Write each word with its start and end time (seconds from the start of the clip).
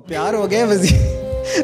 پیار 0.00 0.34
ہو 0.34 0.50
گئے 0.50 0.64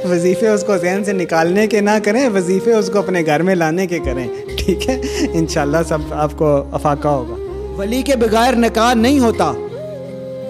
وظیفے 0.05 0.49
اس 0.49 0.65
کو 0.65 0.77
ذہن 0.77 1.05
سے 1.05 1.13
نکالنے 1.13 1.67
کے 1.67 1.81
نہ 1.81 1.91
کریں، 2.05 2.29
وظیفے 2.29 2.75
اس 2.75 2.91
کو 2.93 2.99
اپنے 2.99 3.23
گھر 3.27 3.43
میں 3.43 3.55
لانے 3.55 3.87
کے 3.87 3.99
کریں، 3.99 4.29
ٹھیک 4.59 4.89
ہے؟ 4.89 5.01
انشاءاللہ 5.33 5.77
سب 5.89 5.99
آپ 6.11 6.31
کو 6.37 6.65
افاقہ 6.73 7.09
ہوگا۔ 7.09 7.35
ولی 7.77 8.03
کے 8.03 8.17
بغیر 8.17 8.57
نکاح 8.57 8.95
نہیں 8.95 9.19
ہوتا۔ 9.19 9.53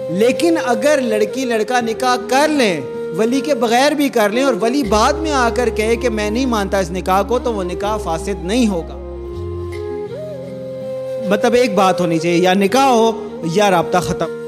لیکن 0.09 0.55
اگر 0.65 0.99
لڑکی 1.01 1.45
لڑکا 1.45 1.81
نکاح 1.81 2.15
کر 2.29 2.47
لیں، 2.47 2.81
ولی 3.17 3.41
کے 3.41 3.55
بغیر 3.55 3.91
بھی 3.91 4.09
کر 4.09 4.29
لیں 4.29 4.43
اور 4.43 4.53
ولی 4.61 4.83
بعد 4.83 5.13
میں 5.13 5.31
آ 5.31 5.49
کر 5.55 5.69
کہے 5.75 5.95
کہ 5.95 6.09
میں 6.09 6.29
نہیں 6.29 6.45
مانتا 6.45 6.79
اس 6.79 6.91
نکاح 6.91 7.21
کو، 7.21 7.39
تو 7.39 7.53
وہ 7.53 7.63
نکاح 7.63 7.97
فاسد 7.97 8.45
نہیں 8.45 8.67
ہوگا۔ 8.67 8.99
مطلب 11.29 11.53
ایک 11.53 11.75
بات 11.75 12.01
ہونی 12.01 12.19
چاہیے، 12.19 12.37
یا 12.37 12.53
نکاح 12.53 12.87
ہو 12.87 13.11
یا 13.53 13.71
رابطہ 13.71 13.97
ختم۔ 13.97 14.42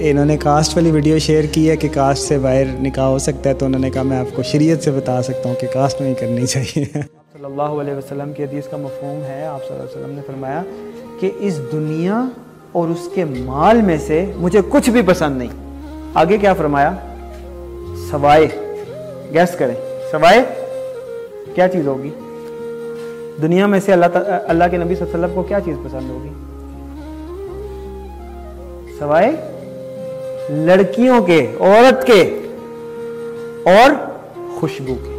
انہوں 0.00 0.24
نے 0.24 0.36
کاسٹ 0.36 0.76
والی 0.76 0.90
ویڈیو 0.90 1.18
شیئر 1.18 1.44
کی 1.44 1.70
ہے 1.70 1.76
کہ 1.76 1.88
کاسٹ 1.92 2.22
سے 2.22 2.38
باہر 2.38 2.64
نکاح 2.66 3.04
ہو 3.04 3.18
سکتا 3.18 3.50
ہے، 3.50 3.54
تو 3.54 3.66
انہوں 3.66 3.80
نے 3.80 3.90
کہا 3.90 4.02
میں 4.02 4.18
آپ 4.18 4.36
کو 4.36 4.42
شریعت 4.42 4.84
سے 4.84 4.90
بتا 4.90 5.22
سکتا 5.22 5.48
ہوں 5.48 5.56
کہ 5.60 5.66
کاسٹ 5.72 6.00
میں 6.00 6.08
ہی 6.08 6.14
کرنی 6.14 6.46
چاہیے۔ 6.46 6.84
صلی 7.32 7.44
اللہ 7.44 7.62
علیہ 7.62 7.94
وسلم 7.94 8.32
کی 8.32 8.44
حدیث 8.44 8.68
کا 8.68 8.76
مفہوم 8.76 9.22
ہے۔ 9.22 9.44
آپ 9.44 9.64
صلی 9.64 9.76
اللہ 9.76 9.82
علیہ 9.82 10.00
وسلم 10.00 10.14
نے 10.14 10.22
فرمایا 10.26 10.62
کہ 11.20 11.30
اس 11.38 11.60
دنیا 11.72 12.24
اور 12.72 12.88
اس 12.88 13.08
کے 13.14 13.24
مال 13.24 13.82
میں 13.82 13.96
سے 14.06 14.24
مجھے 14.36 14.60
کچھ 14.68 14.90
بھی 14.90 15.02
پسند 15.06 15.38
نہیں۔ 15.38 15.48
آگے 16.14 16.36
کیا 16.36 16.54
فرمایا؟ 16.54 16.92
سوائے 18.10 18.46
گیس 19.34 19.58
کریں۔ 19.58 19.74
سوائے 20.10 20.42
کیا 21.54 21.68
چیز 21.68 21.86
ہوگی؟ 21.86 22.10
دنیا 23.42 23.66
میں 23.66 23.80
سے 23.80 23.92
اللہ 23.92 24.06
اللہ 24.48 24.64
کے 24.70 24.76
نبی 24.76 24.94
صلی 24.94 25.04
اللہ 25.04 25.14
علیہ 25.14 25.24
وسلم 25.24 25.34
کو 25.34 25.42
کیا 25.42 25.60
چیز 25.64 25.76
پسند 25.84 26.10
ہوگی؟ 26.10 26.28
سوائے 28.98 29.57
لڑکیوں 30.50 31.22
کے، 31.22 31.52
عورت 31.60 32.06
کے 32.06 32.38
اور 33.64 33.90
خوشبو 34.60 34.94
کے۔ 34.94 35.14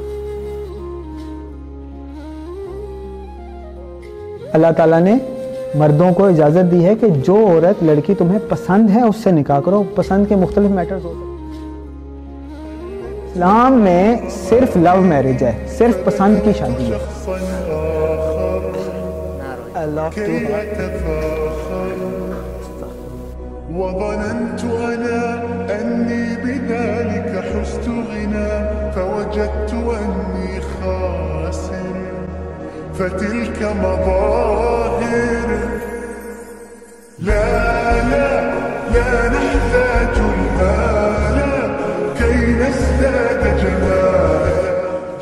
اللہ 4.53 4.67
تعالیٰ 4.77 4.99
نے 4.99 5.17
مردوں 5.75 6.13
کو 6.13 6.25
اجازت 6.25 6.71
دی 6.71 6.85
ہے 6.85 6.95
کہ 6.95 7.09
جو 7.09 7.47
عورت 7.47 7.83
لڑکی 7.83 8.15
تمہیں 8.15 8.39
پسند 8.49 8.89
ہے، 8.89 9.01
اس 9.01 9.15
سے 9.23 9.31
نکاح 9.31 9.59
کرو۔ 9.59 9.83
پسند 9.95 10.25
کے 10.29 10.35
مختلف 10.35 10.69
میٹرز 10.69 11.05
ہوتے 11.05 11.17
ہیں۔ 11.17 11.29
اسلام 13.31 13.73
میں 13.73 14.17
صرف 14.49 14.77
لو 14.77 15.01
میرج 15.01 15.43
ہے، 15.43 15.65
صرف 15.77 16.05
پسند 16.05 16.35
کی 16.43 16.51
شادی 16.57 16.91
ہے۔ 16.91 16.97
وظننت 23.79 24.63
أنا 24.63 25.43
أني 25.81 26.35
بذلك 26.43 27.43
حست 27.49 27.87
غنى، 27.87 28.51
فوجدت 28.95 29.73
أني 29.73 30.61
خاسر 30.61 31.95
فتلك 32.93 33.59
مظاهر. 33.83 35.49
لا 37.19 37.45
لا 38.11 38.29
لا 38.93 39.29
نحتاج 39.29 40.15
المال 40.17 41.37
كي 42.17 42.35
نزداد 42.61 43.43
جمالا. 43.61 44.38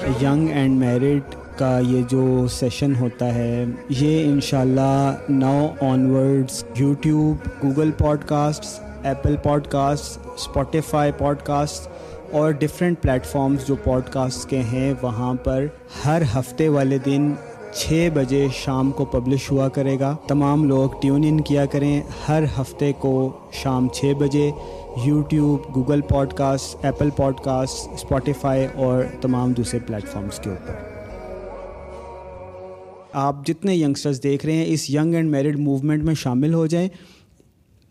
ینگ 0.08 0.50
اینڈ 0.50 0.83
married 0.83 1.36
کا 1.58 1.77
یہ 1.83 2.02
جو 2.09 2.47
سیشن 2.52 2.94
ہوتا 2.95 3.33
ہے، 3.36 3.66
یہ 3.89 4.30
انشاءاللہ 4.30 5.16
now 5.30 5.67
onwards 5.81 6.64
YouTube 6.75 7.47
Google 7.64 7.91
podcasts 8.27 8.80
Apple 9.03 9.36
podcast 9.67 10.27
Spotify 10.36 11.11
podcast 11.44 11.89
اور 12.31 12.52
ڈفرینٹ 12.59 13.02
پلیٹفارمس 13.02 13.67
جو 13.67 13.75
پوڈ 13.83 14.09
کاسٹ 14.11 14.49
کے 14.49 14.61
ہیں، 14.72 14.94
وہاں 15.02 15.33
پر 15.44 15.66
ہر 16.05 16.21
ہفتے 16.36 16.69
والے 16.69 16.97
دن 17.05 17.31
چھ 17.73 18.09
بجے 18.13 18.47
شام 18.53 18.92
کو 18.92 19.05
پبلش 19.05 19.52
ہوا 19.52 19.69
کرے 19.69 19.99
گا۔ 19.99 20.15
تمام 20.27 20.64
لوگ 20.64 20.89
ٹیون 21.02 21.23
ان 21.27 21.42
کیا 21.42 21.65
کریں۔ 21.65 22.02
ہر 22.27 22.43
ہفتے 22.61 22.92
کو 22.99 23.37
شام 23.52 23.87
چھ 23.93 24.14
بجے 24.19 24.52
YouTube, 25.05 25.75
Google 25.75 26.02
podcast 26.33 26.86
Apple 26.86 27.09
podcast 27.39 27.93
Spotify 27.93 28.67
اور 28.75 29.03
تمام 29.21 29.53
دوسرے 29.53 29.80
پلیٹفارمس 29.80 30.39
کے 30.39 30.49
اوپر۔ 30.49 30.73
آپ 33.14 33.45
جتنے 33.45 33.75
ینگسٹرز 33.75 34.23
دیکھ 34.23 34.45
رہے 34.45 34.53
ہیں، 34.53 34.65
اس 34.67 34.89
ینگ 34.89 35.13
اینڈ 35.13 35.31
میرڈ 35.31 35.59
موومنٹ 35.59 36.03
میں 36.03 36.15
شامل 36.15 36.53
ہو 36.53 36.65
جائیں۔ 36.65 36.89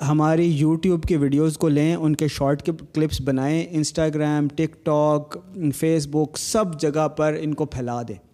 ہماری 0.03 0.45
یوٹیوب 0.45 1.03
کی 1.03 1.17
ویڈیوز 1.17 1.59
کو 1.59 1.69
لیں، 1.69 1.95
ان 1.95 2.17
کے 2.17 2.29
شارٹ 2.29 2.63
کے 2.63 2.73
کلپس 2.93 3.21
بنائیں۔ 3.21 3.67
انسٹاگرام، 3.71 4.49
ٹک 4.49 4.85
ٹاک، 4.85 5.37
فیس 5.75 6.09
بک، 6.09 6.39
سب 6.39 6.81
جگہ 6.81 7.09
پر 7.09 7.37
ان 7.41 7.55
کو 7.55 7.65
پھیلا 7.65 8.03
دیں۔ 8.03 8.26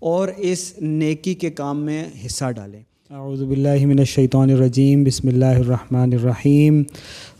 اور 0.00 0.28
اس 0.38 0.74
نیکی 0.80 1.34
کے 1.34 1.50
کام 1.50 1.80
میں 1.80 2.04
حصہ 2.26 2.50
ڈالیں۔ 2.50 2.80
اعوذ 3.10 3.42
باللہ 3.42 3.86
من 3.86 3.98
الشیطان 3.98 4.50
الرجیم، 4.50 5.04
بسم 5.04 5.28
اللہ 5.28 5.44
الرحمن 5.44 6.12
الرحیم۔ 6.12 6.82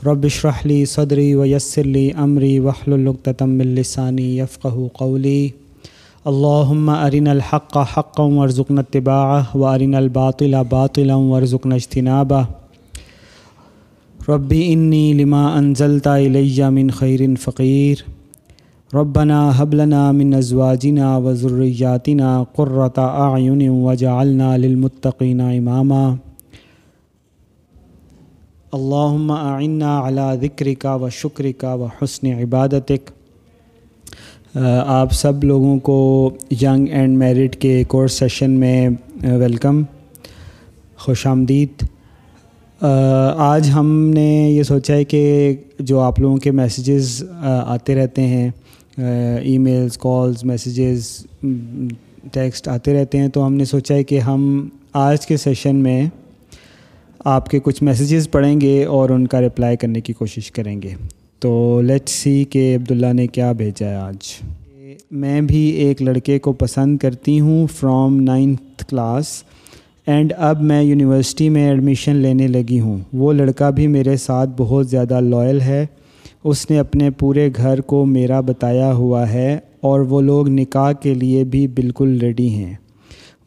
رب 0.06 0.24
اشرح 0.24 0.58
لی 0.64 0.84
صدری 0.84 1.34
ویسر 1.34 1.84
لی 1.84 2.10
امری 2.16 2.58
وحلل 2.58 3.06
عقدۃ 3.08 3.46
من 3.46 3.66
لسانی 3.66 4.38
یفقهوا 4.38 4.88
قولی۔ 4.92 5.48
اللہم 6.24 6.88
ارن 6.88 7.26
الحق 7.26 7.76
حقا 7.98 8.22
ورزقنا 8.22 8.80
اتباعه 8.80 9.42
وارن 9.54 9.94
الباطل 9.94 10.54
باطلا 10.68 11.16
ورزقنا 11.16 11.74
اجتنابه 11.74 12.42
ربی 14.28 14.72
انی 14.72 15.12
لما 15.12 15.44
انزلتا 15.56 16.14
الی 16.14 16.62
من 16.70 16.90
خیر 16.90 17.20
فقیر۔ 17.40 17.96
ربنا 18.94 19.52
حب 19.58 19.74
لنا 19.74 20.12
من 20.12 20.34
ازواجنا 20.34 21.16
وذریاتنا 21.16 22.44
قرۃ 22.54 22.98
اعین 22.98 23.68
وجعلنا 23.68 24.56
للمتقین 24.56 25.40
اماما 25.40 26.14
اللہم 28.72 29.30
اعنا 29.30 30.08
علی 30.08 30.46
ذکرک 30.46 30.86
و 31.02 31.08
شکرک 31.08 31.64
و 31.64 31.86
حسن 32.02 32.26
عبادتک 32.26 33.10
آپ 34.86 35.12
سب 35.12 35.44
لوگوں 35.44 35.78
کو 35.78 36.30
ینگ 36.62 36.86
اینڈ 36.90 37.18
میرٹ 37.18 37.56
کے 37.56 37.84
کورس 37.84 38.12
سیشن 38.12 38.50
میں 38.50 38.88
ویلکم 39.22 39.82
خوش 40.98 41.26
آمدید. 41.26 41.84
آج 43.36 43.70
ہم 43.70 44.10
نے 44.14 44.50
یہ 44.50 44.62
سوچا 44.62 44.94
ہے 44.94 45.04
کہ 45.04 45.56
جو 45.78 46.00
آپ 46.00 46.20
لوگوں 46.20 46.36
کے 46.36 46.50
میسیجز 46.50 47.24
آتے 47.42 47.94
رہتے 47.94 48.22
ہیں 48.22 48.50
e 49.42 49.58
mails 49.58 49.98
calls, 49.98 50.44
messages 50.44 51.26
text 52.32 52.68
آتے 52.68 52.94
رہتے 52.94 53.18
ہیں، 53.18 53.28
تو 53.28 53.46
ہم 53.46 53.54
نے 53.54 53.64
سوچا 53.64 53.94
ہے 53.94 54.04
کہ 54.04 54.18
ہم 54.18 54.68
آج 54.92 55.26
کے 55.26 55.36
سیشن 55.36 55.76
میں 55.76 56.06
آپ 57.24 57.48
کے 57.48 57.58
کچھ 57.58 57.82
میسیجز 57.82 58.30
پڑھیں 58.30 58.60
گے 58.60 58.84
اور 58.84 59.10
ان 59.10 59.26
کا 59.26 59.40
رپلائی 59.40 59.76
کرنے 59.76 60.00
کی 60.00 60.12
کوشش 60.12 60.50
کریں 60.50 60.82
گے۔ 60.82 60.88
تو 61.38 61.80
لیٹ 61.84 62.08
سی 62.08 62.44
کہ 62.44 62.76
عبداللہ 62.76 63.12
نے 63.12 63.26
کیا 63.26 63.52
بھیجا 63.52 63.90
ہے 63.90 63.94
آج۔ 63.94 64.16
میں 65.10 65.40
بھی 65.40 65.58
ایک 65.58 66.02
لڑکے 66.02 66.38
کو 66.38 66.52
پسند 66.52 66.98
کرتی 66.98 67.40
ہوں 67.40 67.66
فرام 67.66 68.20
نائنتھ 68.20 68.84
کلاس، 68.88 69.42
اینڈ 70.06 70.32
اب 70.36 70.62
میں 70.62 70.82
یونیورسٹی 70.82 71.48
میں 71.48 71.68
ایڈمیشن 71.68 72.16
لینے 72.16 72.46
لگی 72.46 72.80
ہوں۔ 72.80 72.98
وہ 73.12 73.32
لڑکا 73.32 73.70
بھی 73.70 73.86
میرے 73.86 74.16
ساتھ 74.16 74.50
بہت 74.56 74.88
زیادہ 74.88 75.20
لائل 75.20 75.60
ہے۔ 75.60 75.86
اس 76.44 76.70
نے 76.70 76.78
اپنے 76.78 77.10
پورے 77.10 77.48
گھر 77.56 77.80
کو 77.80 78.04
میرا 78.06 78.40
بتایا 78.40 78.92
ہوا 78.92 79.28
ہے 79.32 79.58
اور 79.80 80.00
وہ 80.00 80.20
لوگ 80.20 80.48
نکاح 80.48 80.92
کے 80.92 81.12
لیے 81.14 81.44
بھی 81.44 81.66
بالکل 81.68 82.18
ریڈی 82.20 82.48
ہیں۔ 82.48 82.74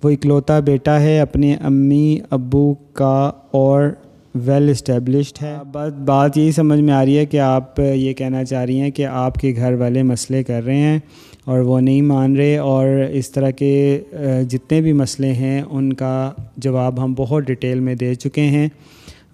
وہ 0.03 0.09
اکلوتا 0.09 0.59
بیٹا 0.59 0.99
ہے، 1.01 1.19
اپنے 1.19 1.53
امی، 1.55 2.17
ابو 2.29 2.73
کا 2.93 3.31
اور 3.51 3.83
ویل 4.35 4.69
اسٹیبلشڈ 4.69 5.43
ہے۔ 5.43 5.55
بات 5.71 5.93
بات 5.95 6.37
یہی 6.37 6.51
سمجھ 6.51 6.79
میں 6.79 6.93
آ 6.93 7.03
رہی 7.05 7.17
ہے 7.17 7.25
کہ 7.25 7.39
آپ 7.39 7.79
یہ 7.79 8.13
کہنا 8.13 8.43
چاہ 8.45 8.65
رہی 8.65 8.79
ہیں 8.81 8.91
کہ 8.91 9.05
آپ 9.05 9.35
کے 9.35 9.53
گھر 9.55 9.73
والے 9.73 10.03
مسئلے 10.03 10.43
کر 10.43 10.63
رہے 10.63 10.75
ہیں 10.75 10.99
اور 11.45 11.59
وہ 11.59 11.79
نہیں 11.79 12.01
مان 12.01 12.35
رہے 12.35 12.57
اور 12.57 12.87
اس 13.11 13.29
طرح 13.29 13.49
کے 13.49 14.01
جتنے 14.49 14.81
بھی 14.81 14.93
مسئلے 14.93 15.33
ہیں، 15.33 15.61
ان 15.61 15.93
کا 15.93 16.31
جواب 16.57 17.03
ہم 17.03 17.13
بہت 17.17 17.43
ڈیٹیل 17.43 17.79
میں 17.79 17.95
دے 17.95 18.13
چکے 18.15 18.41
ہیں۔ 18.41 18.67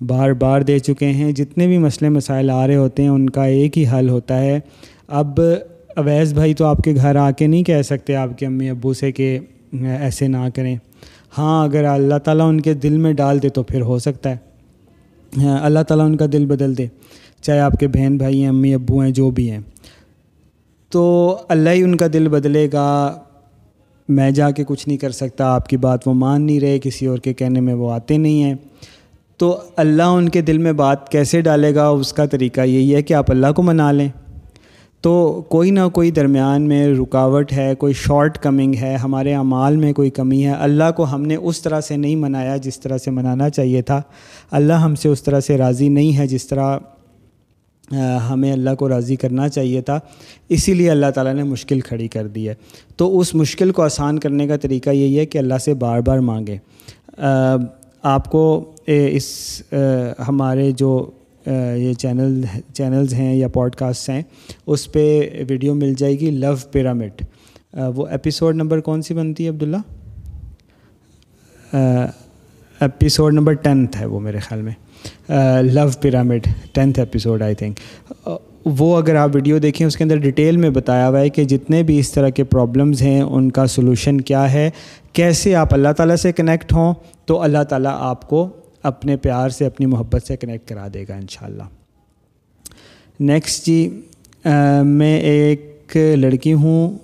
بار 0.01 0.31
بار 0.31 0.61
دے 0.61 0.79
چکے 0.79 1.05
ہیں۔ 1.05 1.31
جتنے 1.31 1.67
بھی 1.67 1.77
مسئلے 1.77 2.09
مسائل 2.09 2.49
آ 2.49 2.67
رہے 2.67 2.75
ہوتے 2.75 3.01
ہیں، 3.01 3.09
ان 3.09 3.29
کا 3.29 3.43
ایک 3.43 3.77
ہی 3.77 3.85
حل 3.87 4.09
ہوتا 4.09 4.39
ہے۔ 4.39 4.59
اب 5.07 5.39
اویس 5.95 6.33
بھائی 6.33 6.53
تو 6.53 6.65
آپ 6.65 6.77
کے 6.77 6.95
گھر 6.95 7.15
آ 7.15 7.31
کے 7.31 7.47
نہیں 7.47 7.63
کہہ 7.63 7.81
سکتے 7.81 8.15
آپ 8.15 8.37
کے 8.37 8.45
امی 8.45 8.69
ابو 8.69 8.93
سے 8.93 9.11
کہ 9.11 9.39
ایسے 9.73 10.27
نہ 10.27 10.37
کریں۔ 10.55 10.75
ہاں 11.37 11.63
اگر 11.63 11.83
اللہ 11.83 12.15
تعالیٰ 12.15 12.49
ان 12.49 12.61
کے 12.61 12.73
دل 12.73 12.97
میں 12.97 13.13
ڈال 13.13 13.43
دے 13.43 13.49
تو 13.49 13.63
پھر 13.63 13.81
ہو 13.81 13.99
سکتا 13.99 14.29
ہے۔ 14.29 14.37
ہاں، 15.37 15.59
اللہ 15.61 15.79
تعالیٰ 15.79 16.05
ان 16.05 16.17
کا 16.17 16.25
دل 16.31 16.45
بدل 16.45 16.77
دے، 16.77 16.87
چاہے 17.41 17.59
آپ 17.59 17.73
کے 17.73 17.87
بہن 17.87 18.17
بھائی 18.17 18.41
ہیں، 18.41 18.49
امی 18.49 18.73
ابو 18.73 18.99
ہیں، 18.99 19.11
جو 19.11 19.31
بھی 19.31 19.51
ہیں۔ 19.51 19.59
تو 20.89 21.37
اللہ 21.49 21.69
ہی 21.69 21.83
ان 21.83 21.97
کا 21.97 22.05
دل 22.13 22.27
بدلے 22.27 22.67
گا۔ 22.73 23.17
میں 24.09 24.31
جا 24.31 24.51
کے 24.51 24.63
کچھ 24.67 24.87
نہیں 24.87 24.97
کر 24.97 25.09
سکتا، 25.09 25.45
آپ 25.45 25.69
کی 25.69 25.77
بات 25.77 26.07
وہ 26.07 26.13
مان 26.13 26.45
نہیں 26.45 26.59
رہے، 26.59 26.79
کسی 26.79 27.05
اور 27.05 27.17
کے 27.17 27.33
کہنے 27.33 27.61
میں 27.61 27.73
وہ 27.73 27.91
آتے 27.91 28.17
نہیں 28.17 28.43
ہیں۔ 28.43 28.53
تو 29.39 29.59
اللہ 29.75 30.03
ان 30.03 30.29
کے 30.29 30.41
دل 30.41 30.57
میں 30.57 30.71
بات 30.71 31.09
کیسے 31.09 31.41
ڈالے 31.41 31.75
گا؟ 31.75 31.87
اس 31.87 32.13
کا 32.13 32.25
طریقہ 32.25 32.61
یہی 32.61 32.95
ہے 32.95 33.01
کہ 33.01 33.13
آپ 33.13 33.31
اللہ 33.31 33.51
کو 33.55 33.63
منا 33.63 33.91
لیں۔ 33.91 34.09
تو 35.01 35.41
کوئی 35.49 35.71
نہ 35.71 35.79
کوئی 35.93 36.11
درمیان 36.11 36.61
میں 36.61 36.87
رکاوٹ 36.87 37.53
ہے، 37.53 37.75
کوئی 37.75 37.93
شارٹ 37.93 38.37
کمنگ 38.37 38.73
ہے، 38.81 38.95
ہمارے 38.95 39.35
اعمال 39.35 39.75
میں 39.75 39.93
کوئی 39.93 40.09
کمی 40.09 40.45
ہے۔ 40.45 40.51
اللہ 40.51 40.91
کو 40.95 41.03
ہم 41.03 41.21
نے 41.21 41.35
اس 41.35 41.61
طرح 41.61 41.81
سے 41.81 41.97
نہیں 41.97 42.15
منایا 42.15 42.57
جس 42.57 42.79
طرح 42.79 42.97
سے 42.97 43.11
منانا 43.11 43.49
چاہیے 43.49 43.81
تھا۔ 43.81 44.01
اللہ 44.51 44.73
ہم 44.73 44.95
سے 44.95 45.09
اس 45.09 45.23
طرح 45.23 45.39
سے 45.39 45.57
راضی 45.57 45.89
نہیں 45.89 46.17
ہے 46.17 46.27
جس 46.27 46.47
طرح 46.47 46.77
ہمیں 48.29 48.53
اللہ 48.53 48.75
کو 48.79 48.89
راضی 48.89 49.15
کرنا 49.15 49.49
چاہیے 49.49 49.81
تھا۔ 49.81 49.99
اسی 50.49 50.73
لیے 50.73 50.91
اللہ 50.91 51.11
تعالیٰ 51.15 51.33
نے 51.33 51.43
مشکل 51.43 51.79
کھڑی 51.79 52.07
کر 52.07 52.27
دی 52.27 52.49
ہے۔ 52.49 52.53
تو 52.97 53.19
اس 53.19 53.35
مشکل 53.35 53.71
کو 53.71 53.81
آسان 53.81 54.19
کرنے 54.19 54.47
کا 54.47 54.57
طریقہ 54.57 54.89
یہی 54.89 55.19
ہے 55.19 55.25
کہ 55.25 55.37
اللہ 55.37 55.57
سے 55.57 55.73
بار 55.73 55.99
بار 55.99 56.19
مانگیں 56.19 56.57
آپ 58.03 58.29
کو 58.31 58.71
اس 58.85 59.61
ہمارے 60.27 60.71
جو 60.71 61.09
یہ 61.45 61.93
چینل، 61.93 62.41
چینلز 62.73 63.13
ہیں 63.13 63.35
یا 63.35 63.47
پوڈ 63.47 63.75
کاسٹ 63.75 64.09
ہیں، 64.09 64.21
اس 64.67 64.91
پہ 64.91 65.29
ویڈیو 65.49 65.73
مل 65.75 65.93
جائے 65.93 66.19
گی 66.19 66.31
لو 66.31 66.53
پیرامڈ۔ 66.71 67.21
وہ 67.95 68.07
ایپیسوڈ 68.07 68.55
نمبر 68.55 68.79
کون 68.81 69.01
سی 69.01 69.13
بنتی 69.13 69.43
ہے 69.43 69.49
عبداللہ؟ 69.49 69.77
ایپیسوڈ 72.79 73.33
نمبر 73.33 73.53
ٹینتھ 73.53 73.97
ہے 73.97 74.05
وہ 74.05 74.19
میرے 74.19 74.39
خیال 74.39 74.61
میں۔ 74.61 74.73
Love 75.63 75.87
pyramid 76.01 76.47
tenth 76.73 76.99
episode 76.99 77.41
I 77.41 77.55
think 77.55 77.79
وہ 78.65 78.97
اگر 78.97 79.15
آپ 79.15 79.29
ویڈیو 79.33 79.57
دیکھیں، 79.57 79.87
اس 79.87 79.97
کے 79.97 80.03
اندر 80.03 80.17
ڈیٹیل 80.17 80.57
میں 80.57 80.69
بتایا 80.69 81.09
ہوا 81.09 81.19
ہے 81.19 81.29
کہ 81.29 81.43
جتنے 81.43 81.83
بھی 81.83 81.99
اس 81.99 82.11
طرح 82.11 82.29
کے 82.29 82.43
پرابلمز 82.43 83.01
ہیں، 83.01 83.21
ان 83.21 83.51
کا 83.51 83.67
سلوشن 83.67 84.21
کیا 84.21 84.53
ہے؟ 84.53 84.69
کیسے 85.13 85.55
آپ 85.55 85.73
اللہ 85.73 85.89
تعالیٰ 85.97 86.15
سے 86.15 86.31
کنیکٹ 86.31 86.73
ہوں؟ 86.73 86.93
تو 87.25 87.41
اللہ 87.41 87.63
تعالیٰ 87.69 87.95
آپ 87.99 88.29
کو 88.29 88.49
اپنے 88.83 89.17
پیار 89.17 89.49
سے، 89.49 89.65
اپنی 89.65 89.85
محبت 89.85 90.23
سے 90.23 90.37
کنیکٹ 90.37 90.69
کرا 90.69 90.87
دے 90.93 91.05
گا 91.09 91.15
انشاءاللہ۔ 91.15 91.63
نیکسٹ 93.19 93.65
جی 93.65 94.01
میں 94.83 95.19
ایک 95.19 95.97
لڑکی 96.15 96.53
ہوں۔ 96.53 96.97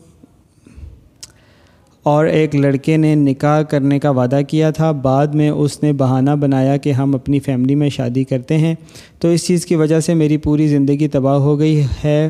اور 2.05 2.25
ایک 2.25 2.55
لڑکے 2.55 2.97
نے 2.97 3.15
نکاح 3.15 3.61
کرنے 3.61 3.99
کا 3.99 4.09
وعدہ 4.09 4.39
کیا 4.47 4.71
تھا۔ 4.71 4.91
بعد 4.91 5.27
میں 5.27 5.49
اس 5.49 5.83
نے 5.83 5.93
بہانہ 5.93 6.29
بنایا 6.31 6.77
کہ 6.77 6.91
ہم 6.91 7.15
اپنی 7.15 7.39
فیملی 7.39 7.75
میں 7.75 7.89
شادی 7.89 8.23
کرتے 8.23 8.57
ہیں۔ 8.57 8.75
تو 9.19 9.27
اس 9.27 9.47
چیز 9.47 9.65
کی 9.65 9.75
وجہ 9.75 9.99
سے 9.99 10.13
میری 10.13 10.37
پوری 10.37 10.67
زندگی 10.67 11.07
تباہ 11.07 11.35
ہو 11.35 11.59
گئی 11.59 11.83
ہے۔ 12.03 12.29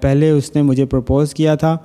پہلے 0.00 0.30
اس 0.30 0.56
نے 0.56 0.62
مجھے 0.62 0.84
پرپوز 0.84 1.34
کیا 1.34 1.54
تھا۔ 1.54 1.76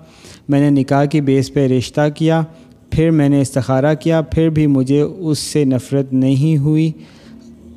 میں 0.50 0.60
نے 0.60 0.82
نکاح 0.82 1.06
کی 1.06 1.22
بیس 1.22 1.54
پہ 1.54 1.68
رشتہ 1.68 2.02
کیا۔ 2.16 2.42
پھر 2.90 3.12
میں 3.12 3.30
نے 3.30 3.42
استخارہ 3.42 3.94
کیا۔ 3.94 4.22
پھر 4.22 4.50
بھی 4.50 4.68
مجھے 4.68 5.02
اس 5.02 5.40
سے 5.40 5.64
نفرت 5.64 6.14
نہیں 6.14 6.58
ہوئی۔ 6.58 6.92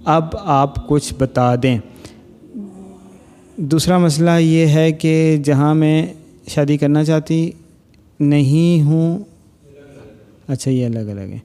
اب 0.04 0.24
آپ 0.44 0.88
کچھ 0.88 1.14
بتا 1.18 1.54
دیں۔ 1.62 1.78
دوسرا 3.56 3.98
مسئلہ 3.98 4.38
یہ 4.40 4.66
ہے 4.66 4.92
کہ 4.92 5.36
جہاں 5.44 5.74
میں 5.74 6.06
شادی 6.48 6.76
کرنا 6.76 7.04
چاہتی 7.04 7.50
نہیں 8.20 8.82
ہوں 8.82 9.18
اچھا 10.48 10.70
یہ 10.70 10.86
الگ 10.86 11.10
الگ 11.10 11.32
ہے۔ 11.32 11.38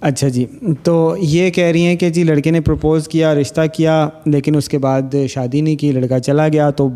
اچھا 0.00 0.28
جی 0.28 0.44
تو 0.82 1.14
یہ 1.18 1.50
کہہ 1.50 1.64
رہی 1.64 1.84
ہیں 1.84 1.96
کہ 1.96 2.08
جی 2.10 2.22
لڑکے 2.24 2.50
نے 2.50 2.60
پرپوز 2.60 3.08
کیا، 3.08 3.34
رشتہ 3.34 3.60
کیا، 3.72 4.08
لیکن 4.26 4.56
اس 4.56 4.68
کے 4.68 4.78
بعد 4.78 5.14
شادی 5.30 5.60
نہیں 5.60 5.76
کی، 5.76 5.92
لڑکا 5.92 6.18
چلا 6.20 6.48
گیا، 6.48 6.70
تو 6.70 6.88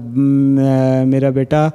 میرا 1.06 1.30
بیٹا، 1.30 1.68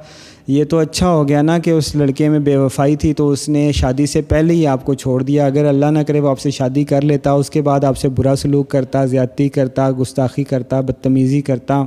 یہ 0.46 0.64
تو 0.64 0.78
اچھا 0.78 1.10
ہو 1.10 1.28
گیا 1.28 1.42
نا 1.42 1.58
کہ 1.58 1.70
اس 1.70 1.94
لڑکے 1.94 2.28
میں 2.28 2.38
بے 2.38 2.56
وفائی 2.56 2.96
تھی، 2.96 3.12
تو 3.14 3.28
اس 3.30 3.48
نے 3.48 3.70
شادی 3.72 4.06
سے 4.06 4.22
پہلے 4.22 4.54
ہی 4.54 4.66
آپ 4.66 4.84
کو 4.84 4.94
چھوڑ 4.94 5.22
دیا۔ 5.22 5.46
اگر 5.46 5.64
اللہ 5.64 5.86
نہ 5.86 5.98
کرے 5.98 6.20
وہ 6.20 6.28
آپ 6.28 6.40
سے 6.40 6.50
شادی 6.50 6.84
کر 6.84 7.02
لیتا، 7.02 7.32
اس 7.32 7.50
کے 7.50 7.62
بعد 7.62 7.84
آپ 7.84 7.98
سے 7.98 8.08
برا 8.08 8.34
سلوک 8.36 8.68
کرتا، 8.68 9.04
زیادتی 9.04 9.48
کرتا، 9.48 9.90
گستاخی 10.00 10.44
کرتا، 10.44 10.80
بدتمیزی 10.80 11.40
کرتا۔ 11.40 11.82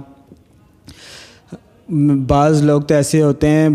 بعض 2.27 2.63
لوگ 2.63 2.81
تو 2.81 2.95
ایسے 2.95 3.21
ہوتے 3.21 3.47
ہیں 3.47 3.69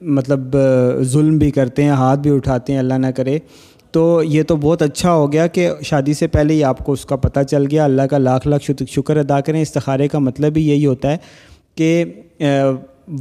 مطلب 0.00 0.56
ظلم 1.02 1.38
بھی 1.38 1.50
کرتے 1.50 1.82
ہیں، 1.82 1.90
ہاتھ 1.90 2.20
بھی 2.20 2.30
اٹھاتے 2.30 2.72
ہیں، 2.72 2.80
اللہ 2.80 2.94
نہ 2.94 3.06
کرے۔ 3.16 3.38
تو 3.90 4.22
یہ 4.22 4.42
تو 4.42 4.56
بہت 4.56 4.82
اچھا 4.82 5.12
ہو 5.12 5.32
گیا 5.32 5.46
کہ 5.46 5.70
شادی 5.82 6.14
سے 6.14 6.26
پہلے 6.26 6.54
ہی 6.54 6.64
آپ 6.64 6.78
کو 6.78 6.92
اس 6.92 7.04
کا 7.04 7.16
پتہ 7.16 7.40
چل 7.40 7.64
گیا۔ 7.70 7.84
اللہ 7.84 8.02
کا 8.02 8.18
لاکھ 8.18 8.48
لاکھ 8.48 8.70
شکر 8.88 9.16
ادا 9.16 9.40
کریں۔ 9.40 9.62
استخارے 9.62 10.08
کا 10.08 10.18
مطلب 10.18 10.52
ہی 10.56 10.68
یہی 10.68 10.86
ہوتا 10.86 11.10
ہے 11.10 11.16
کہ 11.74 12.04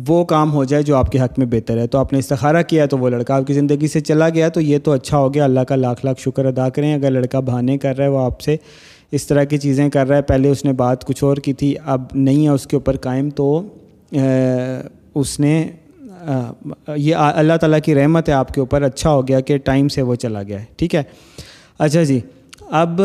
وہ 0.07 0.25
کام 0.25 0.53
ہو 0.53 0.63
جائے 0.63 0.83
جو 0.83 0.95
آپ 0.95 1.11
کے 1.11 1.19
حق 1.19 1.39
میں 1.39 1.47
بہتر 1.47 1.77
ہے۔ 1.77 1.87
تو 1.87 1.97
آپ 1.97 2.13
نے 2.13 2.19
استخارہ 2.19 2.63
کیا 2.63 2.85
تو 2.85 2.97
وہ 2.97 3.09
لڑکا 3.09 3.35
آپ 3.35 3.47
کی 3.47 3.53
زندگی 3.53 3.87
سے 3.87 3.99
چلا 3.99 4.29
گیا، 4.29 4.49
تو 4.49 4.61
یہ 4.61 4.77
تو 4.83 4.91
اچھا 4.91 5.17
ہو 5.17 5.33
گیا۔ 5.33 5.43
اللہ 5.43 5.59
کا 5.59 5.75
لاکھ 5.75 6.05
لاکھ 6.05 6.21
شکر 6.21 6.45
ادا 6.45 6.69
کریں۔ 6.69 6.93
اگر 6.93 7.11
لڑکا 7.11 7.39
بہانے 7.39 7.77
کر 7.77 7.97
رہا 7.97 8.05
ہے، 8.05 8.09
وہ 8.09 8.19
آپ 8.19 8.41
سے 8.41 8.55
اس 9.11 9.27
طرح 9.27 9.43
کی 9.43 9.57
چیزیں 9.57 9.89
کر 9.89 10.07
رہا 10.07 10.17
ہے۔ 10.17 10.21
پہلے 10.21 10.49
اس 10.49 10.65
نے 10.65 10.73
بات 10.73 11.05
کچھ 11.05 11.23
اور 11.23 11.37
کی 11.37 11.53
تھی، 11.53 11.75
اب 11.85 12.03
نہیں 12.13 12.43
ہے، 12.43 12.49
اس 12.49 12.67
کے 12.67 12.75
اوپر 12.75 12.97
قائم۔ 12.97 13.29
تو 13.29 13.61
اس 15.15 15.39
نے 15.39 15.67
یہ 16.87 17.15
اللہ 17.15 17.57
تعالیٰ 17.61 17.79
کی 17.85 17.95
رحمت 17.95 18.29
ہے 18.29 18.33
آپ 18.33 18.53
کے 18.53 18.59
اوپر 18.61 18.81
اچھا 18.81 19.11
ہو 19.11 19.27
گیا 19.27 19.39
کہ 19.39 19.57
ٹائم 19.57 19.87
سے 19.87 20.01
وہ 20.01 20.15
چلا 20.15 20.43
گیا 20.43 20.59
ہے، 20.59 20.65
ٹھیک 20.77 20.95
ہے؟ 20.95 21.03
اچھا 21.79 22.03
جی 22.03 22.19
اب 22.71 23.01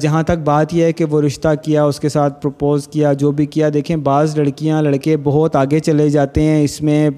جہاں 0.00 0.22
تک 0.22 0.38
بات 0.44 0.74
یہ 0.74 0.84
ہے 0.84 0.92
کہ 0.92 1.04
وہ 1.04 1.20
رشتہ 1.22 1.48
کیا، 1.62 1.84
اس 1.84 2.00
کے 2.00 2.08
ساتھ 2.08 2.40
پروپوز 2.42 2.86
کیا، 2.88 3.12
جو 3.12 3.30
بھی 3.30 3.46
کیا، 3.46 3.68
دیکھیں 3.74 3.96
بعض 3.96 4.38
لڑکیاں، 4.38 4.82
لڑکے 4.82 5.16
بہت 5.22 5.56
آگے 5.56 5.80
چلے 5.80 6.08
جاتے 6.10 6.42
ہیں، 6.42 6.62
اس 6.64 6.80
میں 6.82 7.10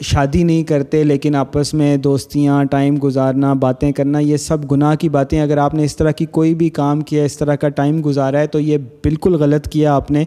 شادی 0.00 0.42
نہیں 0.42 0.62
کرتے، 0.62 1.04
لیکن 1.04 1.34
آپس 1.34 1.72
میں 1.74 1.96
دوستیاں، 1.96 2.64
ٹائم 2.64 2.96
گزارنا، 3.02 3.52
باتیں 3.52 3.90
کرنا، 3.92 4.18
یہ 4.18 4.36
سب 4.36 4.70
گناہ 4.72 4.94
کی 4.94 5.08
باتیں، 5.08 5.40
اگر 5.40 5.58
آپ 5.58 5.74
نے 5.74 5.84
اس 5.84 5.96
طرح 5.96 6.10
کی 6.10 6.26
کوئی 6.26 6.54
بھی 6.54 6.68
کام 6.70 7.00
کیا، 7.00 7.24
اس 7.24 7.36
طرح 7.38 7.54
کا 7.54 7.68
ٹائم 7.68 8.00
گزارا 8.04 8.40
ہے، 8.40 8.46
تو 8.46 8.60
یہ 8.60 8.78
بالکل 9.04 9.34
غلط 9.34 9.68
کیا 9.68 9.94
آپ 9.94 10.10
نے۔ 10.10 10.24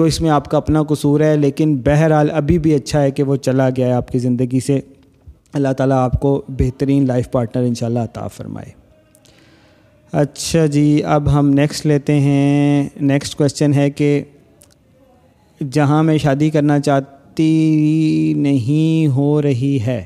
تو 0.00 0.04
اس 0.04 0.20
میں 0.20 0.30
آپ 0.30 0.48
کا 0.48 0.56
اپنا 0.56 0.82
قصور 0.82 1.20
ہے، 1.20 1.36
لیکن 1.36 1.76
بہرحال 1.76 2.30
ابھی 2.32 2.58
بھی 2.58 2.74
اچھا 2.74 3.02
ہے 3.02 3.10
کہ 3.10 3.22
وہ 3.22 3.36
چلا 3.36 3.68
گیا 3.76 3.86
ہے 3.86 3.92
آپ 3.92 4.08
کی 4.08 4.18
زندگی 4.18 4.60
سے۔ 4.60 4.80
اللہ 5.52 5.68
تعالیٰ 5.68 5.96
آپ 5.96 6.20
کو 6.20 6.42
بہترین 6.48 7.06
لائف 7.06 7.30
پارٹنر 7.30 7.62
انشاءاللہ 7.62 7.98
عطا 7.98 8.26
فرمائے۔ 8.26 8.70
اچھا 10.12 10.66
جی 10.66 11.02
اب 11.04 11.32
ہم 11.32 11.50
نیکسٹ 11.50 11.86
لیتے 11.86 12.20
ہیں۔ 12.20 12.88
نیکسٹ 13.00 13.38
کوشچن 13.38 13.74
ہے 13.74 13.90
کہ 13.90 14.22
جہاں 15.72 16.02
میں 16.02 16.18
شادی 16.18 16.50
کرنا 16.50 16.80
چاہتی 16.80 18.34
نہیں 18.36 19.06
ہو 19.06 19.42
رہی 19.42 19.78
ہے۔ 19.86 20.04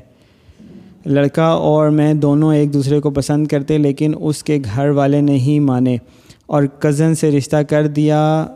لڑکا 1.07 1.47
اور 1.47 1.89
میں 1.89 2.15
دونوں 2.15 2.55
ایک 2.55 2.75
دوسرے 2.75 3.01
کو 3.01 3.11
پسند 3.11 3.47
کرتے، 3.47 3.79
لیکن 3.79 4.13
اس 4.21 4.45
کے 4.45 4.59
گھر 4.75 4.89
والے 4.89 5.21
نہیں 5.21 5.61
مانے۔ 5.61 5.97
اور 6.47 6.63
کزن 6.65 7.15
سے 7.15 7.31
رشتہ 7.31 7.57
کر 7.57 7.87
دیا۔ 7.87 8.47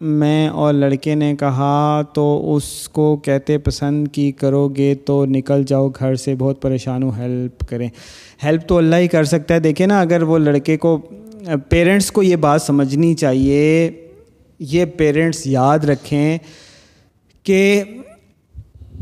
میں 0.00 0.48
اور 0.48 0.74
لڑکے 0.74 1.14
نے 1.14 1.36
کہا، 1.36 2.02
تو 2.14 2.54
اس 2.54 2.88
کو 2.88 3.16
کہتے 3.16 3.58
پسند 3.58 4.08
کی 4.08 4.32
کرو 4.32 4.68
گے 4.68 4.94
تو 4.94 5.26
نکل 5.26 5.64
جاؤ 5.64 5.88
گھر 5.88 6.14
سے، 6.14 6.34
بہت 6.38 6.62
پریشان 6.62 7.02
ہوں 7.02 7.10
ہیلپ 7.18 7.64
کریں۔ 7.68 7.88
ہیلپ 8.44 8.68
تو 8.68 8.76
اللہ 8.76 8.96
ہی 8.96 9.08
کر 9.08 9.24
سکتا 9.24 9.54
ہے۔ 9.54 9.60
دیکھیں 9.60 9.86
نا، 9.86 10.00
اگر 10.00 10.22
وہ 10.22 10.38
لڑکے 10.38 10.76
کو 10.76 10.98
پیرنٹس 11.68 12.10
کو 12.10 12.22
یہ 12.22 12.36
بات 12.36 12.62
سمجھنی 12.62 13.14
چاہیے، 13.14 13.90
یہ 14.58 14.84
پیرنٹس 14.84 15.46
یاد 15.46 15.78
رکھیں 15.78 16.38
کہ 17.42 17.82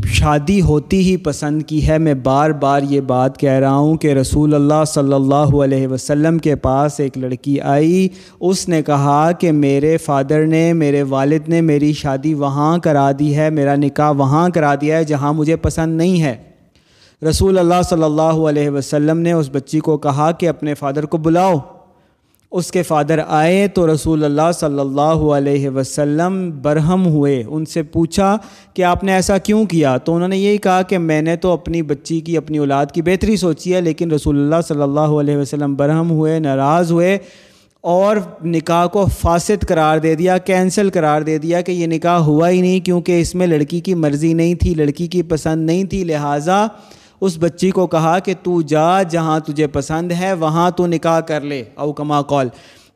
شادی 0.03 0.61
ہوتی 0.61 0.99
ہی 0.99 1.17
پسند 1.17 1.63
کی 1.63 1.89
ہے۔ 1.89 1.99
میں 1.99 2.15
بار 2.15 2.51
بار 2.51 2.83
یہ 2.83 3.01
بات 3.01 3.39
کہہ 3.39 3.51
رہا 3.51 3.77
ہوں 3.77 3.97
کہ 3.97 4.13
رسول 4.13 4.55
اللہ 4.55 4.85
صلی 4.87 5.13
اللہ 5.13 5.35
علیہ 5.35 5.89
وسلم 5.89 6.39
کے 6.39 6.55
پاس 6.55 7.01
ایک 7.01 7.19
لڑکی 7.19 7.61
آئی۔ 7.61 8.09
اس 8.41 8.69
نے 8.69 8.83
کہا 8.83 9.33
کہ 9.33 9.53
میرے 9.53 9.97
فادر 9.97 10.47
نے، 10.47 10.73
میرے 10.73 11.03
والد 11.03 11.49
نے 11.49 11.61
میری 11.61 11.93
شادی 11.93 12.35
وہاں 12.35 12.79
کرا 12.79 13.11
دی 13.19 13.37
ہے۔ 13.37 13.51
میرا 13.51 13.77
نکاح 13.77 14.11
وہاں 14.11 14.49
کرا 14.49 14.75
دیا 14.75 14.97
ہے 14.97 15.05
جہاں 15.05 15.33
مجھے 15.33 15.57
پسند 15.57 15.97
نہیں 15.97 16.23
ہے۔ 16.23 16.37
رسول 17.29 17.59
اللہ 17.59 17.83
صلی 17.85 18.03
اللہ 18.03 18.23
علیہ 18.23 18.71
وسلم 18.71 19.19
نے 19.19 19.33
اس 19.33 19.51
بچی 19.53 19.81
کو 19.81 19.97
کہا 19.97 20.33
کہ 20.33 20.49
اپنے 20.49 20.75
فادر 20.75 21.07
کو 21.07 21.17
بلاؤ۔ 21.19 21.55
اس 22.55 22.71
کے 22.71 22.83
فادر 22.83 23.21
آئے 23.29 23.69
تو 23.69 23.95
رسول 23.95 24.25
اللہ 24.25 24.53
صلی 24.61 24.81
اللہ 24.81 25.01
علیہ 25.01 25.69
وسلم 25.69 26.51
برہم 26.63 27.07
ہوئے۔ 27.07 27.45
ان 27.49 27.65
سے 27.65 27.83
پوچھا 27.83 28.37
کہ 28.75 28.83
آپ 28.83 29.05
نے 29.05 29.13
ایسا 29.13 29.39
کیوں 29.39 29.65
کیا؟ 29.65 29.97
تو 29.97 30.15
انہوں 30.15 30.29
نے 30.29 30.39
یہی 30.39 30.59
کہا 30.59 30.83
کہ 30.83 30.99
میں 30.99 31.23
نے 31.23 31.37
تو 31.37 31.53
اپنی 31.53 31.83
بچی 31.83 32.21
کی، 32.21 32.37
اپنی 32.37 32.59
اولاد 32.59 32.87
کی 32.87 33.03
بہتری 33.03 33.37
سوچی 33.37 33.75
ہے، 33.75 33.81
لیکن 33.81 34.11
رسول 34.11 34.39
اللہ 34.39 34.61
صلی 34.69 34.83
اللہ 34.83 35.01
علیہ 35.01 35.37
وسلم 35.37 35.75
برہم 35.75 36.11
ہوئے، 36.11 36.39
ناراض 36.39 36.93
ہوئے 36.93 37.19
اور 37.81 38.17
نکاح 38.45 38.87
کو 38.87 39.07
فاسد 39.21 39.69
قرار 39.69 39.99
دے 39.99 40.15
دیا، 40.15 40.39
کینسل 40.39 40.91
قرار 40.91 41.23
دے 41.23 41.39
دیا 41.39 41.61
کہ 41.61 41.73
یہ 41.73 41.87
نکاح 41.87 42.19
ہوا 42.19 42.49
ہی 42.51 42.61
نہیں 42.61 42.81
کیونکہ 42.81 43.21
اس 43.21 43.35
میں 43.35 43.47
لڑکی 43.47 43.81
کی 43.81 43.95
مرضی 43.95 44.33
نہیں 44.33 44.55
تھی، 44.55 44.75
لڑکی 44.75 45.07
کی 45.07 45.23
پسند 45.23 45.67
نہیں 45.67 45.85
تھی۔ 45.85 46.05
لہٰذا 46.05 46.67
اس 47.21 47.37
بچی 47.38 47.71
کو 47.71 47.87
کہا 47.87 48.18
کہ 48.18 48.35
تو 48.42 48.62
جا 48.62 49.02
جہاں 49.02 49.40
تجھے 49.40 49.66
پسند 49.66 50.12
ہے، 50.12 50.33
وہاں 50.33 50.71
تو 50.71 50.87
نکاح 50.87 51.21
کر 51.21 51.40
لے، 51.40 51.64
او 51.75 51.92
کما 51.92 52.23
کال 52.23 52.49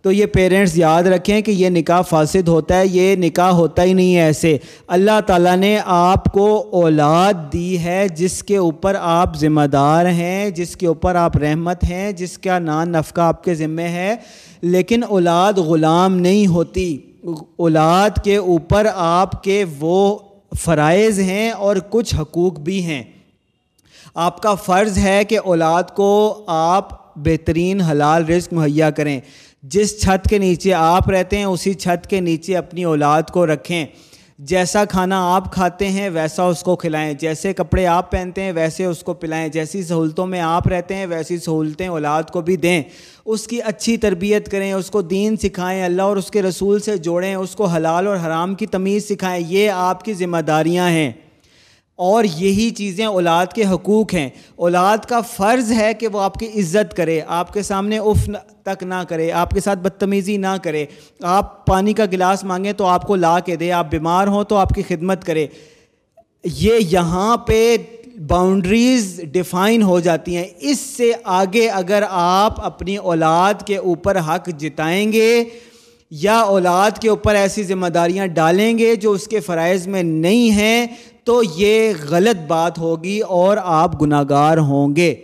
تو 0.02 0.12
یہ 0.12 0.26
پیرنٹس 0.26 0.78
یاد 0.78 1.02
رکھیں 1.02 1.40
کہ 1.40 1.50
یہ 1.50 1.68
نکاح 1.68 2.00
فاسد 2.00 2.48
ہوتا 2.48 2.78
ہے، 2.78 2.86
یہ 2.86 3.16
نکاح 3.16 3.50
ہوتا 3.50 3.82
ہی 3.82 3.92
نہیں 3.92 4.16
ہے 4.16 4.20
ایسے۔ 4.20 4.56
اللہ 4.86 5.20
تعالیٰ 5.26 5.56
نے 5.56 5.78
آپ 5.86 6.24
کو 6.24 6.68
اولاد 6.72 7.32
دی 7.52 7.78
ہے، 7.78 8.06
جس 8.08 8.42
کے 8.42 8.56
اوپر 8.56 8.96
آپ 9.00 9.36
ذمہ 9.36 9.66
دار 9.72 10.06
ہیں، 10.06 10.50
جس 10.50 10.76
کے 10.76 10.86
اوپر 10.86 11.14
آپ 11.14 11.36
رحمت 11.36 11.84
ہیں، 11.90 12.12
جس 12.12 12.38
کا 12.38 12.58
نان 12.58 12.92
نفقہ 12.92 13.20
آپ 13.20 13.44
کے 13.44 13.54
ذمے 13.54 13.88
ہے۔ 13.88 14.16
لیکن 14.62 15.00
اولاد 15.08 15.52
غلام 15.52 16.16
نہیں 16.16 16.46
ہوتی۔ 16.46 16.98
اولاد 17.56 18.10
کے 18.24 18.36
اوپر 18.36 18.86
آپ 18.94 19.42
کے 19.42 19.64
وہ 19.78 20.18
فرائض 20.64 21.20
ہیں 21.20 21.50
اور 21.50 21.76
کچھ 21.90 22.14
حقوق 22.14 22.58
بھی 22.58 22.84
ہیں۔ 22.84 23.02
آپ 24.20 24.42
کا 24.42 24.54
فرض 24.54 24.98
ہے 24.98 25.24
کہ 25.24 25.38
اولاد 25.44 25.82
کو 25.82 26.44
آپ 26.46 27.16
بہترین 27.16 27.80
حلال 27.80 28.24
رزق 28.24 28.52
مہیا 28.52 28.90
کریں۔ 28.90 29.20
جس 29.62 30.02
چھت 30.02 30.28
کے 30.30 30.38
نیچے 30.38 30.74
آپ 30.74 31.10
رہتے 31.10 31.38
ہیں، 31.38 31.44
اسی 31.44 31.74
چھت 31.74 32.06
کے 32.06 32.20
نیچے 32.20 32.56
اپنی 32.56 32.84
اولاد 32.84 33.22
کو 33.22 33.46
رکھیں۔ 33.46 33.86
جیسا 34.38 34.84
کھانا 34.84 35.36
آپ 35.36 35.54
کھاتے 35.54 35.88
ہیں، 35.88 36.10
ویسا 36.10 36.42
اس 36.42 36.62
کو 36.62 36.76
کھلائیں۔ 36.76 37.14
جیسے 37.14 37.52
کپڑے 37.52 37.86
آپ 37.86 38.10
پہنتے 38.10 38.42
ہیں، 38.42 38.52
ویسے 38.52 38.84
اس 38.84 39.02
کو 39.02 39.14
پلائیں۔ 39.14 39.48
جیسی 39.48 39.82
سہولتوں 39.82 40.26
میں 40.26 40.40
آپ 40.40 40.68
رہتے 40.68 40.94
ہیں، 40.94 41.06
ویسی 41.06 41.38
سہولتیں 41.38 41.88
اولاد 41.88 42.22
کو 42.22 42.40
بھی 42.40 42.56
دیں۔ 42.56 42.82
اس 43.26 43.46
کی 43.46 43.62
اچھی 43.62 43.96
تربیت 43.96 44.50
کریں، 44.50 44.72
اس 44.72 44.90
کو 44.90 45.02
دین 45.02 45.36
سکھائیں، 45.36 45.84
اللہ 45.84 46.02
اور 46.02 46.16
اس 46.16 46.30
کے 46.30 46.42
رسول 46.42 46.80
سے 46.80 46.96
جوڑیں، 46.96 47.34
اس 47.34 47.56
کو 47.56 47.64
حلال 47.64 48.06
اور 48.06 48.16
حرام 48.16 48.54
کی 48.54 48.66
تمیز 48.66 49.08
سکھائیں۔ 49.08 49.44
یہ 49.48 49.70
آپ 49.70 50.04
کی 50.04 50.14
ذمہ 50.14 50.38
داریاں 50.38 50.88
ہیں۔ 50.88 51.12
اور 51.98 52.24
یہی 52.24 52.70
چیزیں 52.70 53.06
اولاد 53.06 53.46
کے 53.46 53.64
حقوق 53.64 54.14
ہیں۔ 54.14 54.28
اولاد 54.56 54.98
کا 54.98 55.20
فرض 55.20 55.72
ہے 55.72 55.94
کہ 55.94 56.08
وہ 56.08 56.20
آپ 56.20 56.34
کی 56.34 56.46
عزت 56.46 56.94
کرے، 56.96 57.20
آپ 57.26 57.52
کے 57.52 57.62
سامنے 57.62 57.98
اف 57.98 58.30
تک 58.62 58.82
نہ 58.82 59.02
کرے، 59.08 59.32
آپ 59.32 59.50
کے 59.50 59.60
ساتھ 59.60 59.78
بدتمیزی 59.78 60.36
نہ 60.36 60.56
کرے۔ 60.62 60.86
آپ 61.22 61.66
پانی 61.66 61.92
کا 61.92 62.04
گلاس 62.12 62.44
مانگیں 62.44 62.72
تو 62.72 62.86
آپ 62.86 63.02
کو 63.02 63.16
لا 63.16 63.40
کے 63.40 63.56
دے، 63.56 63.72
آپ 63.72 63.90
بیمار 63.90 64.26
ہوں 64.26 64.44
تو 64.44 64.56
آپ 64.56 64.68
کی 64.68 64.82
خدمت 64.82 65.24
کرے۔ 65.24 65.46
یہ 66.44 66.74
یہاں 66.80 67.36
پہ 67.36 67.76
باؤنڈریز 68.26 69.20
ڈیفائن 69.32 69.82
ہو 69.82 70.00
جاتی 70.00 70.36
ہیں۔ 70.36 70.44
اس 70.60 70.80
سے 70.80 71.12
آگے 71.24 71.68
اگر 71.68 72.02
آپ 72.10 72.66
اپنی 72.66 72.96
اولاد 72.96 73.54
کے 73.66 73.76
اوپر 73.76 74.18
حق 74.18 74.48
جتائیں 74.58 75.12
گے 75.12 75.44
یا 76.10 76.38
اولاد 76.38 76.90
کے 77.00 77.08
اوپر 77.08 77.34
ایسی 77.34 77.62
ذمہ 77.62 77.86
داریاں 77.86 78.26
ڈالیں 78.26 78.78
گے 78.78 78.94
جو 78.94 79.10
اس 79.10 79.28
کے 79.28 79.40
فرائض 79.40 79.86
میں 79.86 80.02
نہیں 80.02 80.50
ہیں 80.50 80.86
تو 81.28 81.42
یہ 81.56 81.92
غلط 82.10 82.46
بات 82.46 82.78
ہوگی 82.78 83.20
اور 83.20 83.56
آپ 83.64 84.02
گناہ 84.02 84.22
گار 84.28 84.58
ہوں 84.58 84.96
گے۔ 84.96 85.14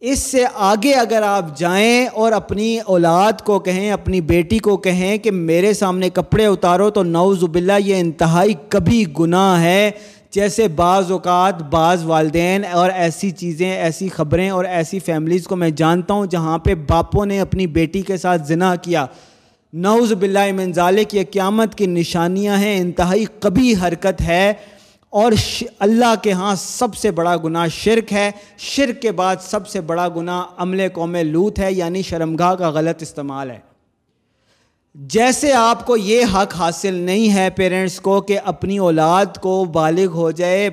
اس 0.00 0.18
سے 0.18 0.44
آگے 0.54 0.92
اگر 0.92 1.22
آپ 1.22 1.58
جائیں 1.58 2.06
اور 2.06 2.32
اپنی 2.32 2.78
اولاد 2.86 3.32
کو 3.44 3.58
کہیں، 3.58 3.90
اپنی 3.90 4.20
بیٹی 4.20 4.58
کو 4.58 4.76
کہیں 4.76 5.18
کہ 5.18 5.30
میرے 5.30 5.72
سامنے 5.72 6.10
کپڑے 6.10 6.46
اتارو، 6.46 6.90
تو 6.90 7.02
نوز 7.02 7.44
باللہ 7.44 7.72
یہ 7.84 7.94
انتہائی 8.00 8.54
کبھی 8.68 9.04
گناہ 9.20 9.62
ہے۔ 9.62 9.90
جیسے 10.30 10.68
بعض 10.68 11.12
اوقات 11.12 11.62
بعض 11.62 12.04
والدین 12.04 12.64
اور 12.72 12.90
ایسی 12.90 13.30
چیزیں، 13.30 13.70
ایسی 13.70 14.08
خبریں 14.08 14.50
اور 14.50 14.64
ایسی 14.64 14.98
فیملیز 14.98 15.44
کو 15.44 15.56
میں 15.56 15.70
جانتا 15.70 16.14
ہوں 16.14 16.26
جہاں 16.26 16.58
پہ 16.58 16.74
باپوں 16.74 17.26
نے 17.26 17.40
اپنی 17.40 17.66
بیٹی 17.66 18.02
کے 18.02 18.16
ساتھ 18.16 18.42
زنا 18.46 18.76
کیا۔ 18.76 19.06
نوز 19.72 20.12
باللہ 20.12 20.52
من 20.56 20.72
ذالک، 20.72 21.14
یہ 21.14 21.22
قیامت 21.30 21.74
کی 21.74 21.86
نشانیاں 21.86 22.56
ہیں، 22.56 22.78
انتہائی 22.78 23.24
کبھی 23.40 23.74
حرکت 23.82 24.20
ہے۔ 24.20 24.52
اور 25.10 25.32
اللہ 25.78 26.14
کے 26.22 26.32
ہاں 26.32 26.54
سب 26.54 26.96
سے 26.96 27.10
بڑا 27.10 27.36
گناہ 27.44 27.66
شرک 27.66 28.12
ہے۔ 28.12 28.30
شرک 28.58 29.02
کے 29.02 29.12
بعد 29.12 29.36
سب 29.40 29.68
سے 29.68 29.80
بڑا 29.80 30.08
گناہ 30.16 30.42
عمل 30.56 30.88
قوم 30.92 31.16
لوت 31.16 31.58
ہے 31.58 31.72
یعنی 31.72 32.02
شرمگاہ 32.02 32.54
کا 32.54 32.70
غلط 32.70 33.02
استعمال 33.02 33.50
ہے۔ 33.50 33.58
جیسے 34.94 35.52
آپ 35.52 35.86
کو 35.86 35.96
یہ 35.96 36.24
حق 36.34 36.56
حاصل 36.56 36.94
نہیں 36.94 37.34
ہے 37.34 37.50
پیرنٹس 37.50 38.00
کو 38.00 38.20
کہ 38.20 38.38
اپنی 38.44 38.78
اولاد 38.78 39.26
کو 39.40 39.64
بالغ 39.64 40.06
ہو 40.06 40.30
جائے 40.30 40.70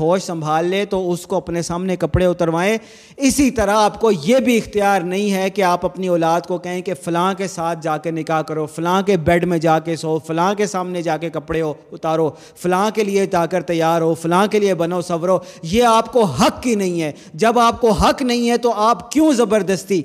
ہوش 0.00 0.22
سنبھال 0.22 0.66
لے 0.66 0.84
تو 0.84 1.12
اس 1.12 1.26
کو 1.26 1.36
اپنے 1.36 1.62
سامنے 1.62 1.96
کپڑے 1.96 2.26
اتروائیں۔ 2.26 2.78
اسی 3.16 3.50
طرح 3.50 3.76
آپ 3.76 4.00
کو 4.00 4.10
یہ 4.24 4.38
بھی 4.38 4.58
اختیار 4.58 5.00
نہیں 5.00 5.32
ہے 5.32 5.50
کہ 5.50 5.62
آپ 5.62 5.84
اپنی 5.84 6.08
اولاد 6.08 6.40
کو 6.40 6.58
کہیں 6.58 6.82
کہ 6.82 6.94
فلاں 6.94 7.34
کے 7.34 7.46
ساتھ 7.46 7.78
جا 7.82 7.96
کے 7.96 8.10
نکاح 8.10 8.42
کرو، 8.42 8.66
فلاں 8.66 9.02
کے 9.02 9.16
بیڈ 9.16 9.44
میں 9.44 9.58
جا 9.58 9.78
کے 9.78 9.96
سو، 9.96 10.18
فلاں 10.26 10.54
کے 10.54 10.66
سامنے 10.66 11.02
جا 11.02 11.16
کے 11.16 11.30
کپڑے 11.30 11.62
ہو 11.62 11.74
اتارو۔ 11.92 12.30
فلاں 12.56 12.90
کے 12.90 13.04
لیے 13.04 13.26
جا 13.26 13.46
کر 13.46 13.62
تیار 13.62 14.00
ہو، 14.00 14.14
فلاں 14.14 14.46
کے 14.46 14.58
لیے 14.58 14.74
بنو 14.74 15.00
سورو 15.00 15.38
یہ 15.62 15.84
آپ 15.84 16.12
کو 16.12 16.24
حق 16.24 16.62
کی 16.62 16.74
نہیں 16.74 17.02
ہے۔ 17.02 17.12
جب 17.34 17.58
آپ 17.58 17.80
کو 17.80 17.90
حق 17.90 18.22
نہیں 18.22 18.50
ہے 18.50 18.56
تو 18.56 18.72
آپ 18.72 19.12
کیوں 19.12 19.32
زبردستی 19.32 20.02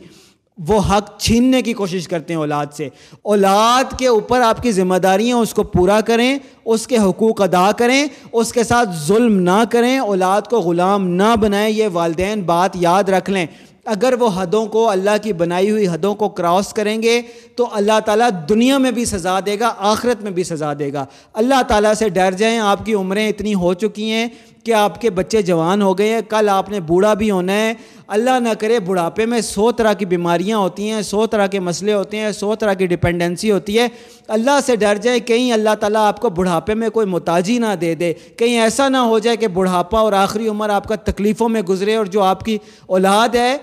وہ 0.57 0.79
حق 0.79 1.19
چھیننے 1.19 1.61
کی 1.61 1.73
کوشش 1.73 2.07
کرتے 2.07 2.33
ہیں 2.33 2.39
اولاد 2.39 2.65
سے۔ 2.77 2.89
اولاد 3.21 3.99
کے 3.99 4.07
اوپر 4.07 4.41
آپ 4.41 4.63
کی 4.63 4.71
ذمہ 4.71 4.95
داریاں 4.95 5.37
اس 5.37 5.53
کو 5.53 5.63
پورا 5.63 6.01
کریں، 6.01 6.39
اس 6.65 6.87
کے 6.87 6.97
حقوق 6.97 7.41
ادا 7.41 7.71
کریں، 7.71 8.07
اس 8.31 8.53
کے 8.53 8.63
ساتھ 8.63 8.89
ظلم 9.07 9.39
نہ 9.39 9.63
کریں، 9.69 9.99
اولاد 9.99 10.41
کو 10.41 10.59
غلام 10.59 11.07
نہ 11.07 11.35
بنائیں، 11.39 11.69
یہ 11.69 11.87
والدین 11.93 12.41
بات 12.41 12.71
یاد 12.75 13.03
رکھ 13.03 13.29
لیں۔ 13.29 13.45
اگر 13.85 14.13
وہ 14.19 14.29
حدوں 14.35 14.65
کو، 14.65 14.89
اللہ 14.89 15.17
کی 15.23 15.33
بنائی 15.33 15.71
ہوئی 15.71 15.87
حدوں 15.87 16.15
کو 16.15 16.29
کراس 16.29 16.73
کریں 16.73 17.01
گے، 17.01 17.21
تو 17.55 17.67
اللہ 17.71 17.99
تعالیٰ 18.05 18.29
دنیا 18.49 18.77
میں 18.77 18.91
بھی 18.91 19.05
سزا 19.05 19.39
دے 19.45 19.59
گا، 19.59 19.73
آخرت 19.77 20.23
میں 20.23 20.31
بھی 20.31 20.43
سزا 20.43 20.73
دے 20.79 20.93
گا۔ 20.93 21.05
اللہ 21.33 21.61
تعالیٰ 21.67 21.93
سے 21.93 22.09
ڈر 22.09 22.31
جائیں، 22.31 22.59
آپ 22.59 22.85
کی 22.85 22.93
عمریں 22.93 23.29
اتنی 23.29 23.53
ہو 23.53 23.73
چکی 23.73 24.11
ہیں 24.11 24.27
کہ 24.63 24.71
آپ 24.71 25.01
کے 25.01 25.09
بچے 25.09 25.41
جوان 25.41 25.81
ہو 25.81 25.97
گئے 25.97 26.09
ہیں، 26.09 26.21
کل 26.29 26.49
آپ 26.51 26.69
نے 26.69 26.79
بوڑھا 26.79 27.13
بھی 27.13 27.31
ہونا 27.31 27.53
ہے۔ 27.53 27.73
اللہ 28.07 28.39
نہ 28.39 28.49
کرے 28.59 28.79
بڑھاپے 28.79 29.25
میں 29.25 29.41
سو 29.41 29.71
طرح 29.71 29.93
کی 29.93 30.05
بیماریاں 30.05 30.57
ہوتی 30.57 30.89
ہیں، 30.89 31.01
سو 31.01 31.27
طرح 31.27 31.47
کے 31.47 31.59
مسئلے 31.59 31.93
ہوتے 31.93 32.17
ہیں، 32.17 32.31
سو 32.31 32.55
طرح 32.55 32.73
کی 32.73 32.85
ڈپینڈنسی 32.85 33.51
ہوتی 33.51 33.79
ہے۔ 33.79 33.87
اللہ 34.27 34.59
سے 34.65 34.75
ڈر 34.75 34.95
جائے، 34.95 35.19
کہیں 35.19 35.51
اللہ 35.51 35.75
تعالیٰ 35.79 36.07
آپ 36.07 36.19
کو 36.21 36.29
بڑھاپے 36.29 36.73
میں 36.73 36.89
کوئی 36.89 37.07
متاجی 37.07 37.57
نہ 37.57 37.75
دے 37.81 37.95
دے۔ 37.95 38.13
کہیں 38.37 38.59
ایسا 38.59 38.89
نہ 38.89 38.97
ہو 38.97 39.19
جائے 39.19 39.37
کہ 39.37 39.47
بڑھاپا 39.47 39.99
اور 39.99 40.13
آخری 40.13 40.47
عمر 40.47 40.69
آپ 40.69 40.87
کا 40.87 40.95
تکلیفوں 40.95 41.49
میں 41.49 41.61
گزرے 41.61 41.95
اور 41.95 42.05
جو 42.05 42.21
آپ 42.21 42.43
کی 42.43 42.57
اولاد 42.85 43.35
ہے، 43.35 43.57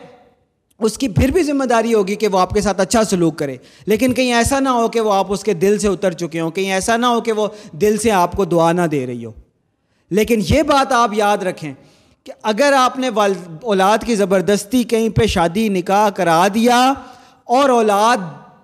اس 0.78 0.98
کی 0.98 1.08
پھر 1.08 1.28
بھی 1.28 1.42
ذمہ 1.42 1.64
داری 1.64 1.94
ہوگی 1.94 2.14
کہ 2.14 2.28
وہ 2.28 2.38
آپ 2.38 2.50
کے 2.50 2.60
ساتھ 2.60 2.80
اچھا 2.80 3.04
سلوک 3.04 3.38
کرے۔ 3.38 3.56
لیکن 3.86 4.12
کہیں 4.12 4.32
ایسا 4.32 4.60
نہ 4.60 4.68
ہو 4.68 4.88
کہ 4.88 5.00
وہ 5.00 5.12
آپ 5.12 5.32
اس 5.32 5.44
کے 5.44 5.54
دل 5.54 5.78
سے 5.78 5.88
اتر 5.88 6.12
چکے 6.12 6.40
ہوں، 6.40 6.50
کہیں 6.50 6.72
ایسا 6.72 6.96
نہ 6.96 7.06
ہو 7.06 7.20
کہ 7.20 7.32
وہ 7.32 7.46
دل 7.72 7.96
سے 7.96 8.10
آپ 8.10 8.32
کو 8.32 8.44
دعا 8.44 8.72
نہ 8.72 8.82
دے 8.82 9.06
رہی 9.06 9.24
ہو۔ 9.24 9.30
لیکن 10.10 10.40
یہ 10.48 10.62
بات 10.62 10.92
آپ 10.92 11.10
یاد 11.12 11.38
رکھیں 11.38 11.74
کہ 12.24 12.32
اگر 12.42 12.72
آپ 12.78 12.98
نے 12.98 13.10
اولاد 13.62 13.98
کی 14.06 14.14
زبردستی 14.14 14.82
کہیں 14.82 15.08
پہ 15.08 15.26
شادی 15.26 15.68
نکاح 15.68 16.08
کرا 16.08 16.48
دیا 16.54 16.92
اور 17.44 17.68
اولاد 17.68 18.16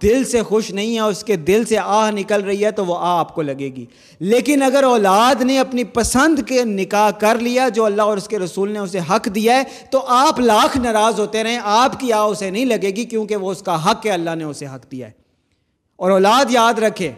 دل 0.03 0.25
سے 0.25 0.43
خوش 0.43 0.71
نہیں 0.71 0.95
ہے، 0.95 1.01
اس 1.01 1.25
کے 1.25 1.37
دل 1.37 1.65
سے 1.65 1.79
آہ 1.79 2.11
نکل 2.11 2.43
رہی 2.43 2.65
ہے 2.65 2.71
تو 2.71 2.85
وہ 2.85 2.97
آہ 2.99 3.19
آپ 3.19 3.35
کو 3.35 3.43
لگے 3.43 3.69
گی۔ 3.77 3.87
لیکن 4.21 4.63
اگر 4.63 4.83
اولاد 4.83 5.43
نے 5.43 5.59
اپنی 5.59 5.85
پسند 5.85 6.39
کے 6.47 6.65
نکاح 6.65 7.11
کر 7.11 7.39
لیا 7.39 7.69
جو 7.69 7.85
اللہ 7.85 8.03
اور 8.03 8.17
اس 8.17 8.29
کے 8.29 8.39
رسول 8.39 8.73
نے 8.73 8.79
اسے 8.79 8.99
حق 9.11 9.29
دیا 9.35 9.57
ہے، 9.57 9.63
تو 9.91 10.05
آپ 10.07 10.41
لاکھ 10.41 10.79
ناراض 10.79 11.21
ہوتے 11.21 11.45
رہیں، 11.45 11.61
آپ 11.65 12.01
کی 12.01 12.13
آہ 12.13 12.25
اسے 12.25 12.51
نہیں 12.51 12.65
لگے 12.65 12.91
گی 12.91 13.05
کیونکہ 13.05 13.37
وہ 13.37 13.51
اس 13.51 13.63
کا 13.63 13.91
حق 13.91 14.07
ہے، 14.07 14.11
اللہ 14.11 14.35
نے 14.35 14.45
اسے 14.45 14.67
حق 14.67 14.93
دیا 14.93 15.07
ہے۔ 15.07 15.13
اور 15.97 16.11
اولاد 16.11 16.45
یاد 16.51 16.79
رکھے 16.79 17.13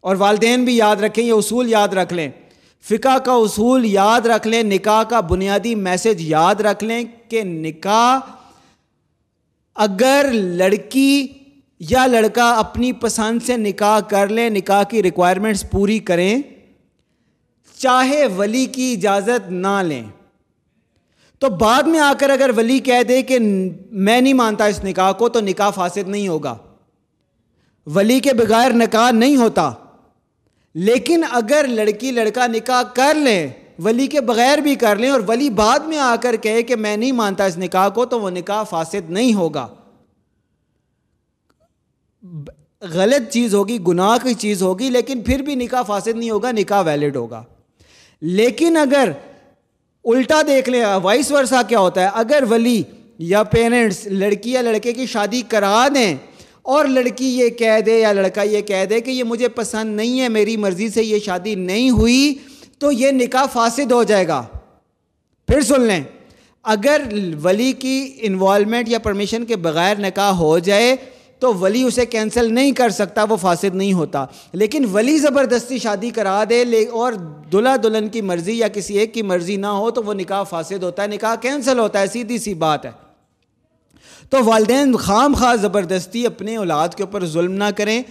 اور 0.00 0.16
والدین 0.16 0.64
بھی 0.64 0.76
یاد 0.76 0.96
رکھیں، 0.96 1.24
یہ 1.24 1.32
اصول 1.32 1.68
یاد 1.68 1.88
رکھ 1.88 2.14
لیں۔ 2.14 2.30
فقہ 2.82 3.18
کا 3.18 3.32
اصول 3.32 3.84
یاد 3.84 4.20
رکھ 4.20 4.48
لیں، 4.48 4.62
نکاح 4.62 5.02
کا 5.02 5.20
بنیادی 5.20 5.74
میسج 5.74 6.16
یاد 6.18 6.54
رکھ 6.54 6.84
لیں 6.84 7.04
کہ 7.28 7.44
نکاح 7.44 8.30
اگر 9.74 10.30
لڑکی 10.32 11.28
یا 11.80 12.06
لڑکا 12.06 12.50
اپنی 12.50 12.92
پسند 12.92 13.38
سے 13.46 13.56
نکاح 13.56 14.00
کر 14.00 14.28
لیں، 14.28 14.50
نکاح 14.50 14.82
کی 14.82 15.02
ریکوائرمنٹس 15.02 15.70
پوری 15.70 15.98
کریں، 15.98 16.42
چاہے 17.78 18.26
ولی 18.26 18.66
کی 18.66 18.92
اجازت 18.92 19.50
نہ 19.50 19.82
لیں۔ 19.82 20.02
تو 21.38 21.48
بعد 21.48 21.82
میں 21.82 22.00
آ 22.00 22.12
کر 22.18 22.30
اگر 22.30 22.50
ولی 22.56 22.78
کہہ 22.78 23.02
دے 23.08 23.22
کہ 23.22 23.38
میں 23.90 24.20
نہیں 24.20 24.32
مانتا 24.32 24.64
اس 24.64 24.84
نکاح 24.84 25.12
کو، 25.12 25.28
تو 25.28 25.40
نکاح 25.40 25.70
فاسد 25.70 26.08
نہیں 26.08 26.28
ہوگا۔ 26.28 26.56
ولی 27.86 28.20
کے 28.20 28.32
بغیر 28.32 28.72
نکاح 28.72 29.10
نہیں 29.10 29.36
ہوتا۔ 29.36 29.72
لیکن 30.74 31.24
اگر 31.30 31.66
لڑکی 31.68 32.10
لڑکا 32.10 32.46
نکاح 32.46 32.82
کر 32.82 33.14
لیں، 33.14 33.48
ولی 33.78 34.06
کے 34.06 34.20
بغیر 34.20 34.58
بھی 34.58 34.74
کر 34.74 34.96
لیں 34.96 35.10
اور 35.10 35.20
ولی 35.28 35.50
بعد 35.50 35.78
میں 35.78 35.98
آ 35.98 36.16
کر 36.20 36.36
کہے 36.36 36.62
کہ 36.62 36.76
میں 36.76 36.96
نہیں 36.96 37.12
مانتا 37.12 37.44
اس 37.44 37.58
نکاح 37.58 37.88
کو، 37.88 38.04
تو 38.04 38.20
وہ 38.20 38.30
نکاح 38.30 38.62
فاسد 38.62 39.10
نہیں 39.10 39.34
ہوگا۔ 39.34 39.68
غلط 42.80 43.32
چیز 43.32 43.54
ہوگی، 43.54 43.78
گناہ 43.88 44.16
کی 44.22 44.34
چیز 44.34 44.62
ہوگی، 44.62 44.90
لیکن 44.90 45.22
پھر 45.22 45.42
بھی 45.42 45.54
نکاح 45.54 45.82
فاسد 45.82 46.16
نہیں 46.16 46.30
ہوگا، 46.30 46.52
نکاح 46.52 46.82
ویلڈ 46.86 47.16
ہوگا۔ 47.16 47.42
لیکن 48.20 48.76
اگر 48.76 49.10
الٹا 50.04 50.42
دیکھ 50.46 50.70
لیں، 50.70 50.84
وائس 51.02 51.30
ورثہ 51.30 51.62
کیا 51.68 51.78
ہوتا 51.78 52.00
ہے؟ 52.00 52.08
اگر 52.14 52.44
ولی 52.50 52.82
یا 53.18 53.42
پیرنٹس 53.42 54.06
لڑکی 54.06 54.52
یا 54.52 54.62
لڑکے 54.62 54.92
کی 54.92 55.06
شادی 55.06 55.42
کرا 55.42 55.88
دیں 55.94 56.14
اور 56.62 56.84
لڑکی 56.84 57.38
یہ 57.38 57.48
کہہ 57.48 57.80
دے 57.86 58.00
یا 58.00 58.12
لڑکا 58.12 58.42
یہ 58.42 58.60
کہہ 58.60 58.84
دے 58.90 59.00
کہ 59.00 59.10
یہ 59.10 59.24
مجھے 59.24 59.48
پسند 59.48 59.96
نہیں 59.96 60.20
ہے، 60.20 60.28
میری 60.28 60.56
مرضی 60.56 60.88
سے 60.88 61.02
یہ 61.02 61.18
شادی 61.18 61.54
نہیں 61.54 61.90
ہوئی 61.90 62.34
تو 62.78 62.92
یہ 62.92 63.10
نکاح 63.10 63.46
فاسد 63.52 63.92
ہو 63.92 64.02
جائے 64.02 64.28
گا۔ 64.28 64.42
پھر 65.48 65.60
سن 65.60 65.80
لیں، 65.80 66.00
اگر 66.62 67.02
ولی 67.42 67.72
کی 67.72 68.12
انوالومنٹ 68.20 68.88
یا 68.88 68.98
پرمیشن 68.98 69.44
کے 69.44 69.56
بغیر 69.56 69.98
نکاح 69.98 70.32
ہو 70.32 70.58
جائے 70.58 70.96
تو 71.38 71.54
ولی 71.54 71.82
اسے 71.82 72.06
کینسل 72.06 72.54
نہیں 72.54 72.72
کر 72.72 72.88
سکتا، 72.88 73.24
وہ 73.24 73.36
فاسد 73.36 73.74
نہیں 73.74 73.92
ہوتا۔ 73.92 74.26
لیکن 74.52 74.84
ولی 74.92 75.18
زبردستی 75.18 75.78
شادی 75.78 76.10
کرا 76.10 76.44
دے 76.50 76.64
اور 76.90 77.12
دلہا 77.52 77.76
دلہن 77.82 78.08
کی 78.08 78.20
مرضی 78.20 78.58
یا 78.58 78.68
کسی 78.68 78.98
ایک 78.98 79.14
کی 79.14 79.22
مرضی 79.22 79.56
نہ 79.56 79.66
ہو 79.66 79.90
تو 79.90 80.02
وہ 80.02 80.14
نکاح 80.14 80.42
فاسد 80.42 80.82
ہوتا 80.82 81.02
ہے، 81.02 81.08
نکاح 81.08 81.34
کینسل 81.34 81.78
ہوتا 81.78 82.00
ہے، 82.00 82.06
سیدھی 82.06 82.38
سی 82.38 82.54
بات 82.54 82.84
ہے۔ 82.86 82.90
تو 84.32 84.38
والدین 84.44 84.96
خام 84.96 85.34
خواہ 85.34 85.54
زبردستی 85.56 86.26
اپنے 86.26 86.56
اولاد 86.56 86.88
کے 86.96 87.02
اوپر 87.02 87.24
ظلم 87.26 87.52
نہ 87.52 87.70
کریں 87.76 88.02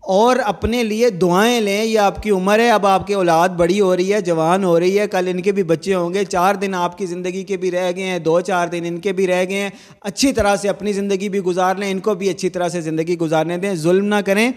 اور 0.00 0.36
اپنے 0.44 0.82
لیے 0.84 1.08
دعائیں 1.10 1.60
لیں، 1.60 1.84
یہ 1.84 1.98
آپ 1.98 2.22
کی 2.22 2.30
عمر 2.30 2.58
ہے، 2.58 2.70
اب 2.70 2.86
آپ 2.86 3.06
کی 3.06 3.14
اولاد 3.14 3.48
بڑی 3.56 3.80
ہو 3.80 3.96
رہی 3.96 4.12
ہے، 4.12 4.20
جوان 4.20 4.64
ہو 4.64 4.78
رہی 4.80 4.98
ہے، 4.98 5.06
کل 5.08 5.28
ان 5.28 5.40
کے 5.42 5.52
بھی 5.52 5.62
بچے 5.62 5.94
ہوں 5.94 6.12
گے، 6.14 6.24
چار 6.24 6.54
دن 6.54 6.74
آپ 6.74 6.98
کی 6.98 7.06
زندگی 7.06 7.42
کے 7.44 7.56
بھی 7.56 7.70
رہ 7.70 7.90
گئے 7.96 8.04
ہیں، 8.04 8.18
دو 8.18 8.40
چار 8.40 8.68
دن 8.68 8.84
ان 8.86 8.98
کے 8.98 9.12
بھی 9.12 9.26
رہ 9.26 9.44
گئے 9.48 9.60
ہیں، 9.60 9.70
اچھی 10.00 10.32
طرح 10.32 10.56
سے 10.56 10.68
اپنی 10.68 10.92
زندگی 10.92 11.28
بھی 11.28 11.40
گزار 11.40 11.76
لیں، 11.76 11.90
ان 11.90 12.00
کو 12.00 12.14
بھی 12.14 12.28
اچھی 12.30 12.48
طرح 12.48 12.68
سے 12.68 12.80
زندگی 12.80 13.18
گزارنے 13.18 13.56
دیں، 13.56 13.74
ظلم 13.74 14.04
نہ 14.04 14.20
کریں۔ 14.26 14.50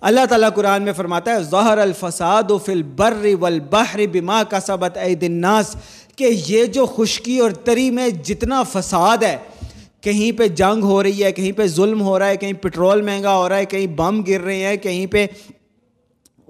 اللہ 0.00 0.26
تعالیٰ 0.28 0.50
قرآن 0.54 0.82
میں 0.82 0.92
فرماتا 0.92 1.30
ہے، 1.30 1.42
ظہر 1.42 1.78
الفساد 1.78 2.50
و 2.50 2.58
فل 2.58 2.82
بر 2.96 3.26
والبحر 3.40 4.00
بما 4.12 4.42
کا 4.42 4.60
سبت 4.60 4.98
الناس، 4.98 5.74
کہ 6.16 6.28
یہ 6.46 6.64
جو 6.66 6.86
خشکی 6.86 7.38
اور 7.38 7.50
تری 7.64 7.90
میں 7.90 8.08
جتنا 8.08 8.62
فساد 8.62 9.22
ہے 9.22 9.36
کہیں 10.00 10.38
پہ 10.38 10.46
جنگ 10.46 10.82
ہو 10.82 11.02
رہی 11.02 11.24
ہے، 11.24 11.32
کہیں 11.32 11.52
پہ 11.52 11.66
ظلم 11.66 12.02
ہو 12.02 12.18
رہا 12.18 12.28
ہے، 12.28 12.36
کہیں 12.36 12.52
پٹرول 12.52 13.02
مہنگا 13.02 13.36
ہو 13.36 13.48
رہا 13.48 13.56
ہے، 13.56 13.64
کہیں 13.64 13.86
بم 13.86 14.22
گر 14.28 14.40
رہے 14.40 14.66
ہیں، 14.66 14.76
کہیں 14.76 15.06
پہ 15.06 15.26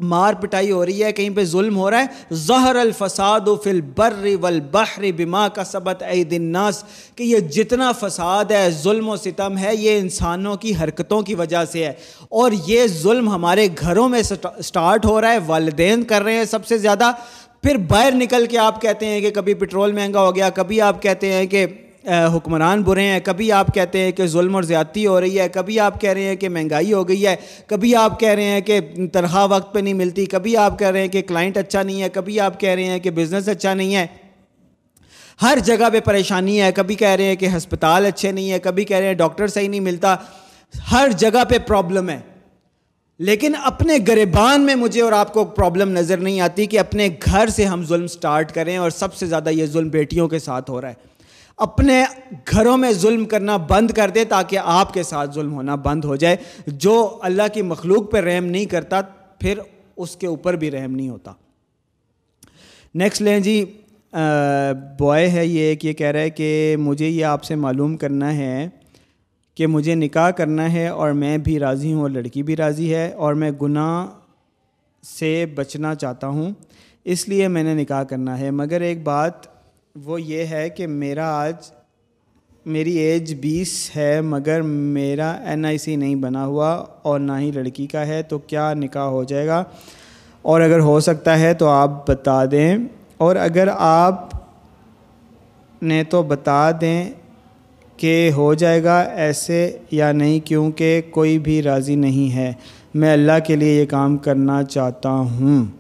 مار 0.00 0.34
پٹائی 0.34 0.70
ہو 0.70 0.86
رہی 0.86 1.04
ہے، 1.04 1.12
کہیں 1.12 1.30
پہ 1.30 1.44
ظلم 1.44 1.76
ہو 1.76 1.90
رہا 1.90 2.00
ہے۔ 2.00 2.34
ظہر 2.34 2.76
الفساد 2.76 3.40
و 3.46 3.56
فل 3.56 3.80
بر 3.80 4.26
والبحر 4.40 5.02
بما 5.16 5.48
کا 5.48 5.64
سبت 5.64 6.02
عید 6.02 6.32
الناس۔ 6.32 6.84
کہ 7.16 7.22
یہ 7.22 7.38
جتنا 7.38 7.92
فساد 7.92 8.44
ہے، 8.44 8.70
ظلم 8.70 9.08
و 9.08 9.16
ستم 9.16 9.58
ہے، 9.58 9.76
یہ 9.76 9.98
انسانوں 9.98 10.56
کی 10.56 10.72
حرکتوں 10.82 11.22
کی 11.22 11.34
وجہ 11.34 11.64
سے 11.64 11.86
ہے۔ 11.86 11.92
اور 12.28 12.52
یہ 12.66 12.86
ظلم 12.86 13.28
ہمارے 13.28 13.68
گھروں 13.80 14.08
میں 14.08 14.22
سٹارٹ 14.62 15.04
ہو 15.04 15.20
رہا 15.20 15.32
ہے، 15.32 15.38
والدین 15.46 16.02
کر 16.02 16.22
رہے 16.22 16.34
ہیں 16.34 16.44
سب 16.44 16.66
سے 16.66 16.78
زیادہ۔ 16.78 17.12
پھر 17.62 17.76
باہر 17.76 18.12
نکل 18.14 18.46
کے 18.46 18.58
آپ 18.58 18.82
کہتے 18.82 19.06
ہیں 19.06 19.20
کہ 19.20 19.30
کبھی 19.30 19.54
پٹرول 19.54 19.92
مہنگا 19.92 20.20
ہو 20.20 20.34
گیا، 20.34 20.50
کبھی 20.50 20.80
آپ 20.80 21.02
کہتے 21.02 21.32
ہیں 21.32 21.46
کہ 21.46 21.66
حکمران 22.06 22.82
برے 22.82 23.02
ہیں۔ 23.02 23.20
کبھی 23.24 23.52
آپ 23.52 23.66
کہتے 23.74 23.98
ہیں 23.98 24.12
کہ 24.12 24.26
ظلم 24.26 24.54
اور 24.54 24.62
زیادتی 24.62 25.06
ہو 25.06 25.20
رہی 25.20 25.40
ہے، 25.40 25.48
کبھی 25.48 25.80
آپ 25.80 26.00
کہہ 26.00 26.10
رہے 26.10 26.24
ہیں 26.24 26.36
کہ 26.36 26.48
مہنگائی 26.48 26.92
ہو 26.92 27.08
گئی 27.08 27.26
ہے، 27.26 27.36
کبھی 27.66 27.96
آپ 27.96 28.20
کہہ 28.20 28.28
رہے 28.28 28.44
ہیں 28.44 28.60
کہ 28.60 28.80
تنخواہ 29.12 29.46
وقت 29.50 29.74
پہ 29.74 29.78
نہیں 29.78 29.94
ملتی، 29.94 30.26
کبھی 30.26 30.56
آپ 30.56 30.78
کہہ 30.78 30.88
رہے 30.88 31.00
ہیں 31.00 31.08
کہ 31.08 31.22
کلائنٹ 31.22 31.56
اچھا 31.56 31.82
نہیں 31.82 32.02
ہے، 32.02 32.08
کبھی 32.08 32.40
آپ 32.40 32.60
کہہ 32.60 32.70
رہے 32.70 32.84
ہیں 32.84 32.98
کہ 32.98 33.10
بزنس 33.10 33.48
اچھا 33.48 33.74
نہیں 33.74 33.94
ہے۔ 33.94 34.06
ہر 35.42 35.58
جگہ 35.64 35.90
پہ 35.92 36.00
پریشانی 36.00 36.62
ہے۔ 36.62 36.72
کبھی 36.72 36.94
کہہ 36.94 37.08
رہے 37.08 37.24
ہیں 37.24 37.36
کہ 37.36 37.48
ہسپتال 37.56 38.06
اچھے 38.06 38.32
نہیں 38.32 38.52
ہے 38.52 38.58
کبھی 38.58 38.84
کہہ 38.84 38.96
رہے 38.96 39.06
ہیں 39.06 39.14
ڈاکٹر 39.14 39.46
صحیح 39.46 39.68
نہیں 39.68 39.80
ملتا۔ 39.80 40.16
ہر 40.92 41.08
جگہ 41.16 41.44
پہ 41.48 41.58
پرابلم 41.58 42.08
ہے۔ 42.08 42.20
لیکن 43.18 43.52
اپنے 43.64 43.92
گریبان 44.08 44.60
میں 44.60 44.74
مجھے 44.74 45.02
اور 45.02 45.12
آپ 45.12 45.32
کو 45.32 45.44
پرابلم 45.44 45.90
نظر 45.90 46.16
نہیں 46.16 46.40
آتی 46.40 46.66
کہ 46.66 46.78
اپنے 46.78 47.08
گھر 47.24 47.48
سے 47.48 47.64
ہم 47.64 47.84
ظلم 47.84 48.06
سٹارٹ 48.06 48.52
کریں 48.52 48.76
اور 48.76 48.90
سب 48.90 49.14
سے 49.14 49.26
زیادہ 49.26 49.50
یہ 49.50 49.66
ظلم 49.66 49.88
بیٹیوں 49.88 50.28
کے 50.28 50.38
ساتھ 50.38 50.70
ہو 50.70 50.80
رہا 50.80 50.88
ہے۔ 50.88 50.94
اپنے 51.60 52.04
گھروں 52.50 52.76
میں 52.76 52.92
ظلم 52.92 53.24
کرنا 53.24 53.56
بند 53.56 53.90
کر 53.90 54.10
دے 54.10 54.24
تاکہ 54.24 54.58
آپ 54.64 54.94
کے 54.94 55.02
ساتھ 55.02 55.34
ظلم 55.34 55.52
ہونا 55.52 55.74
بند 55.74 56.04
ہو 56.04 56.16
جائے۔ 56.16 56.36
جو 56.66 57.18
اللہ 57.22 57.42
کی 57.54 57.62
مخلوق 57.62 58.12
پہ 58.12 58.18
رحم 58.18 58.44
نہیں 58.44 58.64
کرتا، 58.64 59.00
پھر 59.38 59.58
اس 59.96 60.16
کے 60.16 60.26
اوپر 60.26 60.56
بھی 60.56 60.70
رحم 60.70 60.92
نہیں 60.92 61.08
ہوتا۔ 61.08 61.32
نیکسٹ 62.94 63.22
لیں 63.22 63.40
جی 63.40 63.64
بوائے 64.98 65.28
ہے 65.28 65.46
یہ 65.46 65.60
ایک، 65.60 65.84
یہ 65.84 65.92
کہہ 65.92 66.06
رہا 66.06 66.20
ہے 66.20 66.30
کہ 66.30 66.76
مجھے 66.78 67.08
یہ 67.08 67.24
آپ 67.24 67.44
سے 67.44 67.54
معلوم 67.54 67.96
کرنا 67.96 68.34
ہے 68.36 68.68
کہ 69.54 69.66
مجھے 69.66 69.94
نکاح 69.94 70.30
کرنا 70.30 70.72
ہے 70.72 70.88
اور 70.88 71.12
میں 71.12 71.38
بھی 71.38 71.58
راضی 71.58 71.92
ہوں 71.92 72.00
اور 72.00 72.10
لڑکی 72.10 72.42
بھی 72.42 72.56
راضی 72.56 72.94
ہے 72.94 73.10
اور 73.12 73.34
میں 73.34 73.50
گناہ 73.50 74.06
سے 75.18 75.46
بچنا 75.46 75.94
چاہتا 75.94 76.26
ہوں، 76.26 76.50
اس 77.04 77.28
لیے 77.28 77.48
میں 77.48 77.62
نے 77.62 77.74
نکاح 77.74 78.02
کرنا 78.02 78.38
ہے۔ 78.38 78.50
مگر 78.50 78.80
ایک 78.80 79.02
بات 79.02 79.49
وہ 79.96 80.22
یہ 80.22 80.44
ہے 80.44 80.70
کہ 80.70 80.86
میرا 80.86 81.40
آج 81.40 81.54
میری 82.66 82.96
ایج 82.96 83.34
بیس 83.34 83.90
ہے، 83.96 84.20
مگر 84.20 84.62
میرا 84.62 85.30
این 85.30 85.66
آئی 85.66 85.78
سی 85.78 85.96
نہیں 85.96 86.14
بنا 86.14 86.46
ہوا 86.46 86.84
اور 87.02 87.20
نہ 87.20 87.32
ہی 87.40 87.50
لڑکی 87.54 87.86
کا 87.86 88.06
ہے، 88.06 88.22
تو 88.22 88.38
کیا 88.38 88.74
نکاح 88.74 89.02
ہو 89.02 89.24
جائے 89.24 89.46
گا؟ 89.46 89.64
اور 90.42 90.60
اگر 90.60 90.80
ہو 90.80 91.00
سکتا 91.00 91.38
ہے 91.38 91.54
تو 91.54 91.68
آپ 91.68 92.10
بتا 92.10 92.44
دیں۔ 92.44 92.76
اور 93.16 93.36
اگر 93.36 93.68
آپ 93.72 94.28
نے 95.82 96.04
تو 96.04 96.22
بتا 96.22 96.70
دیں 96.80 97.10
کہ 97.96 98.30
ہو 98.36 98.54
جائے 98.54 98.84
گا 98.84 99.00
ایسے 99.00 99.78
یا 99.90 100.12
نہیں، 100.12 100.40
کیونکہ 100.40 101.02
کوئی 101.10 101.38
بھی 101.38 101.62
راضی 101.62 101.94
نہیں 101.94 102.34
ہے۔ 102.34 102.52
میں 102.94 103.12
اللہ 103.12 103.38
کے 103.46 103.56
لیے 103.56 103.80
یہ 103.80 103.86
کام 103.86 104.16
کرنا 104.16 104.62
چاہتا 104.62 105.10
ہوں۔ 105.10 105.79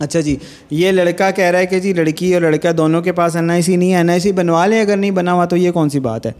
اچھا 0.00 0.20
جی 0.20 0.36
یہ 0.70 0.90
لڑکا 0.90 1.30
کہہ 1.30 1.44
رہا 1.44 1.58
ہے 1.58 1.66
کہ 1.66 1.80
جی 1.80 1.92
لڑکی 1.92 2.34
اور 2.34 2.42
لڑکا 2.42 2.70
دونوں 2.76 3.02
کے 3.02 3.12
پاس 3.12 3.36
این 3.36 3.50
آئی 3.50 3.62
سی 3.62 3.76
نہیں 3.76 3.92
ہے، 3.92 3.96
این 3.96 4.10
آئی 4.10 4.20
سی 4.20 4.32
بنوا 4.32 4.66
لیں 4.66 4.80
اگر 4.80 4.96
نہیں 4.96 5.10
بنا 5.10 5.32
ہوا 5.32 5.44
تو 5.44 5.56
یہ 5.56 5.70
کون 5.70 5.88
سی 5.88 6.00
بات 6.00 6.26
ہے؟ 6.26 6.32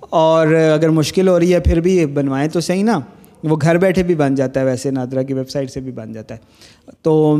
اور 0.00 0.46
اگر 0.46 0.88
مشکل 0.88 1.28
ہو 1.28 1.38
رہی 1.38 1.54
ہے 1.54 1.60
پھر 1.60 1.80
بھی 1.80 2.06
بنوائیں 2.06 2.48
تو 2.48 2.60
صحیح 2.60 2.84
نا؟ 2.84 3.00
وہ 3.44 3.56
گھر 3.62 3.76
بیٹھے 3.76 4.02
بھی 4.02 4.14
بن 4.14 4.34
جاتا 4.34 4.60
ہے 4.60 4.64
ویسے، 4.64 4.90
نادرا 4.90 5.22
کی 5.22 5.34
ویب 5.34 5.50
سائٹ 5.50 5.70
سے 5.70 5.80
بھی 5.80 5.92
بن 5.92 6.12
جاتا 6.12 6.34
ہے۔ 6.34 6.40
تو 7.02 7.36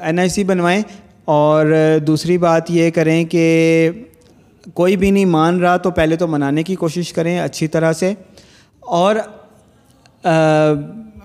این 0.00 0.18
آئی 0.18 0.28
سی 0.28 0.44
بنوائیں۔ 0.44 0.82
اور 1.24 1.66
دوسری 2.06 2.38
بات 2.38 2.70
یہ 2.70 2.90
کریں 2.90 3.24
کہ 3.24 3.90
کوئی 4.74 4.96
بھی 4.96 5.10
نہیں 5.10 5.24
مان 5.24 5.60
رہا 5.60 5.76
تو 5.76 5.90
پہلے 5.90 6.16
تو 6.16 6.26
منانے 6.26 6.62
کی 6.62 6.74
کوشش 6.74 7.12
کریں 7.12 7.40
اچھی 7.40 7.68
طرح 7.68 7.92
سے۔ 7.92 8.14
اور 8.80 9.16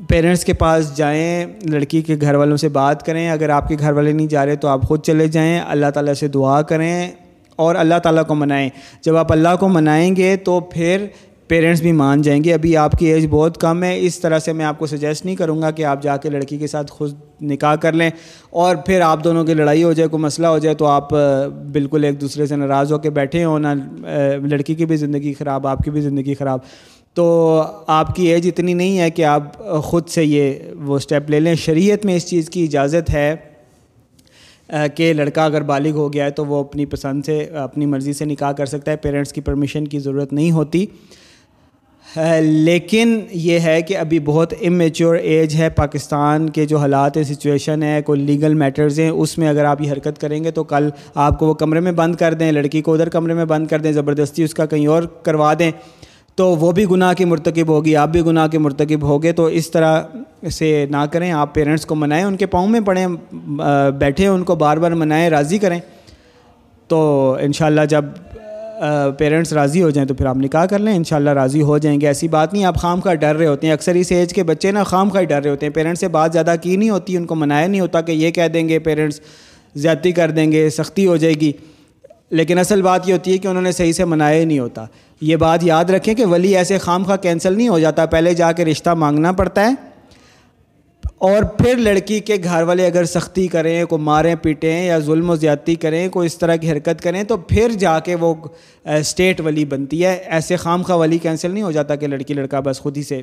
پیرنٹس 0.10 0.46
کے 0.46 0.54
پاس 0.54 0.96
جائیں، 0.98 1.46
لڑکی 1.64 2.02
کے 2.02 2.16
گھر 2.22 2.36
والوں 2.36 2.58
سے 2.58 2.70
بات 2.70 3.06
کریں، 3.06 3.30
اگر 3.30 3.50
آپ 3.50 3.68
کے 3.68 3.76
گھر 3.80 3.92
والے 3.92 4.12
نہیں 4.12 4.28
جا 4.28 4.46
رہے 4.46 4.56
تو 4.56 4.68
آپ 4.68 4.82
خود 4.82 5.04
چلے 5.04 5.28
جائیں، 5.28 5.60
اللہ 5.68 5.90
تعالیٰ 5.94 6.14
سے 6.14 6.28
دعا 6.28 6.62
کریں 6.62 7.12
اور 7.56 7.76
اللہ 7.76 8.00
تعالیٰ 8.04 8.26
کو 8.26 8.36
منائیں۔ 8.36 8.70
جب 9.02 9.16
آپ 9.16 9.32
اللہ 9.32 9.56
کو 9.60 9.68
منائیں 9.68 10.16
گے 10.16 10.36
تو 10.36 10.60
پھر 10.60 11.06
پیرنٹس 11.48 11.82
بھی 11.82 11.92
مان 11.92 12.22
جائیں 12.22 12.44
گے۔ 12.44 12.54
ابھی 12.54 12.78
آپ 12.78 12.92
کی 12.92 13.06
ایج 13.06 13.28
بہت 13.30 13.58
کم 13.58 13.84
ہے، 13.84 14.00
اس 14.00 14.20
طرح 14.20 14.40
سے 14.40 14.54
میں 14.54 14.66
آپ 14.66 14.80
کو 14.80 14.86
سجیسٹ 14.86 15.26
نہیں 15.26 15.36
کروں 15.36 15.62
گا 15.62 15.72
کہ 15.72 15.86
آپ 15.86 16.04
جا 16.04 16.18
کے 16.18 16.30
لڑکی 16.30 16.58
کے 16.58 16.68
ساتھ 16.68 16.92
خود 16.92 17.14
نکاح 17.42 17.76
کر 17.76 17.94
لیں 17.94 18.10
اور 18.50 18.76
پھر 18.76 19.02
آپ 19.02 19.24
دونوں 19.24 19.44
کی 19.46 19.54
لڑائی 19.54 19.84
ہو 19.84 19.94
جائے، 19.94 20.10
کوئی 20.10 20.24
مسئلہ 20.24 20.48
ہو 20.48 20.58
جائے 20.58 20.76
تو 20.76 20.86
آپ 20.86 21.10
بالکل 21.72 22.04
ایک 22.04 22.22
دوسرے 22.22 22.46
سے 22.46 22.56
ناراض 22.56 22.92
ہو 22.92 22.98
کے 22.98 23.10
بیٹھے 23.10 23.44
ہوں، 23.44 23.60
نہ 23.60 23.68
لڑکی 24.50 24.76
کی 24.76 24.86
بھی 24.86 24.96
زندگی 24.96 25.34
خراب، 25.34 25.68
آپ 25.68 25.80
کی 25.80 25.92
بھی 25.92 26.02
زندگی 26.02 26.34
خراب۔ 26.34 26.60
تو 27.16 27.62
آپ 27.88 28.16
کی 28.16 28.28
ایج 28.28 28.48
اتنی 28.48 28.74
نہیں 28.74 29.00
ہے 29.00 29.10
کہ 29.10 29.26
آپ 29.26 29.60
خود 29.84 30.08
سے 30.08 30.26
یہ 30.26 30.54
وہ 30.84 30.96
اسٹیپ 30.96 31.30
لے 31.30 31.40
لیں۔ 31.40 31.56
شریعت 31.56 32.06
میں 32.06 32.16
اس 32.16 32.26
چیز 32.26 32.50
کی 32.50 32.64
اجازت 32.64 33.10
ہے 33.10 33.36
کہ 34.96 35.14
لڑکا 35.14 35.46
اگر 35.46 35.62
بالغ 35.62 35.90
ہو 35.90 36.14
گیا 36.14 36.26
ہے 36.26 36.30
تو 36.30 36.46
وہ 36.46 36.60
اپنی 36.60 36.86
پسند 36.86 37.22
سے، 37.26 37.38
اپنی 37.40 37.86
مرضی 37.86 38.14
سے 38.14 38.26
نکاح 38.26 38.52
کر 38.52 38.66
سکتا 38.66 38.92
ہے 38.92 38.96
پیرنٹس 38.96 39.34
کی 39.34 39.42
پرمیشن 39.42 39.88
کی 39.88 40.00
ضرورت 40.00 40.34
نہیں 40.34 40.52
ہوتی۔ 40.52 40.86
لیکن 42.42 43.20
یہ 43.32 43.60
ہے 43.60 43.82
کہ 43.82 43.98
ابھی 43.98 44.20
بہت 44.20 44.54
امیچور 44.62 45.16
ایج 45.16 45.56
ہے۔ 45.56 45.70
پاکستان 45.70 46.50
کے 46.50 46.66
جو 46.66 46.78
حالات 46.78 47.18
ہیں 47.18 47.24
سچویشن 47.24 47.84
ہے، 47.84 48.02
کوئی 48.02 48.22
لیگل 48.22 48.54
میٹرز 48.54 49.00
ہیں، 49.00 49.10
اس 49.10 49.38
میں 49.38 49.48
اگر 49.48 49.66
آپ 49.66 49.82
یہ 49.82 49.92
حرکت 49.92 50.22
کریں 50.22 50.44
گے 50.44 50.52
تو 50.52 50.64
کل 50.64 50.90
آپ 51.16 51.40
کو 51.40 51.48
وہ 51.48 51.54
کمرے 51.54 51.80
میں 51.80 51.92
بند 51.92 52.16
کر 52.16 52.34
دیں، 52.34 52.52
لڑکی 52.52 52.82
کو 52.82 52.94
ادھر 52.94 53.10
کمرے 53.10 53.34
میں 53.34 53.46
بند 53.46 53.68
کر 53.68 53.80
دیں، 53.80 53.92
زبردستی 53.92 54.44
اس 54.44 54.54
کا 54.54 54.66
کہیں 54.66 54.88
اور 54.88 55.04
کروا 55.04 55.54
دیں۔ 55.60 55.72
تو 56.36 56.56
وہ 56.56 56.72
بھی 56.72 56.86
گناہ 56.92 57.14
کی 57.14 57.26
مرتکب 57.26 57.68
ہوگی، 57.68 57.96
آپ 57.96 58.10
بھی 58.10 58.22
گناہ 58.26 58.48
کے 58.48 58.58
مرتکب 58.58 59.04
ہوگے، 59.04 59.32
تو 59.32 59.46
اس 59.46 59.72
طرح 59.72 60.02
سے 60.52 60.86
نہ 60.92 61.06
کریں۔ 61.12 61.32
آپ 61.32 61.54
پیرنٹس 61.54 61.86
کو 61.86 61.96
منائیں، 61.96 62.24
ان 62.24 62.36
کے 62.36 62.46
پاؤں 62.46 62.68
میں 62.68 62.80
پڑھیں 62.80 63.08
بیٹھیں، 63.98 64.28
ان 64.28 64.44
کو 64.44 64.56
بار 64.56 64.78
بار 64.78 64.92
منائیں، 64.92 65.30
راضی 65.30 65.58
کریں۔ 65.58 65.80
تو 66.88 67.38
انشاءاللہ 67.42 67.82
جب 67.90 68.06
پیرنٹس 69.18 69.54
راضی 69.54 69.82
ہو 69.82 69.90
جائیں 69.90 70.08
تو 70.08 70.14
پھر 70.14 70.26
آپ 70.26 70.38
نکاح 70.38 70.66
کر 70.66 70.80
لیں۔ 70.80 70.96
انشاءاللہ 70.96 71.30
راضی 71.30 71.62
ہو 71.62 71.78
جائیں 71.78 72.02
گے، 72.02 72.08
ایسی 72.08 72.28
بات 72.28 72.54
نہیں 72.54 72.66
آپ 72.66 72.76
خام 72.76 73.00
خواہ 73.00 73.16
ڈر 73.16 73.36
رہے 73.36 73.48
ہوتے 73.48 73.68
ہیں۔ 73.68 73.74
اکثر 73.74 73.96
اس 73.96 74.12
ایج 74.12 74.34
کے 74.34 74.44
بچے 74.44 74.72
نا 74.72 74.84
خام 74.84 75.10
خواہ 75.10 75.24
ڈر 75.24 75.42
رہے 75.42 75.50
ہوتے 75.50 75.66
ہیں۔ 75.66 75.74
پیرنٹس 75.74 76.00
سے 76.00 76.08
بات 76.08 76.34
زیادہ 76.34 76.56
کی 76.62 76.76
نہیں 76.76 76.90
ہوتی، 76.90 77.18
ان 77.18 77.26
کو 77.26 77.36
منایا 77.36 77.68
نہیں 77.68 77.82
ہوتا 77.82 78.02
کہ 78.02 78.12
یہ 78.12 78.32
کہہ 78.32 78.48
دیں 78.54 78.70
گے 78.70 78.80
پیرنٹس 78.80 79.20
زیادتی 79.76 80.12
کر 80.12 80.32
دیں 80.32 80.52
گے، 80.52 80.70
سختی 80.70 81.06
ہو 81.06 81.18
جائے 81.18 81.34
گی۔ 81.34 81.52
لیکن 82.30 82.58
اصل 82.58 82.82
بات 82.82 83.10
یہ 83.10 83.14
ہوتی 83.14 83.32
ہے 83.32 83.38
کہ 83.38 83.48
انہوں 83.48 83.64
نے 83.64 83.72
صحیح 83.72 83.92
سے 83.92 84.06
منایا 84.06 84.40
ہی 84.40 84.46
نہیں 84.46 84.60
ہوتا۔ 84.60 84.86
یہ 85.22 85.36
بات 85.36 85.64
یاد 85.64 85.86
رکھیں 85.86 86.14
کہ 86.14 86.26
ولی 86.26 86.56
ایسے 86.56 86.78
خام 86.78 87.04
خواہ 87.04 87.18
کینسل 87.18 87.54
نہیں 87.54 87.70
ہو 87.70 87.80
جاتا، 87.80 88.06
پہلے 88.06 88.34
جا 88.34 88.52
کے 88.52 88.66
رشتہ 88.66 88.90
مانگنا 88.90 89.32
پڑتا 89.32 89.70
ہے۔ 89.70 89.74
اور 91.18 91.44
پھر 91.44 91.76
لڑکی 91.76 92.20
کے 92.20 92.36
گھر 92.44 92.62
والے 92.62 92.86
اگر 92.86 93.06
سختی 93.06 93.48
کریں 93.48 93.86
کو 93.86 93.98
ماریں، 93.98 94.36
پیٹیں 94.42 94.86
یا 94.86 95.00
ظلم 95.00 95.30
و 95.30 95.36
زیادتی 95.36 95.76
کریں، 95.76 96.10
کوئی 96.10 96.26
اس 96.26 96.38
طرح 96.38 96.56
کی 96.56 96.72
حرکت 96.72 97.02
کریں، 97.02 97.24
تو 97.24 97.38
پھر 97.38 97.72
جا 97.80 98.00
کے 98.00 98.16
وہ 98.16 98.34
اسٹیٹ 98.86 99.42
ولی 99.42 99.66
بنتی 99.66 100.06
ہے۔ 100.06 100.24
ایسے 100.26 100.56
خام 100.56 100.82
خواہ 100.82 100.98
ولی 100.98 101.18
کینسل 101.18 101.52
نہیں 101.52 101.64
ہو 101.64 101.72
جاتا 101.72 101.96
کہ 101.96 102.08
لڑکی، 102.08 102.34
لڑکا 102.34 102.60
بس 102.60 102.80
خود 102.80 102.98
ہی 102.98 103.04
سے 103.04 103.22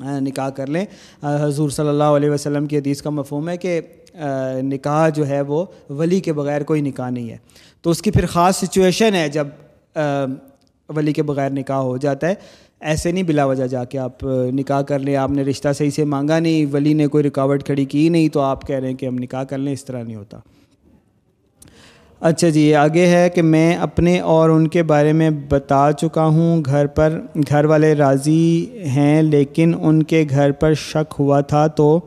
نکاح 0.00 0.48
کر 0.48 0.66
لیں۔ 0.66 0.84
حضور 1.22 1.70
صلی 1.70 1.88
اللہ 1.88 2.04
علیہ 2.04 2.30
وسلم 2.30 2.66
کی 2.66 2.78
حدیث 2.78 3.02
کا 3.02 3.10
مفہوم 3.10 3.48
ہے 3.48 3.56
کہ 3.56 3.80
نکاح 4.62 5.08
جو 5.08 5.28
ہے 5.28 5.40
وہ 5.40 5.64
ولی 5.90 6.20
کے 6.20 6.32
بغیر 6.32 6.62
کوئی 6.62 6.80
نکاح 6.80 7.10
نہیں 7.10 7.30
ہے۔ 7.30 7.36
تو 7.84 7.90
اس 7.90 8.02
کی 8.02 8.10
پھر 8.10 8.26
خاص 8.26 8.56
سچویشن 8.56 9.14
ہے 9.14 9.28
جب 9.28 9.46
ولی 10.88 11.12
کے 11.12 11.22
بغیر 11.22 11.50
نکاح 11.50 11.76
ہو 11.76 11.96
جاتا 11.96 12.28
ہے، 12.28 12.34
ایسے 12.80 13.12
نہیں 13.12 13.22
بلا 13.22 13.44
وجہ 13.44 13.66
جا 13.66 13.84
کے 13.84 13.98
آپ 13.98 14.24
نکاح 14.52 14.80
کر 14.82 14.98
لیں، 14.98 15.16
آپ 15.16 15.30
نے 15.30 15.42
رشتہ 15.42 15.68
صحیح 15.78 15.90
سے 15.90 16.04
مانگا 16.04 16.38
نہیں، 16.38 16.66
ولی 16.72 16.94
نے 16.94 17.06
کوئی 17.06 17.24
رکاوٹ 17.24 17.64
کھڑی 17.64 17.84
کی 17.84 18.08
نہیں، 18.08 18.28
تو 18.28 18.40
آپ 18.40 18.66
کہہ 18.66 18.76
رہے 18.76 18.88
ہیں 18.88 18.96
کہ 18.96 19.06
ہم 19.06 19.14
نکاح 19.14 19.44
کر 19.44 19.58
لیں، 19.58 19.72
اس 19.72 19.84
طرح 19.84 20.02
نہیں 20.02 20.16
ہوتا۔ 20.16 20.38
اچھا 22.20 22.48
جی 22.48 22.74
آگے 22.74 23.06
ہے 23.06 23.28
کہ 23.30 23.42
میں 23.42 23.76
اپنے 23.76 24.20
اور 24.20 24.50
ان 24.50 24.68
کے 24.68 24.82
بارے 24.82 25.12
میں 25.12 25.30
بتا 25.48 25.90
چکا 25.98 26.24
ہوں، 26.26 26.62
گھر 26.64 26.86
پر، 26.86 27.20
گھر 27.48 27.64
والے 27.64 27.94
راضی 27.94 28.66
ہیں، 28.86 29.22
لیکن 29.22 29.74
ان 29.80 30.02
کے 30.02 30.24
گھر 30.30 30.52
پر 30.52 30.74
شک 30.74 31.14
ہوا 31.18 31.40
تھا 31.40 31.66
تو 31.66 32.00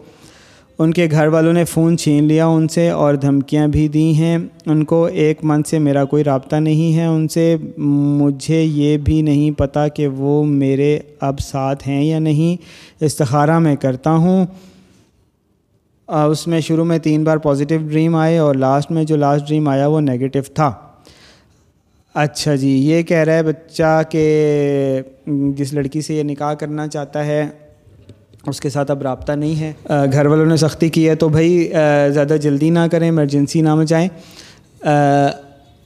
ان 0.79 0.93
کے 0.93 1.07
گھر 1.11 1.27
والوں 1.27 1.53
نے 1.53 1.65
فون 1.65 1.97
چھین 1.97 2.23
لیا 2.23 2.45
ان 2.45 2.67
سے 2.67 2.89
اور 2.89 3.13
دھمکیاں 3.13 3.67
بھی 3.67 3.87
دی 3.87 4.13
ہیں۔ 4.15 4.37
ان 4.65 4.83
کو 4.83 5.05
ایک 5.05 5.37
منتھ 5.43 5.69
سے 5.69 5.79
میرا 5.79 6.05
کوئی 6.05 6.23
رابطہ 6.23 6.55
نہیں 6.55 6.97
ہے۔ 6.97 7.05
ان 7.05 7.27
سے 7.27 7.55
مجھے 7.77 8.61
یہ 8.61 8.97
بھی 8.97 9.21
نہیں 9.21 9.51
پتہ 9.51 9.79
کہ 9.95 10.07
وہ 10.07 10.43
میرے 10.43 10.99
اب 11.19 11.39
ساتھ 11.39 11.87
ہیں 11.87 12.03
یا 12.03 12.19
نہیں۔ 12.19 12.61
استخارہ 13.03 13.59
میں 13.59 13.75
کرتا 13.75 14.11
ہوں۔ 14.11 14.45
اس 16.07 16.47
میں 16.47 16.59
شروع 16.59 16.85
میں 16.85 16.99
تین 16.99 17.23
بار 17.23 17.37
پازیٹیو 17.37 17.79
ڈریم 17.79 18.15
آئے 18.15 18.37
اور 18.37 18.55
لاسٹ 18.55 18.91
میں 18.91 19.03
جو 19.03 19.15
لاسٹ 19.15 19.47
ڈریم 19.47 19.67
آیا 19.67 19.87
وہ 19.87 20.01
نگیٹو 20.01 20.39
تھا۔ 20.53 20.71
اچھا 22.13 22.55
جی 22.55 22.69
یہ 22.69 23.01
کہہ 23.01 23.17
رہا 23.17 23.33
ہے 23.33 23.43
بچہ 23.43 24.01
کہ 24.09 24.23
جس 25.27 25.73
لڑکی 25.73 26.01
سے 26.01 26.15
یہ 26.15 26.23
نکاح 26.23 26.53
کرنا 26.53 26.87
چاہتا 26.87 27.25
ہے 27.25 27.49
اس 28.47 28.61
کے 28.61 28.69
ساتھ 28.69 28.91
اب 28.91 29.01
رابطہ 29.01 29.31
نہیں 29.31 29.59
ہے۔ 29.59 29.73
گھر 30.11 30.25
والوں 30.25 30.45
نے 30.45 30.57
سختی 30.57 30.89
کی 30.89 31.09
ہے 31.09 31.15
تو 31.15 31.29
بھائی 31.29 31.71
زیادہ 32.09 32.35
جلدی 32.41 32.69
نہ 32.69 32.79
کریں 32.91 33.07
ایمرجنسی 33.07 33.61
نہ 33.61 33.75
مچائیں۔ 33.75 34.07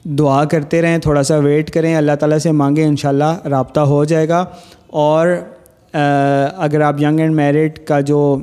دعا 0.04 0.44
کرتے 0.44 0.82
رہیں، 0.82 0.98
تھوڑا 0.98 1.24
سا 1.24 1.38
ویٹ 1.38 1.72
کریں۔ 1.72 1.96
اللہ 1.96 2.12
تعالیٰ 2.20 2.38
سے 2.38 2.52
مانگیں، 2.52 2.86
انشاءاللہ 2.86 3.48
رابطہ 3.50 3.80
ہو 3.80 4.06
جائے 4.06 4.30
گا۔ 4.30 4.46
اور 4.88 5.28
اگر 6.58 6.82
آپ 6.82 7.02
ینگ 7.02 7.20
اینڈ 7.20 7.36
میرڈ 7.36 7.80
کا 7.80 8.00
جو 8.00 8.38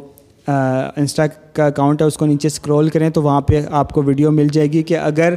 انسٹا 0.96 1.26
کا 1.52 1.66
اکاؤنٹ 1.66 2.02
ہے، 2.02 2.06
اس 2.06 2.16
کو 2.16 2.26
نیچے 2.26 2.48
اسکرول 2.48 2.88
کریں 2.88 3.10
تو 3.10 3.22
وہاں 3.22 3.40
پہ 3.40 3.62
آپ 3.70 3.92
کو 3.92 4.02
ویڈیو 4.02 4.30
مل 4.30 4.48
جائے 4.52 4.72
گی 4.72 4.82
کہ 4.82 4.98
اگر 4.98 5.34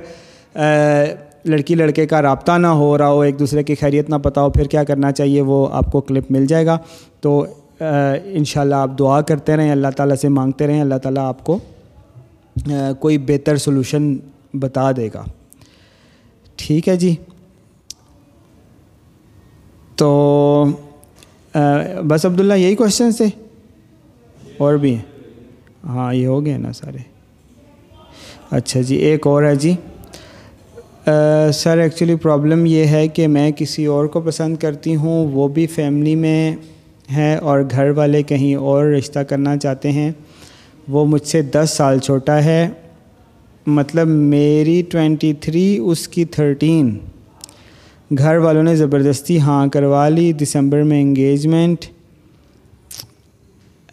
لڑکی 1.45 1.75
لڑکے 1.75 2.07
کا 2.07 2.21
رابطہ 2.21 2.51
نہ 2.51 2.67
ہو 2.67 2.97
رہا 2.97 3.09
ہو، 3.09 3.21
ایک 3.21 3.39
دوسرے 3.39 3.63
کی 3.63 3.75
خیریت 3.75 4.09
نہ 4.09 4.15
پتہ 4.15 4.39
ہو، 4.39 4.49
پھر 4.49 4.63
کیا 4.63 4.83
کرنا 4.83 5.11
چاہیے، 5.11 5.41
وہ 5.41 5.67
آپ 5.71 5.91
کو 5.91 6.01
کلپ 6.01 6.31
مل 6.31 6.45
جائے 6.45 6.65
گا۔ 6.65 6.77
تو 7.21 7.45
انشاءاللہ 7.79 8.75
آپ 8.75 8.91
دعا 8.99 9.21
کرتے 9.21 9.57
رہیں، 9.57 9.71
اللہ 9.71 9.87
تعالیٰ 9.97 10.15
سے 10.15 10.29
مانگتے 10.29 10.67
رہیں، 10.67 10.81
اللہ 10.81 10.95
تعالیٰ 10.95 11.23
آپ 11.25 11.43
کو 11.43 11.59
کوئی 12.99 13.17
بہتر 13.17 13.57
سلوشن 13.57 14.15
بتا 14.53 14.91
دے 14.91 15.09
گا۔ 15.13 15.23
ٹھیک 16.55 16.89
ہے 16.89 16.95
جی۔ 16.95 17.15
تو 19.95 20.65
بس 22.07 22.25
عبداللہ 22.25 22.53
یہی 22.53 22.75
کوشچنس 22.75 23.17
تھے 23.17 23.25
اور 24.57 24.73
بھی 24.73 24.95
ہیں؟ 24.95 25.01
ہاں 25.83 26.13
یہ 26.13 26.27
ہو 26.27 26.45
گئے 26.45 26.57
نا 26.57 26.73
سارے۔ 26.73 26.97
اچھا 28.51 28.81
جی 28.81 28.95
ایک 28.95 29.27
اور 29.27 29.43
ہے 29.43 29.55
جی۔ 29.55 29.75
سر 31.53 31.77
ایکچولی 31.77 32.15
پرابلم 32.15 32.65
یہ 32.65 32.85
ہے 32.85 33.07
کہ 33.07 33.27
میں 33.27 33.51
کسی 33.51 33.85
اور 33.85 34.05
کو 34.05 34.21
پسند 34.21 34.57
کرتی 34.57 34.95
ہوں، 34.95 35.31
وہ 35.31 35.47
بھی 35.47 35.67
فیملی 35.67 36.15
میں 36.15 36.55
ہیں 37.11 37.37
اور 37.37 37.59
گھر 37.71 37.89
والے 37.89 38.23
کہیں 38.23 38.55
اور 38.55 38.85
رشتہ 38.85 39.19
کرنا 39.19 39.57
چاہتے 39.57 39.91
ہیں، 39.91 40.11
وہ 40.87 41.05
مجھ 41.05 41.27
سے 41.27 41.41
دس 41.41 41.73
سال 41.77 41.99
چھوٹا 41.99 42.43
ہے۔ 42.43 42.69
مطلب 43.67 44.07
میری 44.07 44.81
ٹوینٹی 44.81 45.33
تھری، 45.33 45.77
اس 45.77 46.07
کی 46.07 46.25
تھرٹین۔ 46.25 46.97
گھر 48.17 48.37
والوں 48.37 48.63
نے 48.63 48.75
زبردستی 48.75 49.39
ہاں 49.39 49.67
کروا 49.67 50.09
لی، 50.09 50.33
دسمبر 50.33 50.83
میں 50.83 51.01
انگیجمنٹ 51.01 51.85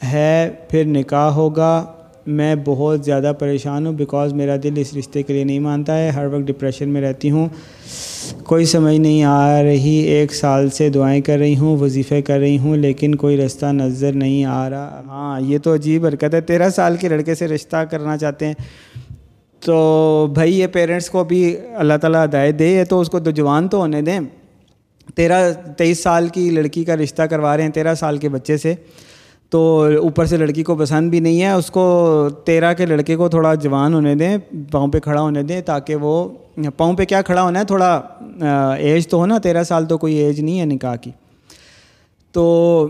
ہے، 0.05 0.51
پھر 0.69 0.85
نکاح 0.85 1.31
ہوگا۔ 1.31 1.94
میں 2.27 2.55
بہت 2.65 3.05
زیادہ 3.05 3.33
پریشان 3.39 3.87
ہوں 3.87 3.93
بیکاز 3.93 4.33
میرا 4.33 4.57
دل 4.63 4.73
اس 4.77 4.95
رشتے 4.95 5.23
کے 5.23 5.33
لیے 5.33 5.45
نہیں 5.45 5.59
مانتا 5.59 5.99
ہے، 5.99 6.11
ہر 6.11 6.27
وقت 6.27 6.47
ڈپریشن 6.47 6.89
میں 6.89 7.03
رہتی 7.03 7.31
ہوں۔ 7.31 7.49
کوئی 8.45 8.65
سمجھ 8.65 8.97
نہیں 8.97 9.23
آ 9.23 9.63
رہی، 9.63 9.89
ایک 9.89 10.35
سال 10.35 10.71
سے 10.71 10.89
دعائیں 10.89 11.21
کر 11.21 11.39
رہی 11.39 11.57
ہوں، 11.57 11.79
وظیفے 11.79 12.23
کر 12.23 12.39
رہی 12.39 12.59
ہوں، 12.59 12.77
لیکن 12.77 13.15
کوئی 13.15 13.37
رشتہ 13.37 13.67
نظر 13.67 14.13
نہیں 14.13 14.45
آ 14.45 14.71
رہا۔ 14.71 15.03
ہاں 15.07 15.41
یہ 15.41 15.59
تو 15.59 15.75
عجیب 15.75 16.07
حرکت 16.07 16.35
ہے۔ 16.35 16.41
تیرہ 16.41 16.71
سال 16.71 16.97
کے 16.97 17.09
لڑکے 17.09 17.35
سے 17.35 17.49
رشتہ 17.49 17.77
کرنا 17.77 18.17
چاہتے 18.17 18.47
ہیں۔ 18.47 18.55
تو 19.61 20.27
بھائی، 20.35 20.59
یہ 20.59 20.67
پیرنٹس 20.67 21.11
کو 21.11 21.25
بھی 21.25 21.57
اللہ 21.75 21.95
تعالیٰ 21.95 22.25
ہدایت 22.25 22.59
دے 22.59 22.85
تو 22.85 23.01
اس 23.01 23.11
کو 23.11 23.21
تو 23.21 23.31
جوان 23.31 23.69
تو 23.69 23.79
ہونے 23.79 24.03
دیں۔ 24.03 24.21
تیرہ، 25.15 25.53
تیئیس 25.77 26.03
سال 26.03 26.29
کی 26.29 26.51
لڑکی 26.51 26.85
کا 26.85 26.97
رشتہ 26.97 27.23
کروا 27.23 27.57
رہے 27.57 27.65
ہیں 27.65 27.71
تیرہ 27.71 27.95
سال 27.95 28.17
کے 28.17 28.29
بچے 28.29 28.57
سے۔ 28.57 28.75
تو 29.55 29.61
اوپر 30.03 30.27
سے 30.27 30.37
لڑکی 30.37 30.63
کو 30.63 30.75
پسند 30.77 31.11
بھی 31.11 31.19
نہیں 31.21 31.43
ہے، 31.43 31.51
اس 31.51 31.71
کو 31.71 32.29
تیرہ 32.45 32.73
کے 32.75 32.87
لڑکے 32.87 33.17
کو 33.17 33.29
تھوڑا 33.29 33.55
جوان 33.55 33.95
ہونے 33.95 34.15
دیں، 34.15 34.37
پاؤں 34.71 34.89
پہ 34.89 35.01
کھڑا 35.01 35.21
ہونے 35.21 35.43
دیں 35.43 35.61
تاکہ 35.61 35.97
وہ، 35.97 36.29
پاؤں 36.77 36.95
پہ 36.95 37.05
کیا 37.05 37.21
کھڑا 37.23 37.43
ہونا 37.43 37.61
ہے، 37.61 37.65
تھوڑا 37.65 38.01
ایج 38.79 39.09
تو 39.09 39.19
ہو 39.19 39.27
نا، 39.27 39.39
تیرہ 39.39 39.63
سال 39.63 39.87
تو 39.87 39.99
کوئی 39.99 40.15
ایج 40.15 40.41
نہیں 40.41 40.61
ہے 40.61 40.65
نکاح 40.65 40.97
کی۔ 40.97 41.11
تو 42.35 42.89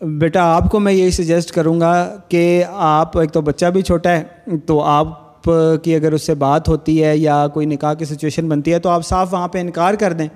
بیٹا، 0.00 0.42
آپ 0.56 0.70
کو 0.70 0.80
میں 0.80 0.92
یہی 0.92 1.10
سجیسٹ 1.10 1.52
کروں 1.52 1.80
گا 1.80 2.16
کہ 2.28 2.64
آپ، 2.68 3.18
ایک 3.18 3.32
تو 3.32 3.40
بچہ 3.40 3.66
بھی 3.66 3.82
چھوٹا 3.82 4.10
ہے، 4.10 4.56
تو 4.66 4.80
آپ 4.80 5.44
کی 5.84 5.94
اگر 5.94 6.12
اس 6.12 6.22
سے 6.22 6.34
بات 6.34 6.68
ہوتی 6.68 7.02
ہے 7.04 7.16
یا 7.16 7.46
کوئی 7.54 7.66
نکاح 7.66 7.94
کی 7.94 8.04
سچویشن 8.04 8.48
بنتی 8.48 8.72
ہے 8.72 8.78
تو 8.78 8.88
آپ 8.88 9.06
صاف 9.06 9.32
وہاں 9.32 9.48
پہ 9.48 9.60
انکار 9.60 9.94
کر 9.94 10.12
دیں۔ 10.12 10.28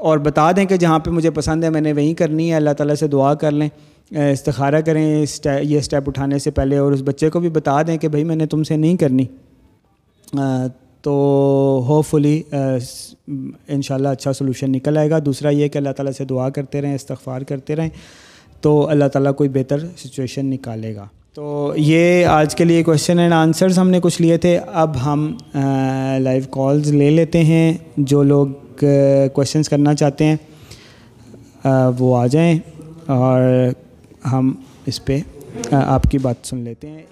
اور 0.00 0.18
بتا 0.18 0.52
دیں 0.52 0.64
کہ 0.64 0.76
جہاں 0.76 0.98
پہ 0.98 1.10
مجھے 1.10 1.30
پسند 1.30 1.64
ہے، 1.64 1.70
میں 1.70 1.80
نے 1.80 1.92
وہیں 1.92 2.14
کرنی 2.14 2.50
ہے، 2.50 2.56
اللہ 2.56 2.70
تعالیٰ 2.70 2.94
سے 2.94 3.08
دعا 3.08 3.34
کر 3.34 3.50
لیں 3.50 3.68
استخارہ 4.16 4.80
کریں، 4.80 5.26
یہ 5.62 5.78
اسٹیپ 5.78 6.08
اٹھانے 6.08 6.38
سے 6.38 6.50
پہلے 6.50 6.76
اور 6.76 6.92
اس 6.92 7.02
بچے 7.04 7.30
کو 7.30 7.40
بھی 7.40 7.48
بتا 7.48 7.82
دیں 7.82 7.96
کہ 7.96 8.08
بھائی، 8.08 8.24
میں 8.24 8.36
نے 8.36 8.46
تم 8.46 8.62
سے 8.62 8.76
نہیں 8.76 8.96
کرنی۔ 8.96 9.24
تو 11.02 11.10
ہوپ 11.88 12.06
فلی 12.06 12.42
ان 13.68 13.82
شاء 13.82 13.94
اللہ 13.94 14.08
اچھا 14.08 14.32
سلوشن 14.32 14.72
نکل 14.72 14.96
آئے 14.98 15.10
گا۔ 15.10 15.18
دوسرا 15.18 15.48
یہ 15.48 15.68
کہ 15.68 15.78
اللہ 15.78 15.90
تعالیٰ 15.90 16.12
سے 16.12 16.24
دعا 16.24 16.48
کرتے 16.48 16.82
رہیں، 16.82 16.94
استغفار 16.94 17.40
کرتے 17.40 17.76
رہیں، 17.76 17.88
تو 18.60 18.88
اللہ 18.88 19.04
تعالیٰ 19.04 19.34
کوئی 19.34 19.48
بہتر 19.48 19.78
سچویشن 19.78 20.46
نکالے 20.46 20.96
گا۔ 20.96 21.06
تو 21.34 21.72
یہ 21.76 22.26
آج 22.26 22.54
کے 22.54 22.64
لیے 22.64 22.82
کوشچن 22.82 23.18
اینڈ 23.18 23.32
آنسرز 23.32 23.78
ہم 23.78 23.90
نے 23.90 24.00
کچھ 24.02 24.22
لیے 24.22 24.36
تھے۔ 24.36 24.60
اب 24.66 25.04
ہم 25.04 25.36
لائیو 26.18 26.42
کالز 26.50 26.92
لے 26.92 27.10
لیتے 27.10 27.44
ہیں۔ 27.44 27.74
جو 27.96 28.22
لوگ 28.22 28.46
کوشچنس 29.34 29.68
کرنا 29.68 29.94
چاہتے 29.94 30.24
ہیں 30.24 30.36
وہ 31.98 32.16
آ 32.18 32.26
جائیں 32.26 32.58
اور 33.06 33.42
ہم 34.32 34.52
اس 34.86 35.04
پہ 35.04 35.18
آپ 35.72 36.02
کی 36.10 36.18
بات 36.18 36.46
سن 36.46 36.58
لیتے 36.58 36.88
ہیں۔ 36.88 37.02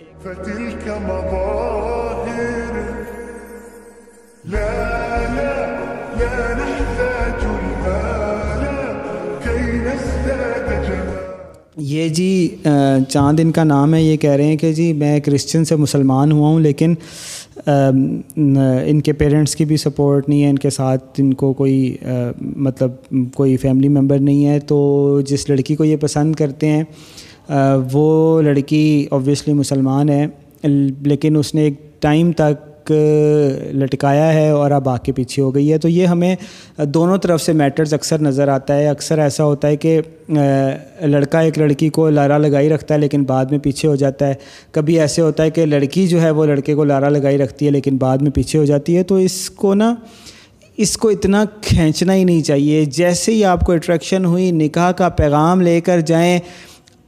یہ 11.79 12.09
جی 12.09 12.49
چاند 13.09 13.41
ان 13.41 13.51
کا 13.53 13.65
نام 13.65 13.95
ہے، 13.95 14.03
یہ 14.03 14.17
کہہ 14.17 14.31
رہے 14.31 14.45
ہیں 14.45 14.57
کہ 14.57 14.73
جی 14.73 14.93
میں 14.93 15.19
کرسچن 15.21 15.65
سے 15.65 15.77
مسلمان 15.77 16.33
ہوا 16.33 16.49
ہوں، 16.49 16.61
لیکن 16.61 16.95
ان 17.67 19.01
کے 19.01 19.13
پیرنٹس 19.13 19.55
کی 19.57 19.65
بھی 19.65 19.77
سپورٹ 19.77 20.29
نہیں 20.29 20.43
ہے، 20.43 20.49
ان 20.51 20.59
کے 20.59 20.71
ساتھ 20.71 21.21
ان 21.21 21.33
کو 21.35 21.53
کوئی 21.53 21.97
مطلب 22.41 22.91
کوئی 23.35 23.57
فیملی 23.57 23.89
ممبر 23.89 24.19
نہیں 24.19 24.45
ہے۔ 24.47 24.59
تو 24.61 25.21
جس 25.27 25.49
لڑکی 25.51 25.77
کو 25.77 25.85
یہ 25.85 25.97
پسند 25.97 26.35
کرتے 26.35 26.69
ہیں 26.69 26.83
وہ 27.93 28.43
لڑکی 28.43 29.07
اوبویسلی 29.11 29.55
مسلمان 29.55 30.09
ہے 30.09 30.27
لیکن 30.63 31.37
اس 31.37 31.55
نے 31.55 31.63
ایک 31.63 31.81
ٹائم 32.01 32.33
تک 32.33 32.67
تک 32.89 33.75
لٹکایا 33.75 34.33
ہے 34.33 34.49
اور 34.51 34.71
اب 34.71 34.89
آ 34.89 34.97
کے 34.97 35.13
پیچھے 35.13 35.43
ہو 35.43 35.55
گئی 35.55 35.73
ہے، 35.73 35.79
تو 35.79 35.89
یہ 35.89 36.07
ہمیں 36.07 36.35
دونوں 36.85 37.17
طرف 37.19 37.43
سے 37.43 37.53
میٹرز 37.53 37.95
اکثر 37.95 38.21
نظر 38.21 38.49
آتا 38.49 38.77
ہے۔ 38.77 38.89
اکثر 38.89 39.19
ایسا 39.19 39.45
ہوتا 39.45 39.69
ہے 39.69 39.77
کہ 39.77 40.01
لڑکا 41.03 41.41
ایک 41.41 41.59
لڑکی 41.59 41.89
کو 41.89 42.09
لارا 42.11 42.39
لگائی 42.39 42.69
رکھتا 42.69 42.95
ہے، 42.95 42.99
لیکن 43.01 43.23
بعد 43.25 43.47
میں 43.47 43.59
پیچھے 43.59 43.89
ہو 43.89 43.97
جاتا 43.97 44.27
ہے۔ 44.27 44.35
کبھی 44.73 45.01
ایسے 45.01 45.23
ہوتا 45.23 45.43
ہے 45.43 45.51
کہ 45.51 45.67
لڑکی 45.67 46.07
جو 46.09 46.23
ہے 46.23 46.31
وہ 46.31 46.47
لڑکے 46.47 46.75
کو 46.75 46.85
لارا 46.85 47.09
لگائی 47.09 47.39
رکھتی 47.39 47.67
ہے، 47.67 47.71
لیکن 47.71 47.97
بعد 47.97 48.19
میں 48.19 48.31
پیچھے 48.31 48.59
ہو 48.59 48.65
جاتی 48.65 48.97
ہے۔ 48.97 49.03
تو 49.03 49.15
اس 49.15 49.51
کو 49.51 49.75
نا، 49.75 49.95
اس 50.77 50.97
کو 50.97 51.09
اتنا 51.09 51.45
کھینچنا 51.63 52.15
ہی 52.15 52.25
نہیں 52.25 52.43
چاہیے۔ 52.43 52.85
جیسے 52.85 53.33
ہی 53.33 53.45
آپ 53.45 53.61
کو 53.61 53.73
اٹریکشن 53.73 54.25
ہوئی، 54.25 54.51
نکاح 54.51 54.91
کا 54.93 55.09
پیغام 55.09 55.61
لے 55.61 55.81
کر 55.81 56.01
جائیں، 56.01 56.39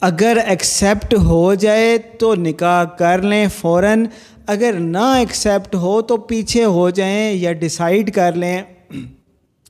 اگر 0.03 0.38
ایکسیپٹ 0.47 1.14
ہو 1.14 1.55
جائے 1.55 1.97
تو 2.19 2.35
نکاح 2.35 2.85
کر 2.99 3.23
لیں 3.23 3.47
فوراً۔ 3.61 4.05
اگر 4.46 4.72
نہ 4.72 5.05
ایکسیپٹ 5.16 5.74
ہو 5.74 6.03
تو 6.03 6.16
پیچھے 6.16 6.64
ہو 6.64 6.90
جائیں 6.90 7.33
یا 7.33 7.53
ڈیسائیڈ 7.53 8.14
کر 8.14 8.33
لیں، 8.33 8.62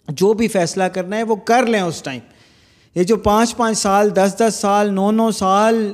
جو 0.09 0.33
بھی 0.33 0.48
فیصلہ 0.48 0.85
کرنا 0.85 1.16
ہے 1.16 1.22
وہ 1.22 1.37
کر 1.37 1.66
لیں 1.66 1.80
اس 1.80 2.02
ٹائم 2.02 2.20
یہ 2.94 3.02
جو 3.02 3.16
پانچ 3.16 3.56
پانچ 3.56 3.78
سال، 3.78 4.14
دس 4.16 4.35
دس 4.38 4.54
سال، 4.54 4.92
نو 4.94 5.11
نو 5.11 5.30
سال 5.30 5.92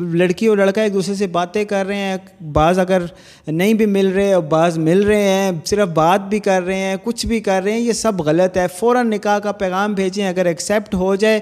لڑکی 0.00 0.46
اور 0.46 0.56
لڑکا 0.56 0.82
ایک 0.82 0.94
دوسرے 0.94 1.14
سے 1.14 1.26
باتیں 1.26 1.64
کر 1.64 1.86
رہے 1.86 1.96
ہیں، 1.96 2.16
بعض 2.52 2.78
اگر 2.78 3.02
نہیں 3.46 3.74
بھی 3.74 3.86
مل 3.86 4.08
رہے 4.08 4.32
اور 4.32 4.42
بعض 4.42 4.78
مل 4.78 5.02
رہے 5.02 5.22
ہیں، 5.22 5.50
صرف 5.64 5.88
بات 5.88 6.20
بھی 6.20 6.38
کر 6.38 6.62
رہے 6.62 6.76
ہیں، 6.76 6.96
کچھ 7.04 7.26
بھی 7.26 7.40
کر 7.40 7.62
رہے 7.62 7.72
ہیں، 7.72 7.80
یہ 7.80 7.92
سب 7.92 8.20
غلط 8.20 8.56
ہے۔ 8.56 8.66
فوراً 8.78 9.10
نکاح 9.10 9.38
کا 9.38 9.52
پیغام 9.52 9.94
بھیجیں، 9.94 10.28
اگر 10.28 10.46
ایکسیپٹ 10.46 10.94
ہو 10.94 11.14
جائے 11.14 11.40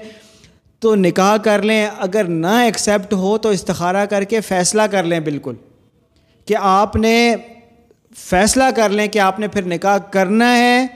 تو 0.79 0.95
نکاح 0.95 1.37
کر 1.37 1.61
لیں۔ 1.61 1.87
اگر 1.97 2.23
نہ 2.23 2.55
ایکسیپٹ 2.63 3.13
ہو 3.13 3.37
تو 3.37 3.49
استخارہ 3.49 4.05
کر 4.05 4.23
کے 4.23 4.41
فیصلہ 4.41 4.81
کر 4.81 5.03
لیں 5.03 5.19
بالکل۔ 5.19 5.53
کہ 6.45 6.55
آپ 6.59 6.95
نے 6.95 7.35
فیصلہ 8.17 8.63
کر 8.75 8.89
لیں 8.89 9.07
کہ 9.07 9.19
آپ 9.19 9.39
نے 9.39 9.47
پھر 9.47 9.65
نکاح 9.65 9.97
کرنا 9.97 10.57
ہے، 10.57 10.87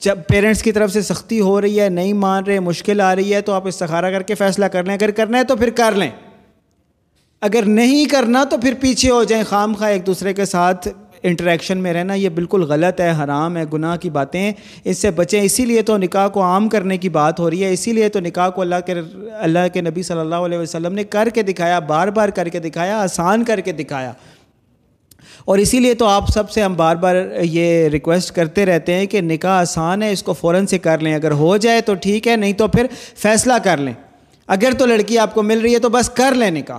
جب 0.00 0.18
پیرنٹس 0.28 0.62
کی 0.62 0.72
طرف 0.72 0.92
سے 0.92 1.02
سختی 1.02 1.40
ہو 1.40 1.60
رہی 1.60 1.80
ہے، 1.80 1.88
نہیں 1.88 2.12
مان 2.12 2.44
رہے، 2.44 2.60
مشکل 2.60 3.00
آ 3.00 3.16
رہی 3.16 3.34
ہے، 3.34 3.40
تو 3.40 3.52
آپ 3.52 3.66
استخارہ 3.66 4.10
کر 4.10 4.22
کے 4.22 4.34
فیصلہ 4.34 4.64
کر 4.64 4.84
لیں۔ 4.84 4.94
اگر 4.94 5.10
کرنا 5.10 5.38
ہے 5.38 5.44
تو 5.44 5.56
پھر 5.56 5.70
کر 5.70 5.92
لیں۔ 5.92 6.10
اگر 7.40 7.62
نہیں 7.62 8.04
کرنا 8.04 8.44
تو 8.44 8.58
پھر 8.58 8.74
پیچھے 8.80 9.10
ہو 9.10 9.24
جائیں، 9.24 9.44
خام 9.44 9.74
خواہ 9.74 9.90
ایک 9.90 10.06
دوسرے 10.06 10.34
کے 10.34 10.44
ساتھ 10.44 10.88
انٹریکشن 11.24 11.78
میں 11.78 11.92
رہنا، 11.92 12.14
یہ 12.14 12.28
بالکل 12.28 12.62
غلط 12.62 13.00
ہے، 13.00 13.12
حرام 13.24 13.56
ہے، 13.56 13.62
گناہ 13.72 13.96
کی 13.96 14.10
باتیں۔ 14.10 14.52
اس 14.84 14.98
سے 14.98 15.10
بچیں، 15.10 15.40
اسی 15.40 15.64
لیے 15.64 15.82
تو 15.82 15.98
نکاح 15.98 16.28
کو 16.28 16.42
عام 16.42 16.68
کرنے 16.68 16.96
کی 16.96 17.08
بات 17.08 17.40
ہو 17.40 17.50
رہی 17.50 17.64
ہے۔ 17.64 17.72
اسی 17.72 17.92
لیے 17.92 18.08
تو 18.08 18.20
نکاح 18.20 18.48
کو 18.48 18.60
اللہ 18.60 18.74
کے 18.86 18.94
اللہ 19.32 19.58
کے 19.72 19.80
نبی 19.80 20.02
صلی 20.02 20.18
اللہ 20.18 20.34
علیہ 20.34 20.58
وسلم 20.58 20.94
نے 20.94 21.04
کر 21.04 21.28
کے 21.34 21.42
دکھایا، 21.42 21.78
بار 21.78 22.08
بار 22.08 22.28
کر 22.28 22.48
کے 22.48 22.58
دکھایا، 22.58 22.98
آسان 23.00 23.44
کر 23.44 23.60
کے 23.60 23.72
دکھایا۔ 23.72 24.12
اور 25.44 25.58
اسی 25.58 25.80
لیے 25.80 25.94
تو 25.94 26.06
آپ 26.06 26.28
سب 26.28 26.50
سے 26.50 26.62
ہم 26.62 26.74
بار 26.74 26.96
بار 26.96 27.16
یہ 27.40 27.88
ریکویسٹ 27.88 28.34
کرتے 28.34 28.66
رہتے 28.66 28.94
ہیں 28.94 29.06
کہ 29.06 29.20
نکاح 29.20 29.60
آسان 29.60 30.02
ہے، 30.02 30.12
اس 30.12 30.22
کو 30.22 30.32
فوراً 30.32 30.66
سے 30.66 30.78
کر 30.78 30.98
لیں۔ 30.98 31.14
اگر 31.14 31.30
ہو 31.30 31.56
جائے 31.56 31.80
تو 31.80 31.94
ٹھیک 31.94 32.28
ہے، 32.28 32.36
نہیں 32.36 32.52
تو 32.52 32.68
پھر 32.68 32.86
فیصلہ 33.16 33.52
کر 33.64 33.76
لیں۔ 33.76 33.92
اگر 34.46 34.72
تو 34.78 34.86
لڑکی 34.86 35.18
آپ 35.18 35.34
کو 35.34 35.42
مل 35.42 35.60
رہی 35.60 35.74
ہے 35.74 35.78
تو 35.78 35.88
بس 35.88 36.10
کر 36.10 36.34
لیں 36.34 36.50
نکاح۔ 36.50 36.78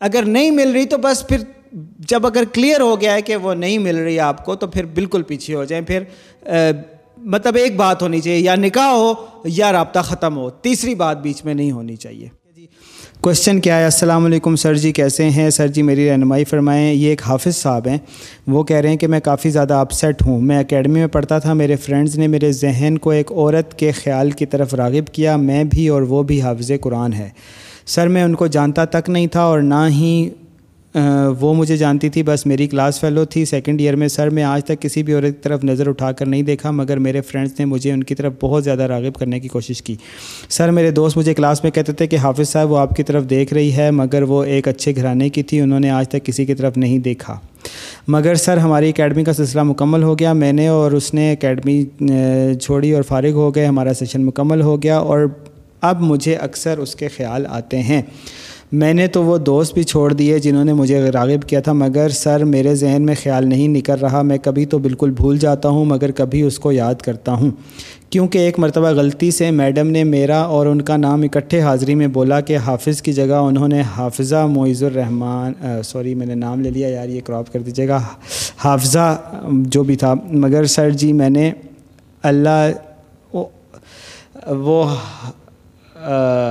اگر 0.00 0.22
نہیں 0.22 0.50
مل 0.50 0.70
رہی 0.70 0.84
تو 0.84 0.96
بس 0.98 1.28
پھر 1.28 1.38
جب 1.98 2.26
اگر 2.26 2.42
کلیئر 2.52 2.80
ہو 2.80 3.00
گیا 3.00 3.14
ہے 3.14 3.22
کہ 3.22 3.36
وہ 3.36 3.54
نہیں 3.54 3.78
مل 3.78 3.96
رہی 3.96 4.20
آپ 4.20 4.44
کو، 4.44 4.54
تو 4.54 4.66
پھر 4.66 4.84
بالکل 4.84 5.22
پیچھے 5.22 5.54
ہو 5.54 5.64
جائیں۔ 5.64 5.84
پھر 5.84 6.02
مطلب 7.18 7.56
ایک 7.56 7.76
بات 7.76 8.02
ہونی 8.02 8.20
چاہیے، 8.20 8.38
یا 8.38 8.54
نکاح 8.54 8.90
ہو 8.90 9.14
یا 9.44 9.72
رابطہ 9.72 9.98
ختم 9.98 10.36
ہو، 10.36 10.50
تیسری 10.50 10.94
بات 10.94 11.22
بیچ 11.22 11.44
میں 11.44 11.54
نہیں 11.54 11.72
ہونی 11.72 11.96
چاہیے۔ 11.96 12.28
جی۔ 12.56 12.66
کوشچن 13.20 13.60
کیا 13.60 13.78
ہے؟ 13.78 13.84
السلام 13.84 14.24
علیکم 14.24 14.56
سر 14.56 14.74
جی 14.74 14.92
کیسے 14.92 15.30
ہیں؟ 15.30 15.50
سر 15.50 15.68
جی 15.68 15.82
میری 15.82 16.10
رہنمائی 16.10 16.44
فرمائیں۔ 16.44 16.92
یہ 16.92 17.08
ایک 17.08 17.22
حافظ 17.22 17.56
صاحب 17.56 17.88
ہیں۔ 17.88 17.98
وہ 18.46 18.62
کہہ 18.62 18.76
رہے 18.76 18.88
ہیں 18.88 18.96
کہ 18.96 19.06
میں 19.06 19.20
کافی 19.20 19.50
زیادہ 19.50 19.74
اپسیٹ 19.74 20.22
ہوں۔ 20.26 20.40
میں 20.40 20.58
اکیڈمی 20.58 21.00
میں 21.00 21.06
پڑھتا 21.06 21.38
تھا، 21.38 21.52
میرے 21.52 21.76
فرینڈز 21.76 22.18
نے 22.18 22.26
میرے 22.26 22.52
ذہن 22.52 22.98
کو 22.98 23.10
ایک 23.10 23.32
عورت 23.32 23.78
کے 23.78 23.92
خیال 23.92 24.30
کی 24.30 24.46
طرف 24.46 24.74
راغب 24.74 25.14
کیا۔ 25.14 25.36
میں 25.36 25.64
بھی 25.64 25.88
اور 25.88 26.02
وہ 26.02 26.22
بھی 26.22 26.42
حافظ 26.42 26.70
قرآن 26.80 27.12
ہے۔ 27.12 27.28
سر، 27.86 28.08
میں 28.08 28.22
ان 28.22 28.34
کو 28.34 28.46
جانتا 28.46 28.84
تک 28.84 29.10
نہیں 29.10 29.26
تھا 29.26 29.40
اور 29.40 29.60
نہ 29.60 29.88
ہی 29.88 30.30
وہ 31.40 31.54
مجھے 31.54 31.76
جانتی 31.76 32.08
تھی، 32.08 32.22
بس 32.22 32.46
میری 32.46 32.66
کلاس 32.66 33.00
فیلو 33.00 33.24
تھی۔ 33.24 33.44
سیکنڈ 33.44 33.80
ایئر 33.80 33.96
میں 33.96 34.08
سر 34.08 34.30
میں 34.30 34.42
آج 34.42 34.64
تک 34.64 34.80
کسی 34.80 35.02
بھی 35.02 35.12
عورت 35.12 35.24
کی 35.24 35.42
طرف 35.42 35.64
نظر 35.64 35.88
اٹھا 35.88 36.12
کر 36.12 36.26
نہیں 36.26 36.42
دیکھا، 36.42 36.70
مگر 36.70 36.98
میرے 36.98 37.20
فرینڈس 37.20 37.52
نے 37.58 37.64
مجھے 37.64 37.92
ان 37.92 38.04
کی 38.04 38.14
طرف 38.14 38.32
بہت 38.40 38.64
زیادہ 38.64 38.82
راغب 38.82 39.14
کرنے 39.14 39.40
کی 39.40 39.48
کوشش 39.48 39.82
کی۔ 39.82 39.94
سر، 40.48 40.70
میرے 40.70 40.90
دوست 40.90 41.16
مجھے 41.16 41.34
کلاس 41.34 41.62
میں 41.62 41.70
کہتے 41.70 41.92
تھے 41.92 42.06
کہ 42.06 42.16
حافظ 42.16 42.48
صاحب، 42.48 42.70
وہ 42.70 42.78
آپ 42.78 42.96
کی 42.96 43.02
طرف 43.02 43.30
دیکھ 43.30 43.54
رہی 43.54 43.72
ہے، 43.72 43.90
مگر 43.90 44.22
وہ 44.22 44.44
ایک 44.44 44.68
اچھے 44.68 44.96
گھرانے 44.96 45.28
کی 45.28 45.42
تھی، 45.42 45.60
انہوں 45.60 45.80
نے 45.80 45.90
آج 45.90 46.08
تک 46.08 46.24
کسی 46.24 46.44
کی 46.44 46.54
طرف 46.54 46.76
نہیں 46.76 46.98
دیکھا۔ 46.98 47.38
مگر 48.08 48.34
سر، 48.34 48.56
ہماری 48.56 48.88
اکیڈمی 48.88 49.24
کا 49.24 49.32
سلسلہ 49.32 49.62
مکمل 49.62 50.02
ہو 50.02 50.18
گیا۔ 50.18 50.32
میں 50.32 50.52
نے 50.52 50.66
اور 50.68 50.92
اس 50.92 51.14
نے 51.14 51.32
اکیڈمی 51.32 51.84
چھوڑی 52.60 52.92
اور 52.92 53.02
فارغ 53.02 53.32
ہو 53.32 53.54
گئے۔ 53.54 53.66
ہمارا 53.66 53.94
سیشن 53.94 54.24
مکمل 54.24 54.62
ہو 54.62 54.82
گیا 54.82 54.98
اور 54.98 55.26
اب 55.80 56.00
مجھے 56.00 56.34
اکثر 56.34 56.78
اس 56.78 56.94
کے 56.94 57.08
خیال 57.08 57.46
آتے 57.48 57.82
ہیں۔ 57.82 58.02
میں 58.72 58.92
نے 58.94 59.06
تو 59.06 59.22
وہ 59.22 59.38
دوست 59.38 59.74
بھی 59.74 59.82
چھوڑ 59.82 60.12
دیے 60.12 60.38
جنہوں 60.38 60.64
نے 60.64 60.72
مجھے 60.72 61.00
راغب 61.10 61.48
کیا 61.48 61.60
تھا، 61.60 61.72
مگر 61.72 62.08
سر 62.08 62.44
میرے 62.44 62.74
ذہن 62.74 63.02
میں 63.02 63.14
خیال 63.22 63.48
نہیں 63.48 63.68
نکل 63.68 63.94
رہا۔ 64.02 64.22
میں 64.22 64.38
کبھی 64.38 64.66
تو 64.66 64.78
بالکل 64.78 65.10
بھول 65.10 65.38
جاتا 65.38 65.68
ہوں، 65.68 65.84
مگر 65.84 66.10
کبھی 66.10 66.42
اس 66.42 66.58
کو 66.58 66.72
یاد 66.72 66.94
کرتا 66.94 67.32
ہوں۔ 67.32 67.50
کیونکہ 68.10 68.38
ایک 68.38 68.58
مرتبہ 68.58 68.90
غلطی 68.90 69.30
سے 69.30 69.50
میڈم 69.50 69.88
نے 69.88 70.04
میرا 70.04 70.40
اور 70.40 70.66
ان 70.66 70.82
کا 70.82 70.96
نام 70.96 71.22
اکٹھے 71.22 71.60
حاضری 71.60 71.94
میں 71.94 72.06
بولا 72.06 72.40
کہ 72.40 72.56
حافظ 72.56 73.02
کی 73.02 73.12
جگہ 73.12 73.34
انہوں 73.34 73.68
نے 73.68 73.82
حافظہ 73.96 74.46
معیز 74.50 74.82
الرحمان 74.84 75.52
سوری، 75.84 76.14
میں 76.14 76.26
نے 76.26 76.34
نام 76.34 76.60
لے 76.60 76.70
لیا، 76.70 76.88
یار، 76.88 77.08
یہ 77.08 77.20
کراپ 77.20 77.52
کر 77.52 77.60
دیجیے 77.60 77.88
گا۔ 77.88 78.00
حافظہ 78.58 79.16
جو 79.50 79.82
بھی 79.82 79.96
تھا، 79.96 80.14
مگر 80.32 80.64
سر 80.66 80.90
جی 80.90 81.12
میں 81.12 81.30
نے 81.30 81.50
اللہ 82.22 82.70
وہ 84.48 84.84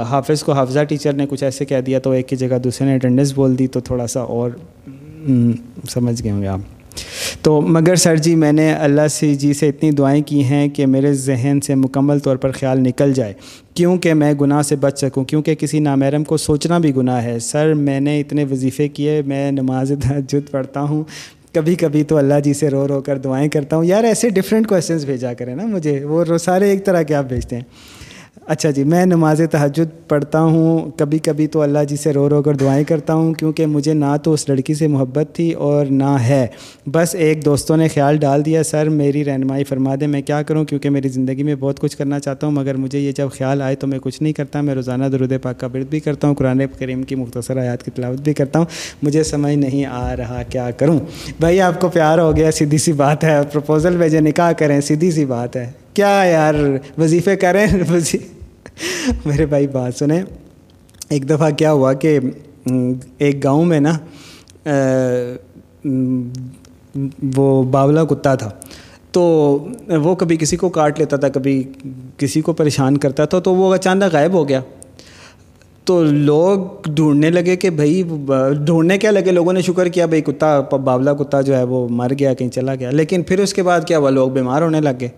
حافظ 0.10 0.44
کو 0.44 0.52
حافظہ 0.52 0.84
ٹیچر 0.84 1.14
نے 1.14 1.26
کچھ 1.30 1.44
ایسے 1.44 1.66
کہہ 1.66 1.82
دیا 1.82 2.00
تو 2.00 2.12
ایک 2.12 2.28
کی 2.28 2.36
جگہ 2.36 2.58
دوسرے 2.58 2.88
نے 2.88 2.96
اٹینڈنس 2.96 3.34
بول 3.34 3.60
دی 3.60 3.68
تو 3.68 3.80
تھوڑا 3.80 4.08
سا 4.08 4.20
اور 4.20 4.52
سمجھ 5.90 6.24
گئے 6.24 6.32
ہوں 6.32 6.42
گے 6.42 6.48
آپ۔ 6.48 6.60
تو 7.42 7.62
مگر 7.62 7.96
سر 7.96 8.16
جی 8.16 8.36
میں 8.36 8.52
نے 8.52 8.74
اللہ 8.74 9.08
سے 9.08 9.36
جی 9.36 9.54
سے 9.54 9.70
اتنی 9.70 9.92
دعائیں 9.92 10.24
کی 10.24 10.44
ہیں 10.44 10.70
کہ 10.70 10.86
میرے 10.86 11.14
ذہن 11.14 11.60
سے 11.66 11.76
مکمل 11.76 12.20
طور 12.20 12.36
پر 12.36 12.52
خیال 12.52 12.80
نکل 12.80 13.14
جائے۔ 13.14 13.34
کیونکہ 13.74 14.14
میں 14.14 14.34
گناہ 14.34 14.62
سے 14.62 14.76
بچ 14.76 15.00
سکوں، 15.00 15.24
کیونکہ 15.24 15.56
کسی 15.56 15.80
نامحرم 15.80 16.24
کو 16.24 16.38
سوچنا 16.38 16.78
بھی 16.78 16.96
گناہ 16.96 17.24
ہے۔ 17.24 17.40
سر، 17.40 17.74
میں 17.74 18.00
نے 18.00 18.20
اتنے 18.20 18.44
وظیفے 18.44 18.88
کیے، 18.88 19.22
میں 19.26 19.52
نماز 19.52 19.92
تہجد 20.04 20.52
پڑھتا 20.52 20.82
ہوں۔ 20.82 21.04
کبھی 21.54 21.76
کبھی 21.76 22.04
تو 22.04 22.18
اللہ 22.18 22.34
جی 22.44 22.54
سے 22.54 22.70
رو 22.70 22.88
رو 22.88 23.02
کر 23.02 23.18
دعائیں 23.18 23.50
کرتا 23.50 23.76
ہوں۔ 23.76 23.86
یار، 23.86 24.04
ایسے 24.04 24.30
ڈفرینٹ 24.30 24.68
کویشچنس 24.68 25.04
بھیجا 25.06 25.34
کریں 25.34 25.56
نا 25.56 25.66
مجھے۔ 25.66 26.06
وہ 26.06 26.38
سارے 26.38 26.70
ایک 26.70 26.86
طرح 26.86 27.02
کے 27.02 27.16
آپ 27.16 27.26
بھیجتے 27.26 27.56
ہیں۔ 27.56 27.64
اچھا 28.50 28.70
جی 28.70 28.84
میں 28.84 29.06
نماز 29.06 29.42
تہجد 29.52 30.10
پڑھتا 30.10 30.42
ہوں، 30.42 30.92
کبھی 30.98 31.18
کبھی 31.18 31.48
تو 31.48 31.62
اللہ 31.62 31.80
جی 31.88 31.96
سے 31.96 32.14
رو 32.14 32.30
رو 32.30 32.44
کر 32.44 32.54
دعائیں 32.54 32.84
کرتا 32.84 33.14
ہوں، 33.14 33.34
کیونکہ 33.34 33.66
مجھے 33.66 33.94
نہ 33.94 34.18
تو 34.24 34.34
اس 34.34 34.50
لڑکی 34.50 34.74
سے 34.74 34.88
محبت 34.88 35.36
تھی 35.36 35.52
اور 35.52 35.86
نہ 35.86 36.18
ہے۔ 36.22 36.48
بس 36.92 37.16
ایک 37.16 37.46
دوستوں 37.46 37.78
نے 37.78 37.88
خیال 37.88 38.18
ڈال 38.18 38.46
دیا، 38.46 38.64
سر، 38.64 38.90
میری 38.90 39.26
رہنمائی 39.26 39.64
فرما 39.64 39.96
دیں 40.00 40.08
میں 40.08 40.22
کیا 40.22 40.42
کروں؟ 40.42 40.66
کیونکہ 40.66 40.90
میری 40.90 41.10
زندگی 41.10 41.44
میں 41.44 41.56
بہت 41.56 41.80
کچھ 41.80 41.98
کرنا 41.98 42.20
چاہتا 42.20 42.48
ہوں، 42.48 42.54
مگر 42.54 42.76
مجھے 42.76 43.00
یہ 43.00 43.12
جب 43.12 43.30
خیال 43.38 43.62
آئے 43.62 43.76
تو 43.76 43.88
میں 43.88 44.00
کچھ 44.00 44.24
نہیں 44.24 44.34
کرتا۔ 44.34 44.62
میں 44.62 44.76
روزانہ 44.76 45.06
درود 45.06 45.34
پاک 45.42 45.60
کا 45.60 45.68
برد 45.68 45.86
بھی 45.90 46.00
کرتا 46.00 46.28
ہوں، 46.28 46.36
قرآن 46.36 46.62
کریم 46.80 47.04
کی 47.04 47.16
مختصر 47.16 47.58
آیات 47.58 47.84
کی 47.84 47.92
تلاوت 47.92 48.22
بھی 48.22 48.34
کرتا 48.34 48.60
ہوں۔ 48.60 48.66
مجھے 49.04 49.24
سمجھ 49.24 49.56
نہیں 49.56 49.86
آ 49.86 50.16
رہا 50.18 50.44
کیا 50.50 50.72
کروں۔ 50.72 51.00
بھائی، 51.40 51.62
آپ 51.62 51.82
کو 51.82 51.88
پیار 51.88 52.18
ہو 52.18 52.36
گیا، 52.36 52.52
سیدھی 52.52 52.78
سی 52.78 52.92
بات 52.92 53.24
ہے۔ 53.24 53.42
پروپوزل 53.52 53.98
بھیجے، 53.98 54.20
نکاح 54.20 54.52
کریں، 54.52 54.82
سیدھی 54.82 55.12
سی 55.12 55.26
بات 55.26 55.56
ہے۔ 55.56 55.72
کیا 55.94 56.24
یار، 56.26 56.56
وظیفے 56.98 57.36
کریں؟ 57.36 57.68
میرے 59.26 59.46
بھائی 59.46 59.68
بات 59.68 59.96
سنیں۔ 59.96 60.24
ایک 61.10 61.30
دفعہ 61.30 61.50
کیا 61.52 61.72
ہوا 61.72 61.94
کہ 61.94 62.20
ایک 63.18 63.44
گاؤں 63.44 63.66
میں 63.66 63.80
نا 63.80 63.98
وہ 67.36 67.64
باولا 67.64 68.04
کتا 68.04 68.36
تھا۔ 68.36 68.50
تو 69.12 69.22
وہ 70.04 70.16
کبھی 70.16 70.38
کسی 70.38 70.58
کو 70.58 70.70
کاٹ 70.70 71.00
لیتا 71.00 71.18
تھا، 71.18 71.30
کبھی 71.30 71.64
کسی 72.18 72.42
کو 72.42 72.54
پریشان 72.54 72.98
کرتا 72.98 73.26
تھا، 73.26 73.40
تو 73.40 73.56
وہ 73.56 73.74
اچانک 73.74 74.14
غائب 74.14 74.34
ہو 74.34 74.50
گیا۔ 74.50 74.62
تو 75.84 76.04
لوگ 76.04 76.60
ڈھونڈنے 76.86 77.30
لگے 77.30 77.56
کہ 77.56 77.70
بھائی 77.70 78.04
ڈھونڈنے 78.66 78.98
کیا 78.98 79.12
لگے؟ 79.12 79.32
لوگوں 79.32 79.54
نے 79.54 79.62
شکر 79.62 79.88
کیا، 79.88 80.06
بھائی 80.06 80.22
کتا، 80.22 80.60
باولا 80.60 81.14
کتا 81.14 81.42
جو 81.42 81.58
ہے 81.58 81.64
وہ 81.64 81.88
مر 81.90 82.12
گیا، 82.20 82.34
کہیں 82.34 82.50
چلا 82.50 82.76
گیا۔ 82.76 82.92
لیکن 82.92 83.24
پھر 83.24 83.40
اس 83.40 83.54
کے 83.54 83.64
بعد 83.64 83.82
کیا 83.88 83.98
ہوا؟ 83.98 84.10
لوگ 84.10 84.30
بیمار 84.30 84.62
ہونے 84.62 84.82
لگ 84.82 84.90
گئے۔ 85.02 85.10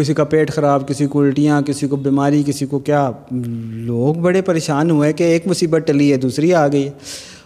کسی 0.00 0.14
کا 0.14 0.24
پیٹ 0.24 0.52
خراب، 0.52 0.88
کسی 0.88 1.06
کو 1.06 1.20
الٹیاں، 1.20 1.62
کسی 1.62 1.86
کو 1.88 1.96
بیماری، 1.96 2.42
کسی 2.46 2.66
کو 2.66 2.78
کیا؟ 2.78 3.10
لوگ 3.70 4.14
بڑے 4.14 4.42
پریشان 4.42 4.90
ہوئے 4.90 5.12
کہ 5.12 5.24
ایک 5.24 5.46
مصیبت 5.46 5.82
ٹلی 5.86 6.12
ہے، 6.12 6.16
دوسری 6.16 6.54
آ 6.54 6.68
گئی۔ 6.68 6.88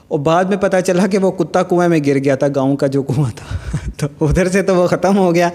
اور 0.09 0.19
بعد 0.19 0.45
میں 0.45 0.57
پتہ 0.57 0.77
چلا 0.87 1.07
کہ 1.07 1.19
وہ 1.19 1.31
کتا 1.31 1.62
کنویں 1.62 1.88
میں 1.88 2.01
گر 2.07 2.19
گیا 2.19 2.35
تھا، 2.35 2.47
گاؤں 2.57 2.77
کا 2.77 2.87
جو 2.87 3.03
کنواں 3.03 3.31
تھا۔ 3.37 3.77
تو 3.97 4.27
ادھر 4.27 4.49
سے 4.49 4.62
تو 4.62 4.77
وہ 4.77 4.87
ختم 4.87 5.19
ہو 5.19 5.35
گیا۔ 5.35 5.49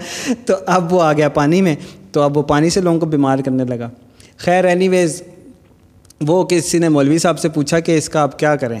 تو 0.46 0.54
اب 0.66 0.92
وہ 0.92 1.02
آ 1.02 1.12
گیا 1.12 1.28
پانی 1.28 1.62
میں۔ 1.62 1.76
تو 2.12 2.22
اب 2.22 2.36
وہ 2.36 2.42
پانی 2.42 2.70
سے 2.70 2.80
لوگوں 2.80 3.00
کو 3.00 3.06
بیمار 3.06 3.38
کرنے 3.38 3.64
لگا۔ 3.64 3.90
خیر 4.36 4.64
اینی 4.64 4.88
ویز 4.88 5.22
وہ 6.20 6.44
کسی 6.44 6.78
نے 6.78 6.88
مولوی 6.88 7.18
صاحب 7.18 7.38
سے 7.38 7.48
پوچھا 7.48 7.80
کہ 7.80 7.98
اس 7.98 8.08
کا 8.08 8.20
آپ 8.20 8.38
کیا 8.38 8.56
کریں؟ 8.56 8.80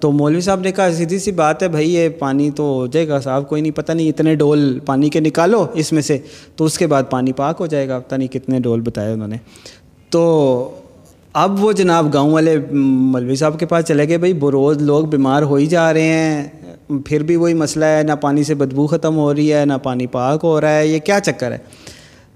تو 0.00 0.12
مولوی 0.12 0.40
صاحب 0.40 0.60
نے 0.60 0.72
کہا، 0.72 0.92
سیدھی 0.92 1.18
سی 1.18 1.32
بات 1.32 1.62
ہے 1.62 1.68
بھائی، 1.68 1.94
یہ 1.94 2.08
پانی 2.08 2.50
تو 2.50 2.62
ہو 2.62 2.86
جائے 2.86 3.08
گا، 3.08 3.20
صاحب، 3.20 3.48
کوئی 3.48 3.62
نہیں، 3.62 3.72
پتہ 3.72 3.92
نہیں، 3.92 4.08
اتنے 4.08 4.34
ڈول 4.34 4.78
پانی 4.86 5.10
کے 5.10 5.20
نکالو 5.20 5.66
اس 5.74 5.92
میں 5.92 6.02
سے، 6.02 6.18
تو 6.56 6.64
اس 6.64 6.78
کے 6.78 6.86
بعد 6.86 7.02
پانی 7.10 7.32
پاک 7.32 7.56
ہو 7.60 7.66
جائے 7.66 7.88
گا۔ 7.88 7.98
پتہ 7.98 8.14
نہیں 8.14 8.28
کتنے 8.28 8.60
ڈول 8.60 8.80
بتائے 8.80 9.12
انہوں 9.12 9.28
نے۔ 9.28 9.36
تو 10.10 10.70
اب 11.32 11.64
وہ 11.64 11.72
جناب 11.72 12.14
گاؤں 12.14 12.32
والے 12.32 12.56
مولوی 12.72 13.36
صاحب 13.36 13.58
کے 13.58 13.66
پاس 13.66 13.84
چلے 13.84 14.08
گئے، 14.08 14.18
بھائی 14.18 14.32
بروز 14.32 14.82
لوگ 14.82 15.04
بیمار 15.04 15.42
ہو 15.42 15.54
ہی 15.54 15.66
جا 15.66 15.92
رہے 15.92 16.02
ہیں۔ 16.02 16.48
پھر 17.04 17.22
بھی 17.22 17.36
وہی 17.36 17.54
مسئلہ 17.54 17.84
ہے، 17.84 18.02
نہ 18.02 18.12
پانی 18.20 18.44
سے 18.44 18.54
بدبو 18.54 18.86
ختم 18.86 19.16
ہو 19.16 19.34
رہی 19.34 19.52
ہے، 19.52 19.64
نہ 19.64 19.72
پانی 19.82 20.06
پاک 20.06 20.40
ہو 20.42 20.60
رہا 20.60 20.78
ہے، 20.78 20.86
یہ 20.86 20.98
کیا 20.98 21.20
چکر 21.20 21.52
ہے؟ 21.52 21.58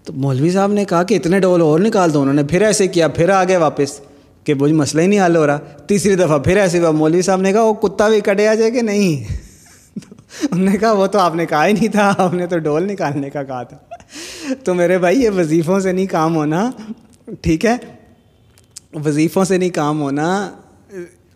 تو 0.04 0.12
مولوی 0.12 0.50
صاحب 0.50 0.72
نے 0.72 0.84
کہا 0.84 1.02
کہ 1.02 1.14
اتنے 1.14 1.40
ڈول 1.40 1.60
اور 1.60 1.80
نکال 1.80 2.14
دو 2.14 2.20
انہوں 2.20 2.34
نے، 2.34 2.42
پھر 2.44 2.62
ایسے 2.62 2.86
کیا، 2.86 3.08
پھر 3.08 3.28
آ 3.28 3.44
گئے 3.44 3.56
واپس۔ 3.56 4.09
کہ 4.54 4.62
وہ 4.62 4.68
مسئلہ 4.68 5.02
ہی 5.02 5.06
نہیں 5.06 5.26
حل 5.26 5.36
ہو 5.36 5.46
رہا۔ 5.46 5.56
تیسری 5.56 6.14
دفعہ 6.14 6.38
پھر 6.38 6.56
ایسے 6.56 6.78
ہوا۔ 6.78 6.90
مولوی 6.90 7.22
صاحب 7.22 7.40
نے 7.40 7.52
کہا، 7.52 7.62
وہ 7.62 7.74
کتا 7.74 8.08
بھی 8.08 8.20
کٹے 8.20 8.48
آ 8.48 8.54
جائے 8.54 8.70
کہ 8.70 8.82
نہیں؟ 8.82 9.32
انہوں 10.50 10.70
نے 10.70 10.78
کہا، 10.78 10.92
وہ 10.92 11.06
تو 11.06 11.18
آپ 11.18 11.34
نے 11.34 11.46
کہا 11.46 11.66
ہی 11.66 11.72
نہیں 11.72 11.88
تھا۔ 11.88 12.14
آپ 12.18 12.34
نے 12.34 12.46
تو 12.46 12.58
ڈول 12.58 12.82
نکالنے 12.82 13.30
کا 13.30 13.42
کہا 13.42 13.62
تھا۔ 13.62 13.78
تو 14.64 14.74
میرے 14.74 14.98
بھائی، 14.98 15.22
یہ 15.22 15.30
وظیفوں 15.30 15.80
سے 15.80 15.92
نہیں 15.92 16.06
کام 16.06 16.36
ہونا۔ 16.36 16.70
ٹھیک 17.40 17.66
ہے؟ 17.66 17.76
وظیفوں 19.04 19.44
سے 19.44 19.58
نہیں 19.58 19.70
کام 19.70 20.02
ہونا۔ 20.02 20.50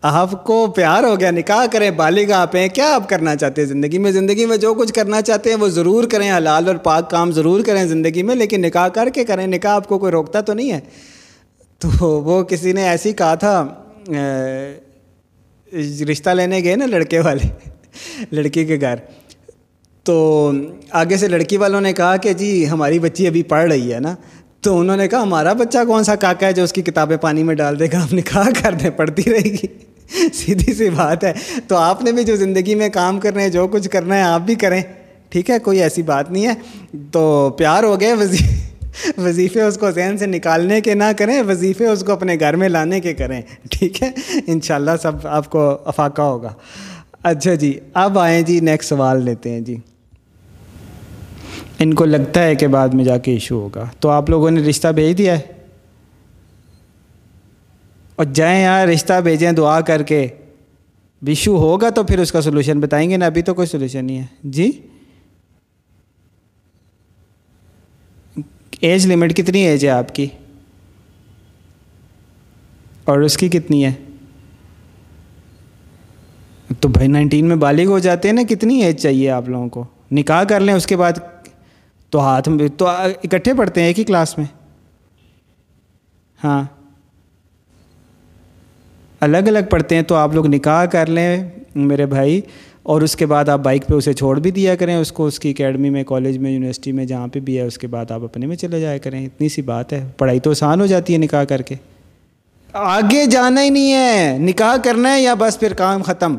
آپ 0.01 0.43
کو 0.43 0.67
پیار 0.67 1.03
ہو 1.03 1.19
گیا۔ 1.19 1.31
نکاح 1.31 1.65
کریں، 1.71 1.91
بالغ 1.91 2.31
آپ 2.31 2.55
ہیں۔ 2.55 2.67
کیا 2.67 2.95
آپ 2.95 3.09
کرنا 3.09 3.35
چاہتے 3.35 3.61
ہیں 3.61 3.69
زندگی 3.69 3.97
میں؟ 3.97 4.11
زندگی 4.11 4.45
میں 4.45 4.57
جو 4.57 4.73
کچھ 4.73 4.93
کرنا 4.93 5.21
چاہتے 5.21 5.49
ہیں، 5.49 5.57
وہ 5.57 5.67
ضرور 5.67 6.03
کریں۔ 6.03 6.37
حلال 6.37 6.67
اور 6.67 6.75
پاک 6.75 7.09
کام 7.09 7.31
ضرور 7.31 7.61
کریں 7.61 7.85
زندگی 7.85 8.23
میں، 8.23 8.35
لیکن 8.35 8.61
نکاح 8.61 8.87
کر 8.87 9.09
کے 9.09 9.23
کریں۔ 9.23 9.47
نکاح 9.47 9.71
آپ 9.71 9.87
کو 9.87 9.99
کوئی 9.99 10.11
روکتا 10.11 10.41
تو 10.41 10.53
نہیں 10.53 10.71
ہے۔ 10.71 10.79
تو 11.99 12.23
وہ 12.23 12.43
کسی 12.43 12.73
نے 12.73 12.83
ایسی 12.83 13.13
کہا 13.13 13.35
تھا 13.35 13.67
رشتہ 16.11 16.29
لینے 16.29 16.63
گئے 16.63 16.75
نا 16.75 16.85
لڑکے 16.85 17.19
والے، 17.19 17.69
لڑکی 18.31 18.65
کے 18.65 18.77
گھر۔ 18.81 18.95
تو 20.03 20.51
آگے 20.91 21.17
سے 21.17 21.27
لڑکی 21.27 21.57
والوں 21.57 21.81
نے 21.81 21.93
کہا 21.93 22.17
کہ 22.17 22.33
جی 22.33 22.69
ہماری 22.69 22.99
بچی 22.99 23.27
ابھی 23.27 23.43
پڑھ 23.43 23.71
رہی 23.71 23.93
ہے 23.93 23.99
نا۔ 23.99 24.15
تو 24.61 24.79
انہوں 24.79 24.97
نے 24.97 25.07
کہا، 25.07 25.21
ہمارا 25.21 25.53
بچہ 25.53 25.77
کون 25.87 26.03
سا 26.03 26.15
کاکا 26.15 26.47
ہے 26.47 26.53
جو 26.53 26.63
اس 26.63 26.73
کی 26.73 26.81
کتابیں 26.81 27.17
پانی 27.17 27.43
میں 27.43 27.55
ڈال 27.55 27.79
دے 27.79 27.85
گا؟ 27.93 28.03
آپ 28.03 28.13
نکاح 28.13 28.49
کر 28.63 28.73
دیں 28.73 28.89
پڑھتی 28.89 29.31
رہے 29.31 29.43
گی۔ 29.43 29.67
سیدھی 30.33 30.73
سی 30.73 30.89
بات 30.89 31.23
ہے۔ 31.23 31.33
تو 31.67 31.75
آپ 31.75 32.03
نے 32.03 32.11
بھی 32.11 32.23
جو 32.23 32.35
زندگی 32.35 32.75
میں 32.75 32.89
کام 32.89 33.19
کرنے 33.19 33.41
ہیں، 33.41 33.49
جو 33.49 33.67
کچھ 33.67 33.89
کرنا 33.89 34.15
ہے، 34.15 34.21
آپ 34.21 34.41
بھی 34.41 34.55
کریں۔ 34.55 34.81
ٹھیک 35.29 35.49
ہے، 35.49 35.59
کوئی 35.59 35.81
ایسی 35.81 36.01
بات 36.01 36.31
نہیں 36.31 36.47
ہے۔ 36.47 36.53
تو 37.11 37.49
پیار 37.57 37.83
ہو 37.83 37.99
گئے 37.99 38.13
وظیفے 39.17 39.61
اس 39.61 39.77
کو 39.77 39.91
ذہن 39.91 40.17
سے 40.17 40.25
نکالنے 40.25 40.81
کے 40.81 40.93
نہ 40.93 41.03
کریں، 41.17 41.43
وظیفے 41.47 41.87
اس 41.87 42.03
کو 42.03 42.11
اپنے 42.11 42.35
گھر 42.39 42.55
میں 42.55 42.69
لانے 42.69 42.99
کے 42.99 43.13
کریں، 43.13 43.41
ٹھیک 43.71 44.03
ہے؟ 44.03 44.11
انشاءاللہ 44.47 44.91
سب 45.01 45.11
آپ 45.23 45.49
کو 45.49 45.77
افاقہ 45.85 46.21
ہوگا۔ 46.21 46.53
اچھا 47.23 47.53
جی 47.53 47.79
اب 47.93 48.19
آئیں 48.19 48.41
جی 48.41 48.59
نیکسٹ 48.59 48.89
سوال 48.89 49.23
لیتے 49.23 49.49
ہیں 49.49 49.61
جی۔ 49.61 49.77
ان 51.79 51.93
کو 51.93 52.05
لگتا 52.05 52.43
ہے 52.43 52.55
کہ 52.55 52.67
بعد 52.67 52.87
میں 52.87 53.05
جا 53.05 53.17
کے 53.17 53.31
ایشو 53.31 53.55
ہوگا۔ 53.55 53.85
تو 53.99 54.09
آپ 54.09 54.29
لوگوں 54.29 54.51
نے 54.51 54.61
رشتہ 54.61 54.87
بھیج 54.87 55.17
دیا 55.17 55.39
ہے؟ 55.39 55.41
اور 58.15 58.25
جائیں 58.33 58.63
یہاں 58.63 58.85
رشتہ 58.85 59.21
بھیجیں 59.21 59.51
دعا 59.51 59.81
کر 59.81 60.03
کے۔ 60.03 60.27
ایشو 61.27 61.57
ہوگا 61.57 61.89
تو 61.89 62.03
پھر 62.03 62.19
اس 62.19 62.31
کا 62.31 62.41
سلوشن 62.41 62.79
بتائیں 62.79 63.09
گے 63.09 63.17
نا، 63.17 63.25
ابھی 63.25 63.41
تو 63.41 63.53
کوئی 63.53 63.67
سلوشن 63.67 64.05
نہیں 64.05 64.19
ہے۔ 64.19 64.25
جی؟ 64.43 64.71
ایج 68.85 69.07
لمٹ 69.07 69.35
کتنی 69.35 69.59
ایج 69.59 69.71
ہے 69.71 69.77
جی 69.77 69.89
آپ 69.89 70.15
کی؟ 70.15 70.27
اور 73.05 73.19
اس 73.19 73.37
کی 73.37 73.49
کتنی 73.49 73.85
ہے؟ 73.85 73.91
تو 76.79 76.87
بھائی 76.87 77.07
نائنٹین 77.07 77.45
میں 77.45 77.55
بالغ 77.55 77.85
ہو 77.85 77.99
جاتے 77.99 78.27
ہیں 78.27 78.35
نا، 78.35 78.41
کتنی 78.49 78.83
ایج 78.83 79.01
چاہیے 79.01 79.29
آپ 79.29 79.49
لوگوں 79.49 79.69
کو؟ 79.69 79.83
نکاح 80.11 80.43
کر 80.43 80.59
لیں، 80.59 80.73
اس 80.73 80.87
کے 80.87 80.97
بعد 80.97 81.11
تو 82.09 82.19
ہاتھ 82.19 82.49
میں، 82.49 82.67
تو 82.67 82.87
اکٹھے 82.87 83.53
پڑھتے 83.53 83.81
ہیں 83.81 83.87
ایک 83.87 83.99
ہی 83.99 84.03
کلاس 84.03 84.37
میں؟ 84.37 84.45
ہاں۔ 86.43 86.63
الگ 89.19 89.37
الگ 89.37 89.59
پڑھتے 89.69 89.95
ہیں، 89.95 90.01
تو 90.01 90.15
آپ 90.15 90.33
لوگ 90.33 90.47
نکاح 90.47 90.85
کر 90.85 91.05
لیں 91.05 91.49
میرے 91.75 92.05
بھائی۔ 92.05 92.41
اور 92.85 93.01
اس 93.01 93.15
کے 93.15 93.25
بعد 93.25 93.49
آپ 93.49 93.59
بائک 93.59 93.87
پہ 93.87 93.93
اسے 93.93 94.13
چھوڑ 94.13 94.39
بھی 94.39 94.51
دیا 94.51 94.75
کریں، 94.75 94.95
اس 94.95 95.11
کو 95.11 95.25
اس 95.25 95.39
کی 95.39 95.49
اکیڈمی 95.49 95.89
میں، 95.89 96.03
کالج 96.03 96.37
میں، 96.37 96.51
یونیورسٹی 96.51 96.91
میں، 96.91 97.05
جہاں 97.05 97.27
پہ 97.27 97.39
بھی 97.39 97.57
ہے، 97.57 97.61
اس 97.61 97.77
کے 97.77 97.87
بعد 97.87 98.11
آپ 98.11 98.23
اپنے 98.23 98.45
میں 98.45 98.55
چلے 98.55 98.81
جایا 98.81 98.97
کریں۔ 98.97 99.25
اتنی 99.25 99.49
سی 99.49 99.61
بات 99.61 99.93
ہے۔ 99.93 100.07
پڑھائی 100.17 100.39
تو 100.39 100.49
آسان 100.49 100.81
ہو 100.81 100.85
جاتی 100.85 101.13
ہے 101.13 101.17
نکاح 101.17 101.43
کر 101.43 101.61
کے۔ 101.61 101.75
آگے 102.73 103.25
جانا 103.25 103.63
ہی 103.63 103.69
نہیں 103.69 103.93
ہے۔ 103.93 104.37
نکاح 104.37 104.75
کرنا 104.83 105.15
ہے 105.15 105.21
یا 105.21 105.33
بس 105.39 105.59
پھر 105.59 105.73
کام 105.73 106.01
ختم؟ 106.01 106.35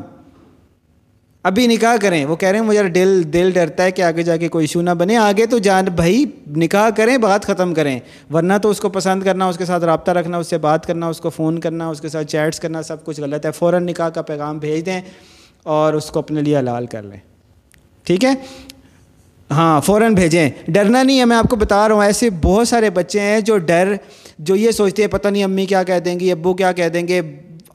ابھی 1.43 1.67
نکاح 1.67 1.95
کریں۔ 2.01 2.25
وہ 2.25 2.35
کہہ 2.35 2.49
رہے 2.49 2.59
ہیں، 2.59 2.65
مجھے 2.65 2.83
دل 2.83 3.21
دل 3.33 3.51
ڈرتا 3.53 3.83
ہے 3.83 3.91
کہ 3.91 4.01
آگے 4.01 4.23
جا 4.23 4.37
کے 4.37 4.47
کوئی 4.47 4.63
ایشو 4.63 4.81
نہ 4.81 4.89
بنے۔ 4.89 5.17
آگے 5.17 5.45
تو 5.45 5.57
جان، 5.57 5.85
بھائی 5.85 6.25
نکاح 6.57 6.89
کریں، 6.89 7.17
بات 7.17 7.45
ختم 7.45 7.73
کریں۔ 7.73 7.99
ورنہ 8.33 8.53
تو 8.61 8.69
اس 8.69 8.79
کو 8.79 8.89
پسند 8.89 9.23
کرنا، 9.23 9.47
اس 9.47 9.57
کے 9.57 9.65
ساتھ 9.65 9.83
رابطہ 9.83 10.11
رکھنا، 10.11 10.37
اس 10.37 10.47
سے 10.47 10.57
بات 10.57 10.85
کرنا، 10.85 11.07
اس 11.07 11.19
کو 11.19 11.29
فون 11.29 11.59
کرنا، 11.59 11.89
اس 11.89 12.01
کے 12.01 12.09
ساتھ 12.09 12.27
چیٹس 12.27 12.59
کرنا، 12.59 12.81
سب 12.81 13.05
کچھ 13.05 13.21
غلط 13.21 13.45
ہے۔ 13.45 13.51
فوراً 13.51 13.85
نکاح 13.85 14.09
کا 14.09 14.21
پیغام 14.21 14.57
بھیج 14.57 14.85
دیں۔ 14.85 15.01
اور 15.67 15.93
اس 15.93 16.11
کو 16.11 16.19
اپنے 16.19 16.41
لیے 16.41 16.57
حلال 16.57 16.85
کر 16.85 17.03
لیں۔ 17.03 17.17
ٹھیک 18.03 18.25
ہے؟ 18.25 18.33
ہاں 19.51 19.81
فوراً 19.81 20.13
بھیجیں۔ 20.13 20.49
ڈرنا 20.67 21.03
نہیں 21.03 21.19
ہے، 21.19 21.25
میں 21.25 21.37
آپ 21.37 21.45
کو 21.49 21.55
بتا 21.55 21.87
رہا 21.87 21.95
ہوں، 21.95 22.03
ایسے 22.03 22.29
بہت 22.29 22.67
سارے 22.67 22.89
بچے 22.89 23.21
ہیں 23.21 23.39
جو 23.39 23.57
ڈر، 23.57 23.95
جو 24.39 24.55
یہ 24.55 24.71
سوچتے 24.71 25.01
ہیں، 25.01 25.09
پتہ 25.09 25.27
نہیں 25.27 25.43
امی 25.43 25.65
کیا 25.65 25.83
کہہ 25.83 25.99
دیں 25.99 26.19
گی، 26.19 26.31
ابو 26.31 26.53
کیا 26.53 26.71
کہہ 26.71 26.89
دیں 26.89 27.07
گے 27.07 27.21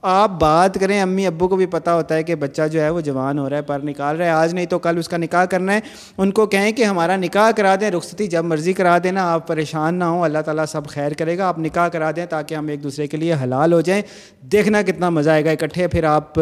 آپ 0.03 0.31
بات 0.41 0.75
کریں، 0.81 1.01
امی 1.01 1.27
ابو 1.27 1.49
کو 1.49 1.57
بھی 1.57 1.67
پتہ 1.67 1.91
ہوتا 1.91 2.15
ہے 2.15 2.23
کہ 2.23 2.35
بچہ 2.35 2.63
جو 2.73 2.81
ہے 2.81 2.91
وہ 2.91 3.01
جوان 3.01 3.39
ہو 3.39 3.51
رہا 3.51 3.57
ہے، 3.57 3.63
پر 3.63 3.81
نکال 3.85 4.17
رہا 4.17 4.25
ہے۔ 4.25 4.31
آج 4.31 4.55
نہیں 4.55 4.67
تو 4.67 4.79
کل 4.79 4.99
اس 4.99 5.09
کا 5.09 5.17
نکاح 5.17 5.45
کرنا 5.45 5.75
ہے۔ 5.75 5.81
ان 6.19 6.31
کو 6.31 6.47
کہیں 6.47 6.73
کہ 6.73 6.85
ہمارا 6.85 7.17
نکاح 7.17 7.51
کرا 7.51 7.75
دیں، 7.81 7.91
رخصتی 7.91 8.27
جب 8.27 8.45
مرضی 8.45 8.73
کرا 8.73 8.99
دینا، 9.05 9.33
آپ 9.33 9.49
پریشان 9.49 9.95
نہ 9.95 10.05
ہوں۔ 10.05 10.23
اللہ 10.23 10.39
تعالیٰ 10.39 10.65
سب 10.67 10.87
خیر 10.87 11.13
کرے 11.13 11.39
گا۔ 11.39 11.47
آپ 11.47 11.59
نکاح 11.59 11.89
کرا 11.89 12.11
دیں 12.17 12.27
تاکہ 12.27 12.55
ہم 12.55 12.69
ایک 12.69 12.83
دوسرے 12.83 13.07
کے 13.07 13.17
لیے 13.17 13.35
حلال 13.43 13.73
ہو 13.73 13.81
جائیں۔ 13.81 14.03
دیکھنا 14.43 14.83
کتنا 14.83 15.11
مزہ 15.11 15.31
آئے 15.31 15.45
گا۔ 15.45 15.51
اکٹھے 15.51 15.89
پھر 15.89 16.05
آپ 16.05 16.41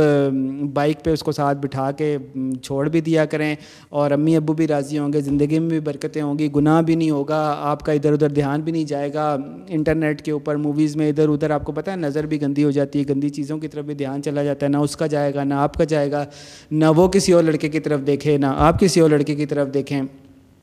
بائک 0.75 1.05
پہ 1.05 1.11
اس 1.11 1.23
کو 1.23 1.33
ساتھ 1.33 1.59
بٹھا 1.59 1.91
کے 1.91 2.17
چھوڑ 2.63 2.89
بھی 2.89 3.01
دیا 3.01 3.25
کریں۔ 3.25 3.55
اور 3.89 4.11
امی 4.11 4.37
ابو 4.37 4.53
بھی 4.53 4.69
راضی 4.69 4.99
ہوں 4.99 5.13
گے، 5.13 5.21
زندگی 5.21 5.59
میں 5.59 5.69
بھی 5.69 5.81
برکتیں 5.81 6.23
ہوں 6.23 6.39
گی، 6.39 6.49
گناہ 6.57 6.83
بھی 6.83 6.95
نہیں 6.95 7.11
ہوگا، 7.11 7.57
آپ 7.61 7.83
کا 7.83 7.93
ادھر 7.93 8.13
ادھر 8.13 8.29
دھیان 8.29 8.61
بھی 8.61 8.73
نہیں 8.73 8.85
جائے 8.85 9.15
گا۔ 9.15 9.37
انٹرنیٹ 9.69 10.23
کے 10.23 10.33
اوپر، 10.33 10.57
موویز 10.57 10.97
میں 10.97 11.09
ادھر 11.09 11.29
ادھر، 11.29 11.51
آپ 11.51 11.65
کو 11.65 11.73
پتہ 11.73 11.91
ہے، 11.91 11.97
نظر 11.97 12.27
بھی 12.27 12.43
گندی 12.43 12.65
ہو 12.65 12.71
جاتی 12.71 12.99
ہے، 12.99 13.05
گندی 13.09 13.29
چیزیں 13.29 13.50
چیزوں 13.51 13.59
کی 13.59 13.69
طرف 13.69 13.85
بھی 13.85 13.95
دھیان 13.95 14.23
چلا 14.23 14.43
جاتا 14.43 14.67
ہے، 14.67 14.71
نہ 14.71 14.77
اس 14.77 14.97
کا 14.97 15.07
جائے 15.07 15.35
گا، 15.35 15.45
نہ 15.45 15.55
آپ 15.55 15.75
کا 15.75 15.85
جائے 15.85 16.11
گا، 16.11 16.25
نہ 16.71 16.85
وہ 16.97 17.09
کسی 17.09 17.33
اور 17.33 17.43
لڑکے 17.43 17.69
کی 17.69 17.81
طرف 17.81 18.01
دیکھے، 18.07 18.37
نہ 18.39 18.47
آپ 18.47 18.81
کسی 18.81 19.01
اور 19.01 19.11
لڑکے 19.11 19.35
کی 19.35 19.47
طرف 19.47 19.75
دیکھیں۔ 19.75 20.03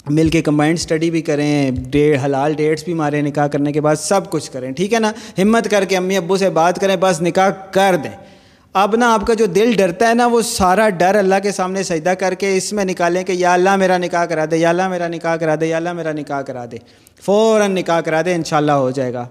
مل 0.10 0.30
کے 0.30 0.42
کمبائنڈ 0.42 0.78
اسٹڈی 0.78 1.12
بھی 1.12 1.22
کریں 1.22 1.72
ڈے 1.72 2.18
حلال 2.26 2.54
ڈیٹس 2.54 2.84
بھی 2.84 2.94
ماریں 2.94 3.22
نکاح 3.22 3.48
کرنے 3.48 3.72
کے 3.72 3.82
بعد 3.82 3.96
سب 3.96 4.30
کچھ 4.30 4.52
کریں، 4.52 4.72
ٹھیک 4.72 4.94
ہے 4.94 5.00
نا؟ 5.00 5.12
ہمت 5.38 5.70
کر 5.70 5.86
کے 5.86 5.98
امی 5.98 6.18
ابو 6.18 6.38
سے 6.38 6.50
بات 6.50 6.80
کریں، 6.80 6.96
بس 7.00 7.22
نکاح 7.22 7.50
کر 7.50 7.96
دیں۔ 8.04 8.12
اب 8.74 8.96
نا 8.96 9.14
آپ 9.14 9.28
کا 9.28 9.34
جو 9.34 9.46
دل 9.46 9.74
ڈرتا 9.78 10.10
ہے 10.10 10.14
نا، 10.14 10.28
وہ 10.28 10.42
سارا 10.42 10.90
ڈر 10.90 11.16
اللہ 11.16 11.36
کے 11.44 11.52
سامنے 11.52 11.84
سجدہ 11.84 12.10
کر 12.10 12.34
کے 12.34 12.58
اس 12.58 12.74
میں 12.74 12.86
نکالیں 12.86 13.24
کہ 13.24 13.32
یا 13.32 13.54
اللہ 13.54 13.76
میرا 13.76 13.98
نکاح 13.98 14.26
کرا 14.26 14.46
دے، 14.52 14.58
یا 14.58 14.70
اللہ 14.70 14.88
میرا 14.88 15.08
نکاح 15.08 15.36
کرا 15.36 15.56
دے، 15.60 15.66
یا 15.66 15.78
اللہ 15.78 15.94
میرا 15.94 16.12
نکاح 16.12 16.42
کرا 16.42 16.66
دے۔ 16.72 16.78
فوراً 17.22 17.72
نکاح 17.72 18.02
کرا 18.02 18.22
دے، 18.26 18.34
انشاءاللہ 18.34 18.72
ہو 18.72 18.92
جائے 18.92 19.14
گا۔ 19.14 19.28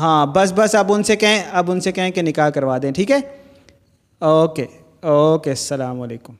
ہاں 0.00 0.26
بس 0.34 0.52
بس، 0.56 0.74
اب 0.74 0.92
ان 0.92 1.02
سے 1.02 1.16
کہیں، 1.16 1.42
اب 1.52 1.70
ان 1.70 1.80
سے 1.80 1.92
کہیں 1.92 2.10
کہ 2.10 2.22
نکاح 2.22 2.48
کروا 2.50 2.76
دیں، 2.82 2.90
ٹھیک 2.92 3.10
ہے؟ 3.10 3.18
اوکے 4.20 4.64
اوکے، 5.02 5.50
السلام 5.50 6.00
علیکم۔ 6.00 6.32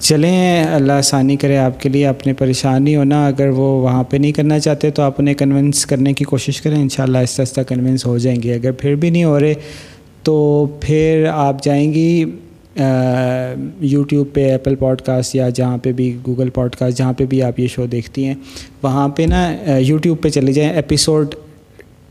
چلیں، 0.00 0.64
اللہ 0.64 0.92
آسانی 0.92 1.36
کرے 1.36 1.56
آپ 1.58 1.80
کے 1.80 1.88
لیے 1.88 2.06
اپنے 2.06 2.32
پریشانی 2.32 2.96
ہونا 2.96 3.26
اگر 3.26 3.48
وہ 3.48 3.68
وہاں 3.82 4.02
پہ 4.04 4.16
نہیں 4.16 4.32
کرنا 4.32 4.58
چاہتے 4.58 4.90
تو 4.90 5.02
آپ 5.02 5.14
انہیں 5.18 5.34
کنونس 5.34 5.84
کرنے 5.86 6.12
کی 6.12 6.24
کوشش 6.24 6.60
کریں، 6.62 6.80
انشاءاللہ 6.80 7.18
آہستہ 7.18 7.42
آہستہ 7.42 7.60
کنونس 7.68 8.06
ہو 8.06 8.16
جائیں 8.18 8.42
گے 8.42 8.54
اگر 8.54 8.72
پھر 8.72 8.94
بھی 8.94 9.10
نہیں 9.10 9.24
ہو 9.24 9.38
رہے 9.40 9.54
تو 10.22 10.66
پھر 10.80 11.26
آپ 11.32 11.62
جائیں 11.64 11.92
گی 11.94 12.24
یوٹیوب 13.80 14.26
پہ، 14.32 14.50
ایپل 14.50 14.74
پوڈ 14.74 15.00
کاسٹ 15.00 15.34
یا 15.36 15.48
جہاں 15.48 15.78
پہ 15.78 15.92
بھی، 15.92 16.16
گوگل 16.26 16.50
پوڈ 16.50 16.76
کاسٹ 16.76 16.98
جہاں 16.98 17.12
پہ 17.12 17.24
بھی 17.24 17.42
آپ 17.42 17.60
یہ 17.60 17.68
شو 17.68 17.86
دیکھتی 17.86 18.26
ہیں۔ 18.26 18.34
وہاں 18.82 19.08
پہ 19.08 19.22
نا 19.22 19.48
یوٹیوب 19.78 20.20
پہ 20.22 20.28
چلے 20.28 20.52
جائیں، 20.52 20.70
ایپیسوڈ 20.70 21.34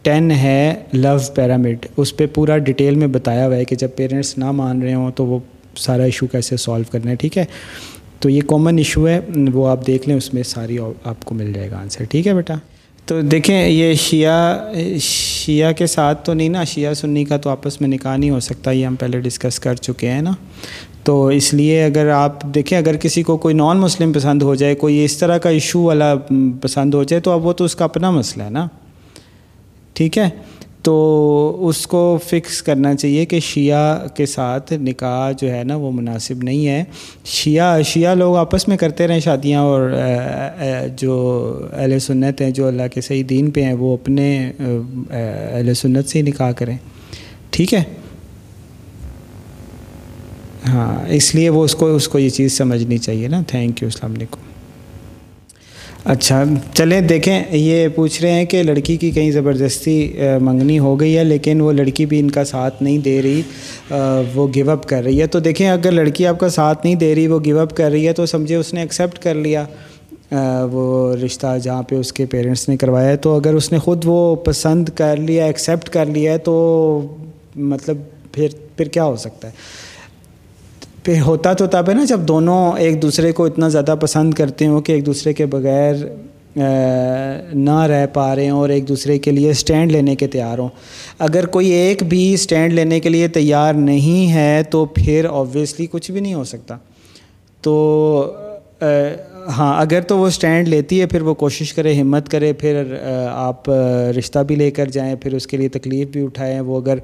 ٹین 0.05 0.31
ہے 0.31 0.75
لو 0.93 1.17
پیرامڈ 1.35 1.85
اس 1.97 2.17
پہ 2.17 2.25
پورا 2.33 2.57
ڈیٹیل 2.57 2.95
میں 2.95 3.07
بتایا 3.07 3.47
ہوا 3.47 3.55
ہے 3.55 3.65
کہ 3.65 3.75
جب 3.75 3.87
پیرنٹس 3.95 4.37
نہ 4.37 4.51
مان 4.51 4.81
رہے 4.81 4.93
ہوں 4.93 5.11
تو 5.11 5.25
وہ 5.25 5.39
سارا 5.77 6.03
ایشو 6.03 6.27
کیسے 6.27 6.57
سولو 6.57 6.83
کرنا 6.91 7.11
ہے، 7.11 7.15
ٹھیک 7.15 7.37
ہے؟ 7.37 7.45
تو 8.19 8.29
یہ 8.29 8.41
کامن 8.47 8.77
ایشو 8.77 9.07
ہے، 9.07 9.19
وہ 9.53 9.67
آپ 9.67 9.87
دیکھ 9.87 10.09
لیں، 10.09 10.17
اس 10.17 10.33
میں 10.33 10.43
ساری 10.43 10.77
آپ 11.03 11.25
کو 11.25 11.35
مل 11.35 11.53
جائے 11.53 11.71
گا 11.71 11.77
آنسر 11.77 12.03
ٹھیک 12.03 12.27
ہے 12.27 12.33
بیٹا؟ 12.33 12.53
تو 13.05 13.21
دیکھیں، 13.21 13.67
یہ 13.67 13.93
شیعہ 13.93 14.73
شیعہ 14.99 15.71
کے 15.71 15.87
ساتھ 15.87 16.25
تو 16.25 16.33
نہیں 16.33 16.49
نا، 16.49 16.63
شیعہ 16.63 16.93
سنی 16.93 17.25
کا 17.25 17.37
تو 17.37 17.49
آپس 17.49 17.81
میں 17.81 17.89
نکاح 17.89 18.17
نہیں 18.17 18.29
ہو 18.29 18.39
سکتا، 18.39 18.71
یہ 18.71 18.85
ہم 18.85 18.95
پہلے 18.95 19.19
ڈسکس 19.19 19.59
کر 19.59 19.75
چکے 19.75 20.09
ہیں 20.09 20.21
نا۔ 20.21 20.31
تو 21.03 21.27
اس 21.27 21.53
لیے 21.53 21.83
اگر 21.85 22.09
آپ 22.09 22.43
دیکھیں، 22.43 22.77
اگر 22.77 22.95
کسی 22.95 23.23
کو 23.23 23.37
کوئی 23.37 23.55
نان 23.55 23.77
مسلم 23.77 24.13
پسند 24.13 24.41
ہو 24.41 24.55
جائے، 24.55 24.75
کوئی 24.75 25.05
اس 25.05 25.17
طرح 25.17 25.37
کا 25.37 25.49
ایشو 25.49 25.81
والا 25.81 26.15
پسند 26.61 26.93
ہو 26.93 27.03
جائے، 27.03 27.21
تو 27.21 27.31
اب 27.31 27.45
وہ 27.45 27.53
تو 27.53 27.63
اس 27.63 27.75
کا 27.75 27.85
اپنا 27.85 28.11
مسئلہ 28.11 28.43
ہے 28.43 28.49
نا۔ 28.49 28.67
ٹھیک 29.95 30.17
ہے؟ 30.17 30.29
تو 30.81 31.67
اس 31.67 31.88
کو 31.88 32.17
فکس 32.29 32.62
کرنا 32.63 32.95
چاہیے 32.95 33.25
کہ 33.25 33.39
شیعہ 33.39 34.08
کے 34.08 34.25
ساتھ 34.25 34.73
نکاح 34.73 35.31
جو 35.31 35.51
ہے 35.51 35.63
نا 35.63 35.75
وہ 35.75 35.91
مناسب 35.91 36.43
نہیں 36.43 36.67
ہے۔ 36.67 36.84
شیعہ 37.25 37.81
شیعہ 37.81 38.15
لوگ 38.15 38.36
آپس 38.36 38.67
میں 38.67 38.77
کرتے 38.77 39.08
رہیں 39.08 39.19
شادیاں 39.19 39.62
اور 39.62 39.89
جو 40.97 41.13
اہل 41.73 41.99
سنت 41.99 42.41
ہیں، 42.41 42.51
جو 42.51 42.67
اللہ 42.67 42.88
کے 42.93 43.01
صحیح 43.01 43.23
دین 43.29 43.51
پہ 43.51 43.63
ہیں، 43.63 43.73
وہ 43.73 43.93
اپنے 43.93 44.51
اہل 45.10 45.73
سنت 45.73 46.10
سے 46.10 46.17
ہی 46.19 46.23
نکاح 46.23 46.51
کریں۔ 46.51 46.77
ٹھیک 47.49 47.73
ہے؟ 47.73 47.84
ہاں 50.67 51.05
اس 51.10 51.36
لیے 51.36 51.49
وہ 51.49 51.63
اس 51.63 51.75
کو 51.75 51.95
اس 51.95 52.08
کو 52.08 52.19
یہ 52.19 52.29
چیز 52.29 52.58
سمجھنی 52.58 52.97
چاہیے 52.97 53.27
نا۔ 53.27 53.41
تھینک 53.47 53.81
یو 53.81 53.88
السلام 53.88 54.13
علیکم۔ 54.13 54.44
اچھا 56.05 56.43
چلیں 56.73 56.99
دیکھیں، 57.01 57.43
یہ 57.51 57.88
پوچھ 57.95 58.21
رہے 58.21 58.32
ہیں 58.32 58.45
کہ 58.45 58.61
لڑکی 58.63 58.95
کی 58.97 59.09
کہیں 59.11 59.32
زبردستی 59.32 59.95
منگنی 60.41 60.77
ہو 60.80 60.99
گئی 60.99 61.17
ہے، 61.17 61.23
لیکن 61.23 61.61
وہ 61.61 61.71
لڑکی 61.73 62.05
بھی 62.05 62.19
ان 62.19 62.30
کا 62.32 62.43
ساتھ 62.45 62.84
نہیں 62.84 62.97
دے 62.97 63.21
رہی 63.21 63.41
وہ 64.34 64.47
گو 64.55 64.69
اپ 64.71 64.86
کر 64.88 65.03
رہی 65.03 65.21
ہے۔ 65.21 65.27
تو 65.27 65.39
دیکھیں، 65.39 65.67
اگر 65.69 65.91
لڑکی 65.91 66.27
آپ 66.27 66.39
کا 66.39 66.49
ساتھ 66.49 66.86
نہیں 66.86 66.95
دے 66.95 67.13
رہی، 67.15 67.27
وہ 67.27 67.39
گو 67.45 67.59
اپ 67.59 67.75
کر 67.77 67.91
رہی 67.91 68.07
ہے، 68.07 68.13
تو 68.13 68.25
سمجھے 68.25 68.55
اس 68.55 68.73
نے 68.73 68.82
ایکسیپٹ 68.82 69.19
کر 69.19 69.36
لیا۔ 69.36 69.65
وہ 70.71 71.15
رشتہ 71.15 71.57
جہاں 71.63 71.82
پہ 71.84 71.95
اس 71.95 72.13
کے 72.13 72.25
پیرنٹس 72.25 72.67
نے 72.69 72.77
کروایا 72.77 73.09
ہے، 73.09 73.17
تو 73.17 73.36
اگر 73.36 73.53
اس 73.53 73.71
نے 73.71 73.80
خود 73.80 74.03
وہ 74.05 74.36
پسند 74.36 74.89
کر 74.95 75.17
لیا 75.17 75.45
ایکسیپٹ 75.45 75.89
کر 75.89 76.05
لیا 76.05 76.32
ہے، 76.32 76.38
تو 76.38 76.55
مطلب 77.55 77.97
پھر 78.32 78.47
پھر 78.77 78.88
کیا 78.88 79.03
ہو 79.03 79.15
سکتا 79.15 79.47
ہے؟ 79.47 79.53
پھر 81.06 81.22
ہوتا 81.22 81.53
تو 81.53 81.68
تب 81.68 81.86
ہے 81.89 81.93
نا 81.93 82.03
جب 82.06 82.20
دونوں 82.20 82.78
ایک 82.78 83.01
دوسرے 83.01 83.32
کو 83.32 83.45
اتنا 83.45 83.68
زیادہ 83.68 83.95
پسند 84.01 84.34
کرتے 84.34 84.68
ہوں 84.68 84.82
کہ 84.82 84.91
ایک 84.91 85.06
دوسرے 85.06 85.34
کے 85.34 85.45
بغیر 85.45 85.95
نہ 87.53 87.82
رہ 87.82 88.06
پا 88.14 88.36
رہے 88.36 88.49
ہوں 88.49 88.60
اور 88.60 88.70
ایک 88.70 88.88
دوسرے 88.88 89.18
کے 89.20 89.32
لیے 89.32 89.49
اسٹینڈ 89.49 89.91
لینے 89.91 90.16
کے 90.16 90.28
تیار 90.28 90.58
ہوں۔ 90.58 90.70
اگر 91.20 91.45
کوئی 91.45 91.68
ایک 91.68 92.03
بھی 92.03 92.34
اسٹینڈ 92.34 92.74
لینے 92.74 92.99
کے 92.99 93.10
لیے 93.10 93.28
تیار 93.28 93.74
نہیں 93.74 94.34
ہے 94.34 94.62
تو 94.70 94.86
پھر 94.86 95.26
آبویسلی 95.30 95.86
کچھ 95.91 96.12
بھی 96.12 96.20
نہیں 96.20 96.34
ہو 96.34 96.43
سکتا۔ 96.43 96.78
تو 97.62 97.74
ہاں 99.49 99.81
اگر 99.81 100.01
تو 100.01 100.17
وہ 100.17 100.27
اسٹینڈ 100.27 100.67
لیتی 100.67 101.01
ہے، 101.01 101.05
پھر 101.05 101.21
وہ 101.21 101.33
کوشش 101.33 101.73
کرے، 101.73 101.93
ہمت 102.01 102.29
کرے، 102.29 102.53
پھر 102.53 102.95
آپ 103.31 103.69
رشتہ 104.19 104.39
بھی 104.39 104.55
لے 104.55 104.71
کر 104.71 104.89
جائیں، 104.89 105.15
پھر 105.15 105.33
اس 105.33 105.47
کے 105.47 105.57
لیے 105.57 105.69
تکلیف 105.69 106.07
بھی 106.07 106.23
اٹھائیں، 106.23 106.59
وہ 106.59 106.79
اگر 106.81 106.99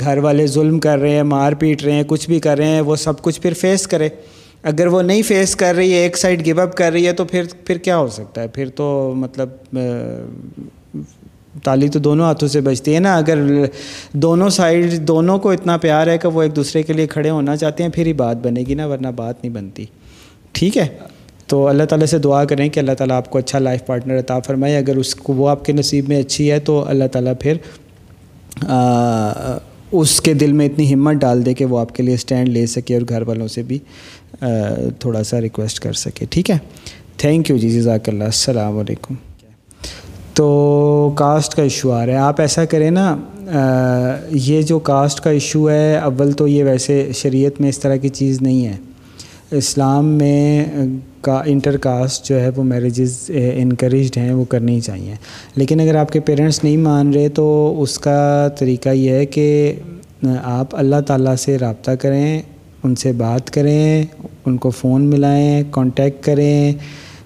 گھر 0.00 0.18
والے 0.18 0.46
ظلم 0.46 0.78
کر 0.78 0.98
رہے 0.98 1.10
ہیں، 1.10 1.22
مار 1.22 1.52
پیٹ 1.52 1.82
رہے 1.82 1.92
ہیں، 1.92 2.02
کچھ 2.06 2.28
بھی 2.28 2.40
کر 2.40 2.58
رہے 2.58 2.66
ہیں، 2.66 2.80
وہ 2.80 2.96
سب 2.96 3.22
کچھ 3.22 3.40
پھر 3.40 3.54
فیس 3.54 3.86
کرے۔ 3.86 4.08
اگر 4.62 4.86
وہ 4.86 5.02
نہیں 5.02 5.22
فیس 5.22 5.56
کر 5.56 5.74
رہی 5.74 5.92
ہے، 5.92 5.98
ایک 5.98 6.16
سائڈ 6.16 6.46
گو 6.46 6.60
اپ 6.60 6.76
کر 6.76 6.92
رہی 6.92 7.06
ہے، 7.06 7.12
تو 7.12 7.24
پھر 7.24 7.42
پھر 7.64 7.78
کیا 7.78 7.96
ہو 7.98 8.08
سکتا 8.08 8.42
ہے؟ 8.42 8.48
پھر 8.48 8.68
تو 8.74 9.12
مطلب 9.16 9.76
تالی 11.64 11.88
تو 11.88 11.98
دونوں 11.98 12.24
ہاتھوں 12.26 12.48
سے 12.48 12.60
بچتی 12.60 12.94
ہے 12.94 13.00
نا۔ 13.00 13.16
اگر 13.16 13.38
دونوں 14.12 14.48
سائڈ 14.50 14.92
دونوں 15.08 15.38
کو 15.38 15.50
اتنا 15.50 15.76
پیار 15.76 16.06
ہے 16.06 16.16
کہ 16.18 16.28
وہ 16.28 16.42
ایک 16.42 16.56
دوسرے 16.56 16.82
کے 16.82 16.92
لیے 16.92 17.06
کھڑے 17.06 17.30
ہونا 17.30 17.56
چاہتے 17.56 17.82
ہیں، 17.82 17.90
پھر 17.90 18.06
ہی 18.06 18.12
بات 18.12 18.36
بنے 18.36 18.64
گی 18.66 18.74
نا، 18.74 18.86
ورنہ 18.86 19.08
بات 19.16 19.44
نہیں 19.44 19.52
بنتی۔ 19.54 19.84
ٹھیک 20.52 20.76
ہے؟ 20.78 20.86
تو 21.46 21.66
اللہ 21.68 21.84
تعالیٰ 21.84 22.06
سے 22.06 22.18
دعا 22.18 22.44
کریں 22.44 22.68
کہ 22.68 22.80
اللہ 22.80 22.92
تعالیٰ 22.92 23.16
آپ 23.16 23.30
کو 23.30 23.38
اچھا 23.38 23.58
لائف 23.58 23.86
پارٹنر 23.86 24.18
عطا 24.18 24.38
فرمائے۔ 24.38 24.76
اگر 24.76 24.96
اس 24.96 25.14
کو 25.14 25.32
وہ 25.32 25.48
آپ 25.48 25.64
کے 25.64 25.72
نصیب 25.72 26.08
میں 26.08 26.20
اچھی 26.20 26.50
ہے 26.50 26.58
تو 26.58 26.84
اللہ 26.88 27.04
تعالیٰ 27.12 27.32
پھر 27.40 27.56
اس 29.92 30.20
کے 30.20 30.34
دل 30.34 30.52
میں 30.52 30.66
اتنی 30.66 30.94
ہمت 30.94 31.14
ڈال 31.14 31.46
دے 31.46 31.54
کہ 31.54 31.64
وہ 31.64 31.78
آپ 31.78 31.94
کے 31.94 32.02
لیے 32.02 32.14
اسٹینڈ 32.14 32.48
لے 32.48 32.66
سکے 32.66 32.94
اور 32.94 33.02
گھر 33.08 33.22
والوں 33.22 33.48
سے 33.48 33.62
بھی 33.62 33.78
تھوڑا 34.98 35.22
سا 35.22 35.40
ریکویسٹ 35.40 35.80
کر 35.80 35.92
سکے۔ 35.92 36.26
ٹھیک 36.30 36.50
ہے؟ 36.50 36.58
تھینک 37.16 37.50
یو 37.50 37.56
جی 37.56 37.70
جزاک 37.70 38.08
اللہ۔ 38.08 38.24
السلام 38.24 38.78
علیکم۔ 38.78 39.14
تو 40.34 41.12
کاسٹ 41.14 41.54
کا 41.54 41.62
ایشو 41.62 41.92
آ 41.92 42.06
رہا 42.06 42.12
ہے۔ 42.12 42.18
آپ 42.18 42.40
ایسا 42.40 42.64
کریں 42.64 42.90
نا 42.90 43.16
یہ 44.30 44.62
جو 44.62 44.78
کاسٹ 44.78 45.20
کا 45.20 45.30
ایشو 45.30 45.70
ہے، 45.70 45.96
اول 45.98 46.32
تو 46.32 46.48
یہ 46.48 46.64
ویسے 46.64 47.10
شریعت 47.14 47.60
میں 47.60 47.68
اس 47.68 47.78
طرح 47.78 47.96
کی 47.96 48.08
چیز 48.08 48.42
نہیں 48.42 48.66
ہے۔ 48.66 48.76
اسلام 49.50 50.06
میں 50.06 50.64
کا 51.26 51.42
انٹر 51.46 51.76
کاسٹ 51.76 52.28
جو 52.28 52.40
ہے 52.40 52.50
وہ 52.56 52.62
میریجز 52.64 53.30
انکریجڈ 53.54 54.18
eh, 54.18 54.24
ہیں 54.24 54.32
وہ 54.32 54.44
کرنی 54.44 54.80
چاہیے۔ 54.80 55.14
لیکن 55.56 55.80
اگر 55.80 55.94
آپ 55.94 56.12
کے 56.12 56.20
پیرنٹس 56.20 56.64
نہیں 56.64 56.76
مان 56.76 57.12
رہے 57.14 57.28
تو 57.28 57.46
اس 57.82 57.98
کا 57.98 58.48
طریقہ 58.58 58.88
یہ 58.88 59.10
ہے 59.10 59.26
کہ 59.26 59.74
آپ 60.42 60.66
اللہ 60.72 61.00
تعالیٰ 61.06 61.36
سے 61.36 61.58
رابطہ 61.58 61.90
کریں، 61.90 62.42
ان 62.84 62.94
سے 62.94 63.12
بات 63.12 63.50
کریں، 63.50 64.02
ان 64.46 64.56
کو 64.56 64.70
فون 64.70 65.02
ملائیں 65.02 65.62
کانٹیکٹ 65.70 66.24
کریں، 66.24 66.72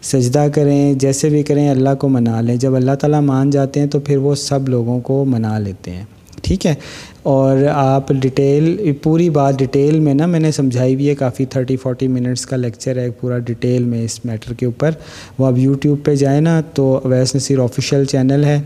سجدہ 0.03 0.46
کریں، 0.55 0.94
جیسے 0.94 1.28
بھی 1.28 1.42
کریں، 1.42 1.68
اللہ 1.68 1.94
کو 1.98 2.09
منا 2.09 2.40
لیں۔ 2.40 2.57
جب 2.57 2.74
اللہ 2.74 2.94
تعالیٰ 3.01 3.20
مان 3.20 3.51
جاتے 3.51 3.80
ہیں 3.80 3.86
تو 3.86 4.01
پھر 4.01 4.16
وہ 4.16 4.34
سب 4.34 4.68
لوگوں 4.68 5.01
کو 5.01 5.24
منا 5.24 5.59
لیتے 5.59 5.90
ہیں۔ 5.90 6.05
ٹھیک 6.41 6.66
ہے؟ 6.66 6.74
اور 7.22 7.57
آپ 7.72 8.09
ڈیٹیل، 8.11 8.93
پوری 9.03 9.30
بات 9.30 9.59
ڈیٹیل 9.59 10.01
میں 10.01 10.14
نا، 10.14 10.26
میں 10.26 10.41
نے 10.41 10.53
سمجھائی 10.53 10.97
بھی 10.97 11.09
ہے، 11.09 11.14
کافی 11.14 11.45
تھرٹی 11.45 11.76
فورٹی 11.76 12.09
منٹس 12.09 12.47
کا 12.47 12.57
لیکچر 12.57 12.97
ہے 12.97 13.11
پورا 13.11 13.38
ڈیٹیل 13.38 13.84
میں 13.84 14.05
اس 14.05 14.24
میٹر 14.24 14.53
کے 14.53 14.66
اوپر۔ 14.66 14.91
وہ 15.38 15.47
آپ 15.47 15.53
یوٹیوب 15.57 16.05
پہ 16.05 16.14
جائیں 16.14 16.41
نا، 16.41 16.61
تو 16.74 17.01
اویس 17.05 17.34
نصیر 17.34 17.59
آفیشیل 17.59 18.05
چینل 18.05 18.45
ہے۔ 18.45 18.61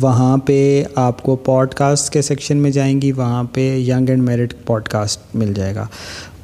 وہاں 0.00 0.36
پہ 0.36 0.84
آپ 0.94 1.22
کو 1.22 1.36
پوڈ 1.36 1.74
کاسٹ 1.74 2.12
کے 2.12 2.22
سیکشن 2.22 2.56
میں 2.56 2.70
جائیں 2.70 3.02
گی، 3.02 3.12
وہاں 3.12 3.44
پہ 3.44 3.76
young 3.76 4.08
and 4.08 4.22
married 4.22 4.54
pod 4.66 4.88
cost 4.88 5.36
مل 5.36 5.52
جائے 5.54 5.74
گا۔ 5.74 5.86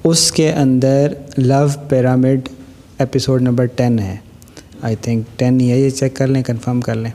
اس 0.04 0.32
کے 0.32 0.52
اندر 0.52 1.12
love 1.36 1.66
pyramid 1.88 2.48
episode 2.98 3.42
number 3.42 3.64
ten 3.64 3.98
ہے۔ 3.98 4.16
آئی 4.82 4.96
تھنک 4.96 5.38
ٹین 5.38 5.60
ہی 5.60 5.70
ہے، 5.70 5.80
یہ 5.80 5.90
چیک 5.90 6.16
کر 6.16 6.26
لیں 6.26 6.42
کنفرم 6.42 6.80
کر 6.80 6.94
لیں۔ 6.94 7.10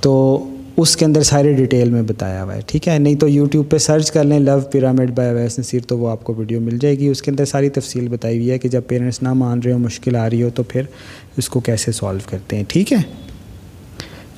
تو 0.00 0.44
اس 0.76 0.96
کے 0.96 1.04
اندر 1.04 1.22
سارے 1.22 1.52
ڈیٹیل 1.52 1.90
میں 1.90 2.02
بتایا 2.02 2.42
ہوا 2.44 2.54
ہے، 2.54 2.60
ٹھیک 2.66 2.88
ہے؟ 2.88 2.98
نہیں 2.98 3.14
تو 3.14 3.28
یوٹیوب 3.28 3.68
پہ 3.70 3.78
سرچ 3.78 4.10
کر 4.10 4.24
لیں 4.24 4.38
Law 4.38 4.58
Pyramid 4.60 5.10
by 5.10 5.30
Owais 5.30 5.58
Naseer 5.58 5.80
تو 5.80 5.98
وہ 5.98 6.08
آپ 6.10 6.24
کو 6.24 6.34
ویڈیو 6.34 6.60
مل 6.60 6.78
جائے 6.78 6.98
گی۔ 6.98 7.08
اس 7.08 7.22
کے 7.22 7.30
اندر 7.30 7.44
ساری 7.44 7.68
تفصیل 7.68 8.08
بتائی 8.08 8.38
ہوئی 8.38 8.50
ہے 8.50 8.58
کہ 8.58 8.68
جب 8.68 8.82
پیرنٹس 8.86 9.22
نہ 9.22 9.32
مان 9.32 9.60
رہے 9.64 9.72
ہو، 9.72 9.78
مشکل 9.78 10.16
آ 10.16 10.30
رہی 10.30 10.42
ہو، 10.42 10.50
تو 10.54 10.62
پھر 10.62 10.82
اس 11.36 11.48
کو 11.48 11.60
کیسے 11.60 11.92
سالو 11.92 12.18
کرتے 12.30 12.56
ہیں، 12.56 12.64
ٹھیک 12.68 12.92
ہے؟ 12.92 12.98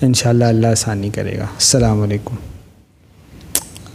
ان 0.02 0.14
شاء 0.14 0.30
اللہ 0.30 0.44
اللہ 0.44 0.66
آسانی 0.66 1.10
کرے 1.14 1.36
گا۔ 1.38 1.44
السلام 1.44 2.02
علیکم۔ 2.02 2.34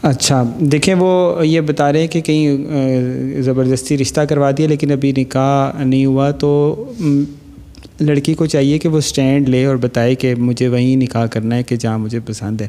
اچھا 0.01 0.43
دیکھیں 0.59 0.93
وہ 0.99 1.47
یہ 1.47 1.61
بتا 1.61 1.91
رہے 1.93 1.99
ہیں 1.99 2.07
کہ 2.07 2.21
کہیں 2.21 3.41
زبردستی 3.41 3.97
رشتہ 3.97 4.21
کروا 4.21 4.51
دیا، 4.57 4.67
لیکن 4.67 4.91
ابھی 4.91 5.13
نکاح 5.17 5.83
نہیں 5.83 6.05
ہوا، 6.05 6.31
تو 6.31 6.49
لڑکی 7.99 8.33
کو 8.33 8.45
چاہیے 8.45 8.79
کہ 8.79 8.89
وہ 8.89 8.97
اسٹینڈ 8.97 9.49
لے 9.49 9.65
اور 9.65 9.75
بتائے 9.75 10.15
کہ 10.15 10.35
مجھے 10.35 10.67
وہیں 10.67 10.95
نکاح 10.95 11.25
کرنا 11.25 11.55
ہے 11.55 11.63
کہ 11.63 11.75
جہاں 11.75 11.97
مجھے 11.97 12.19
پسند 12.25 12.61
ہے۔ 12.61 12.67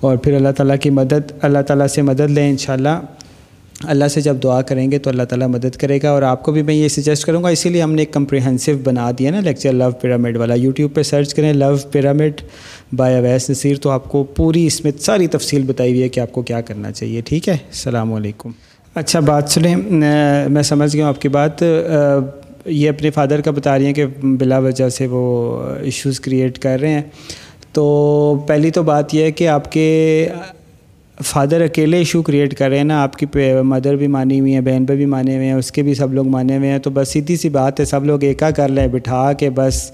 اور 0.00 0.16
پھر 0.16 0.34
اللہ 0.34 0.48
تعالیٰ 0.56 0.76
کی 0.80 0.90
مدد، 0.90 1.32
اللہ 1.42 1.58
تعالیٰ 1.58 1.86
سے 1.86 2.02
مدد 2.02 2.30
لیں 2.30 2.50
انشاءاللہ۔ 2.50 3.00
اللہ 3.84 4.08
سے 4.08 4.20
جب 4.20 4.36
دعا 4.42 4.62
کریں 4.62 4.90
گے 4.90 4.98
تو 4.98 5.10
اللہ 5.10 5.22
تعالیٰ 5.22 5.48
مدد 5.48 5.76
کرے 5.76 5.98
گا۔ 6.02 6.10
اور 6.10 6.22
آپ 6.22 6.42
کو 6.42 6.52
بھی 6.52 6.62
میں 6.62 6.74
یہ 6.74 6.88
سجیسٹ 6.88 7.26
کروں 7.26 7.42
گا، 7.42 7.48
اسی 7.48 7.68
لیے 7.68 7.82
ہم 7.82 7.92
نے 7.92 8.02
ایک 8.02 8.12
کمپریہنسو 8.12 8.72
بنا 8.84 9.10
دیا 9.18 9.30
نا 9.30 9.40
لیکچر 9.40 9.72
لو 9.72 9.90
پیرامڈ 9.90 10.36
والا۔ 10.36 10.54
یوٹیوب 10.54 10.94
پہ 10.94 11.02
سرچ 11.02 11.34
کریں 11.34 11.52
Law 11.52 11.76
Pyramid 11.90 12.40
by 12.96 13.16
Owais 13.16 13.50
Naseer 13.50 13.76
تو 13.76 13.90
آپ 13.90 14.08
کو 14.08 14.24
پوری 14.24 14.66
اس 14.66 14.84
میں 14.84 14.92
ساری 14.98 15.26
تفصیل 15.26 15.62
بتائی 15.62 15.90
ہوئی 15.90 16.02
ہے 16.02 16.08
کہ 16.08 16.20
آپ 16.20 16.32
کو 16.32 16.42
کیا 16.42 16.60
کرنا 16.60 16.92
چاہیے۔ 16.92 17.20
ٹھیک 17.20 17.48
ہے؟ 17.48 17.54
السلام 17.54 18.12
علیکم۔ 18.12 18.50
اچھا 18.94 19.20
بات 19.20 19.44
سنیں۔ 19.48 19.76
میں 20.48 20.62
سمجھ 20.64 20.96
گیا 20.96 21.04
ہوں 21.04 21.08
آپ 21.08 21.20
کی 21.20 21.28
بات۔ 21.28 21.62
یہ 22.66 22.88
اپنے 22.88 23.10
فادر 23.10 23.40
کا 23.40 23.50
بتا 23.50 23.78
رہی 23.78 23.86
ہیں 23.86 23.94
کہ 23.94 24.04
بلا 24.22 24.58
وجہ 24.58 24.88
سے 24.88 25.06
وہ 25.06 25.60
ایشوز 25.80 26.20
کریٹ 26.20 26.58
کر 26.58 26.80
رہے 26.80 26.88
ہیں۔ 26.88 27.02
تو 27.72 28.44
پہلی 28.46 28.70
تو 28.70 28.82
بات 28.82 29.14
یہ 29.14 29.22
ہے 29.22 29.32
کہ 29.32 29.48
آپ 29.48 29.72
کے 29.72 30.28
فادر 31.24 31.60
اکیلے 31.60 31.96
ایشو 31.96 32.22
کریٹ 32.22 32.58
کر 32.58 32.68
رہے 32.68 32.76
ہیں 32.76 32.84
نا، 32.84 33.02
آپ 33.02 33.16
کی 33.16 33.26
مدر 33.62 33.96
بھی 33.96 34.06
مانی 34.06 34.40
ہوئی 34.40 34.54
ہیں، 34.54 34.60
بہن 34.60 34.86
پہ 34.86 34.96
بھی 34.96 35.06
مانے 35.06 35.36
ہوئے 35.36 35.46
ہیں، 35.46 35.54
اس 35.54 35.72
کے 35.72 35.82
بھی 35.82 35.94
سب 35.94 36.14
لوگ 36.14 36.28
مانے 36.28 36.56
ہوئے 36.56 36.70
ہیں۔ 36.70 36.78
تو 36.78 36.90
بس 36.90 37.08
سیدھی 37.08 37.36
سی 37.36 37.48
بات 37.48 37.80
ہے، 37.80 37.84
سب 37.84 38.04
لوگ 38.04 38.24
ایکا 38.24 38.50
کر 38.50 38.68
لیں، 38.68 38.88
بٹھا 38.88 39.32
کے 39.32 39.50
بس 39.50 39.90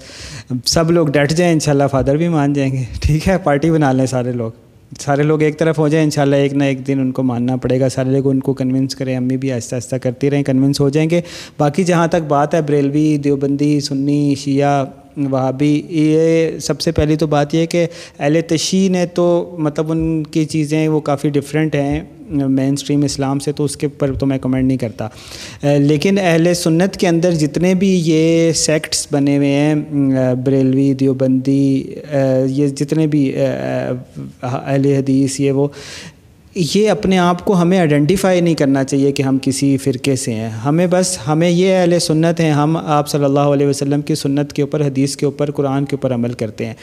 سب 0.65 0.91
لوگ 0.91 1.07
ڈٹ 1.07 1.31
جائیں، 1.31 1.53
انشاءاللہ 1.53 1.83
فادر 1.91 2.17
بھی 2.17 2.27
مان 2.27 2.53
جائیں 2.53 2.71
گے۔ 2.71 2.83
ٹھیک 3.01 3.27
ہے 3.27 3.37
پارٹی 3.43 3.71
بنا 3.71 3.91
لیں 3.91 4.05
سارے 4.05 4.31
لوگ۔ 4.31 4.51
سارے 4.99 5.23
لوگ 5.23 5.41
ایک 5.41 5.59
طرف 5.59 5.79
ہو 5.79 5.87
جائیں، 5.87 6.03
انشاءاللہ 6.03 6.35
ایک 6.35 6.53
نہ 6.53 6.63
ایک 6.63 6.87
دن 6.87 6.99
ان 6.99 7.11
کو 7.11 7.23
ماننا 7.23 7.55
پڑے 7.55 7.79
گا۔ 7.79 7.89
سارے 7.89 8.09
لوگ 8.09 8.29
ان 8.29 8.39
کو 8.39 8.53
کنونس 8.53 8.95
کریں، 8.95 9.17
امی 9.17 9.37
بھی 9.37 9.51
آہستہ 9.51 9.75
آہستہ 9.75 9.95
کرتی 9.95 10.29
رہیں 10.29 10.43
کنونس 10.43 10.79
ہو 10.79 10.89
جائیں 10.89 11.09
گے۔ 11.09 11.21
باقی 11.57 11.83
جہاں 11.83 12.07
تک 12.07 12.23
بات 12.27 12.53
ہے، 12.53 12.61
بریلوی، 12.61 13.17
دیوبندی، 13.17 13.79
سنی، 13.79 14.35
شیعہ 14.35 14.85
وہابی، 15.17 15.81
یہ 15.89 16.57
سب 16.61 16.81
سے 16.81 16.91
پہلی 16.91 17.15
تو 17.15 17.27
بات 17.27 17.53
یہ 17.53 17.59
ہے 17.59 17.65
کہ 17.65 17.85
اہل 18.19 18.39
تشیع 18.47 18.89
نے 18.89 19.05
تو 19.05 19.55
مطلب 19.59 19.91
ان 19.91 20.23
کی 20.23 20.45
چیزیں 20.45 20.87
وہ 20.87 20.99
کافی 20.99 21.29
ڈفرینٹ 21.29 21.75
ہیں 21.75 22.01
مین 22.29 22.73
اسٹریم 22.73 23.03
اسلام 23.03 23.39
سے 23.39 23.51
تو 23.51 23.63
اس 23.63 23.75
کے 23.77 23.87
اوپر 23.87 24.13
تو 24.13 24.25
میں 24.25 24.37
کمنٹ 24.37 24.65
نہیں 24.65 24.77
کرتا۔ 24.77 25.07
لیکن 25.79 26.17
اہل 26.19 26.53
سنت 26.53 26.97
کے 26.97 27.07
اندر 27.07 27.31
جتنے 27.31 27.73
بھی 27.73 27.89
یہ 28.05 28.51
سیکٹس 28.55 29.07
بنے 29.11 29.37
ہوئے 29.37 29.49
ہیں 29.49 29.75
بریلوی، 30.45 30.93
دیوبندی 30.93 31.83
یہ 32.47 32.67
جتنے 32.67 33.07
بھی 33.07 33.31
اہل 33.37 34.85
حدیث، 34.85 35.39
یہ 35.39 35.51
وہ 35.51 35.67
یہ 36.55 36.89
اپنے 36.89 37.17
آپ 37.17 37.45
کو 37.45 37.61
ہمیں 37.61 37.79
آئیڈینٹیفائی 37.79 38.41
نہیں 38.41 38.55
کرنا 38.55 38.83
چاہیے 38.83 39.11
کہ 39.11 39.23
ہم 39.23 39.37
کسی 39.41 39.77
فرقے 39.77 40.15
سے 40.15 40.33
ہیں۔ 40.33 40.49
ہمیں 40.49 40.87
بس، 40.89 41.17
ہمیں 41.27 41.49
یہ 41.49 41.75
اہل 41.75 41.99
سنت 41.99 42.39
ہیں، 42.39 42.51
ہم 42.51 42.77
آپ 42.77 43.09
صلی 43.09 43.23
اللہ 43.23 43.39
علیہ 43.39 43.67
وسلم 43.67 44.01
کی 44.01 44.15
سنت 44.15 44.53
کے 44.53 44.61
اوپر، 44.61 44.81
حدیث 44.81 45.15
کے 45.15 45.25
اوپر، 45.25 45.51
قرآن 45.51 45.85
کے 45.85 45.95
اوپر 45.95 46.13
عمل 46.13 46.33
کرتے 46.33 46.65
ہیں۔ 46.65 46.73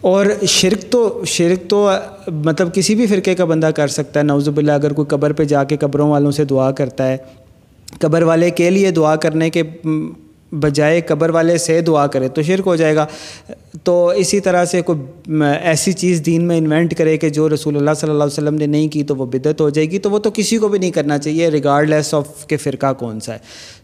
اور 0.00 0.26
شرک 0.48 0.90
تو 0.90 1.22
شرک 1.26 1.70
تو 1.70 1.90
مطلب 2.26 2.74
کسی 2.74 2.94
بھی 2.94 3.06
فرقے 3.06 3.34
کا 3.34 3.44
بندہ 3.44 3.66
کر 3.66 3.88
سکتا 3.88 4.20
ہے۔ 4.20 4.24
نوزب 4.24 4.56
اللہ 4.56 4.72
اگر 4.72 4.92
کوئی 4.92 5.06
قبر 5.06 5.32
پہ 5.32 5.44
جا 5.44 5.64
کے 5.64 5.76
قبروں 5.76 6.10
والوں 6.10 6.30
سے 6.30 6.44
دعا 6.44 6.70
کرتا 6.70 7.08
ہے، 7.08 7.16
قبر 8.00 8.22
والے 8.22 8.50
کے 8.50 8.70
لیے 8.70 8.90
دعا 8.90 9.16
کرنے 9.16 9.50
کے 9.50 9.62
بجائے 10.52 11.00
قبر 11.00 11.30
والے 11.30 11.58
سے 11.58 11.80
دعا 11.80 12.06
کرے 12.06 12.28
تو 12.28 12.42
شرک 12.42 12.66
ہو 12.66 12.76
جائے 12.76 12.96
گا۔ 12.96 13.06
تو 13.84 14.08
اسی 14.08 14.40
طرح 14.40 14.64
سے 14.64 14.82
کوئی 14.82 15.42
ایسی 15.62 15.92
چیز 15.92 16.22
دین 16.26 16.44
میں 16.44 16.58
انوینٹ 16.58 16.94
کرے 16.98 17.16
کہ 17.16 17.28
جو 17.28 17.48
رسول 17.48 17.76
اللہ 17.76 17.90
صلی 17.96 18.10
اللہ 18.10 18.24
علیہ 18.24 18.32
وسلم 18.32 18.54
نے 18.54 18.66
نہیں 18.66 18.88
کی 18.88 19.02
تو 19.02 19.16
وہ 19.16 19.26
بدت 19.26 19.60
ہو 19.60 19.70
جائے 19.70 19.90
گی۔ 19.90 19.98
تو 19.98 20.10
وہ 20.10 20.18
تو 20.18 20.30
کسی 20.34 20.56
کو 20.56 20.68
بھی 20.68 20.78
نہیں 20.78 20.90
کرنا 20.90 21.18
چاہیے 21.18 21.48
ریگارڈ 21.48 21.90
لیس 21.90 22.14
آف 22.14 22.46
کہ 22.46 22.56
فرقہ 22.56 22.92
کون 22.92 23.20
سا 23.20 23.32
ہے۔ 23.32 23.38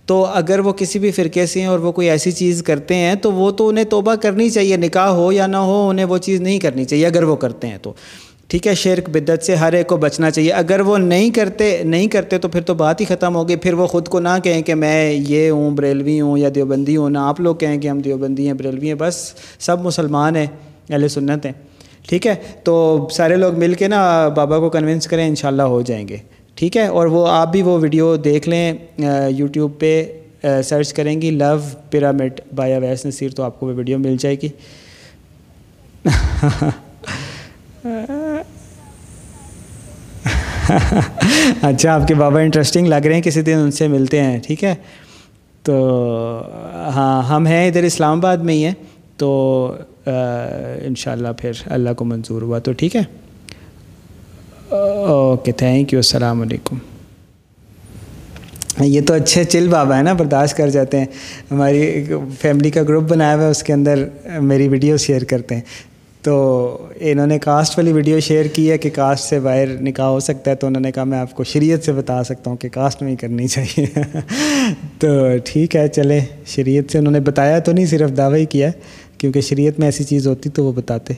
تو 0.06 0.24
اگر 0.24 0.58
وہ 0.58 0.72
کسی 0.72 0.98
بھی 0.98 1.10
فرقے 1.10 1.46
سے 1.46 1.60
ہیں 1.60 1.66
اور 1.66 1.78
وہ 1.78 1.92
کوئی 1.92 2.10
ایسی 2.10 2.32
چیز 2.32 2.62
کرتے 2.62 2.94
ہیں 2.94 3.14
تو 3.14 3.32
وہ 3.32 3.50
تو 3.50 3.68
انہیں 3.68 3.84
توبہ 3.84 4.14
کرنی 4.14 4.50
چاہیے، 4.50 4.76
نکاح 4.76 5.08
ہو 5.08 5.32
یا 5.32 5.46
نہ 5.46 5.56
ہو، 5.56 5.88
انہیں 5.88 6.06
وہ 6.06 6.18
چیز 6.18 6.40
نہیں 6.40 6.58
کرنی 6.58 6.84
چاہیے 6.84 7.06
اگر 7.06 7.22
وہ 7.22 7.36
کرتے 7.36 7.66
ہیں 7.66 7.78
تو۔ 7.82 7.92
ٹھیک 8.50 8.66
ہے، 8.66 8.74
شرک 8.74 9.08
بدت 9.12 9.44
سے 9.44 9.54
ہر 9.54 9.72
ایک 9.72 9.86
کو 9.86 9.96
بچنا 9.96 10.30
چاہیے۔ 10.30 10.52
اگر 10.52 10.80
وہ 10.80 10.96
نہیں 10.98 11.30
کرتے 11.30 11.82
نہیں 11.84 12.06
کرتے 12.08 12.38
تو 12.38 12.48
پھر 12.48 12.60
تو 12.66 12.74
بات 12.74 13.00
ہی 13.00 13.06
ختم 13.06 13.34
ہوگی۔ 13.36 13.56
پھر 13.56 13.72
وہ 13.74 13.86
خود 13.86 14.08
کو 14.08 14.20
نہ 14.20 14.36
کہیں 14.44 14.62
کہ 14.62 14.74
میں 14.74 15.12
یہ 15.12 15.50
ہوں، 15.50 15.70
بریلوی 15.76 16.20
ہوں 16.20 16.38
یا 16.38 16.48
دیوبندی 16.54 16.96
ہوں، 16.96 17.10
نہ 17.10 17.18
آپ 17.18 17.40
لوگ 17.40 17.56
کہیں 17.56 17.78
کہ 17.80 17.88
ہم 17.88 17.98
دیوبندی 18.00 18.46
ہیں، 18.46 18.54
بریلوی 18.54 18.88
ہیں، 18.88 18.94
بس 18.98 19.16
سب 19.66 19.84
مسلمان 19.84 20.36
ہیں، 20.36 20.46
اہل 20.90 21.08
سنت 21.08 21.46
ہیں۔ 21.46 21.52
ٹھیک 22.08 22.26
ہے، 22.26 22.34
تو 22.64 23.08
سارے 23.12 23.36
لوگ 23.36 23.58
مل 23.58 23.74
کے 23.74 23.88
نا 23.88 24.28
بابا 24.36 24.58
کو 24.58 24.70
کنونس 24.70 25.06
کریں، 25.06 25.26
انشاءاللہ 25.26 25.62
ہو 25.72 25.80
جائیں 25.82 26.06
گے۔ 26.08 26.16
ٹھیک 26.56 26.76
ہے، 26.76 26.86
اور 26.86 27.06
وہ 27.06 27.26
آپ 27.28 27.52
بھی 27.52 27.62
وہ 27.62 27.78
ویڈیو 27.80 28.14
دیکھ 28.24 28.48
لیں 28.48 28.72
یوٹیوب 29.30 29.78
پہ 29.78 30.02
سرچ 30.64 30.92
کریں 30.94 31.20
گی 31.22 31.30
Law 31.30 31.56
Pyramid 31.90 32.40
by 32.56 32.74
Owais 32.74 33.06
Naseer 33.06 33.30
تو 33.30 33.42
آپ 33.42 33.60
کو 33.60 33.66
وہ 33.66 33.72
ویڈیو 33.76 33.98
مل 33.98 34.16
جائے 34.20 34.36
گی۔ 34.42 34.48
اچھا 41.62 41.94
آپ 41.94 42.08
کے 42.08 42.14
بابا 42.14 42.40
انٹرسٹنگ 42.40 42.86
لگ 42.86 42.94
رہے 42.94 43.14
ہیں، 43.14 43.22
کسی 43.22 43.42
دن 43.42 43.56
ان 43.56 43.70
سے 43.70 43.88
ملتے 43.88 44.20
ہیں، 44.20 44.38
ٹھیک 44.46 44.64
ہے؟ 44.64 44.74
تو 45.62 45.74
ہاں 46.94 47.22
ہم 47.22 47.46
ہیں 47.46 47.68
ادھر 47.68 47.82
اسلام 47.82 48.18
آباد 48.18 48.36
میں 48.36 48.54
ہی 48.54 48.64
ہیں، 48.64 48.74
تو 49.16 49.74
انشاءاللہ 50.86 51.28
پھر 51.38 51.52
اللہ 51.66 51.90
کو 51.96 52.04
منظور 52.04 52.42
ہوا 52.42 52.58
تو 52.58 52.72
ٹھیک 52.72 52.96
ہے؟ 52.96 53.02
اوکے 54.70 55.52
تھینک 55.52 55.92
یو 55.92 55.98
السلام 55.98 56.42
علیکم۔ 56.42 56.76
یہ 58.80 59.00
تو 59.06 59.14
اچھے 59.14 59.44
چل 59.44 59.68
بابا 59.68 59.96
ہے 59.96 60.02
نا، 60.02 60.12
برداشت 60.12 60.56
کر 60.56 60.68
جاتے 60.68 60.98
ہیں۔ 60.98 61.06
ہماری 61.50 62.04
فیملی 62.40 62.70
کا 62.70 62.82
گروپ 62.82 63.04
بنایا 63.04 63.34
ہوا 63.34 63.44
ہے، 63.44 63.50
اس 63.50 63.62
کے 63.62 63.72
اندر 63.72 64.04
میری 64.40 64.68
ویڈیو 64.68 64.96
شیئر 64.96 65.24
کرتے 65.24 65.54
ہیں۔ 65.54 65.62
تو 66.22 66.86
انہوں 67.00 67.26
نے 67.26 67.38
کاسٹ 67.38 67.78
والی 67.78 67.92
ویڈیو 67.92 68.20
شیئر 68.20 68.46
کی 68.46 68.70
ہے 68.70 68.78
کہ 68.78 68.90
کاسٹ 68.94 69.24
سے 69.24 69.40
باہر 69.40 69.66
نکاح 69.80 70.06
ہو 70.06 70.20
سکتا 70.20 70.50
ہے، 70.50 70.56
تو 70.56 70.66
انہوں 70.66 70.80
نے 70.80 70.92
کہا 70.92 71.04
میں 71.04 71.18
آپ 71.18 71.34
کو 71.34 71.44
شریعت 71.44 71.84
سے 71.84 71.92
بتا 71.92 72.24
سکتا 72.24 72.50
ہوں 72.50 72.56
کہ 72.56 72.68
کاسٹ 72.68 73.02
میں 73.02 73.10
ہی 73.10 73.16
کرنی 73.16 73.48
چاہیے۔ 73.48 73.86
تو 74.98 75.08
ٹھیک 75.44 75.76
ہے، 75.76 75.88
چلے، 75.88 76.20
شریعت 76.46 76.92
سے 76.92 76.98
انہوں 76.98 77.12
نے 77.12 77.20
بتایا 77.20 77.58
تو 77.58 77.72
نہیں، 77.72 77.86
صرف 77.86 78.16
دعوی 78.16 78.44
کیا 78.44 78.70
کیونکہ 79.18 79.40
شریعت 79.40 79.78
میں 79.78 79.86
ایسی 79.86 80.04
چیز 80.04 80.26
ہوتی 80.26 80.50
تو 80.50 80.64
وہ 80.64 80.72
بتاتے۔ 80.72 81.14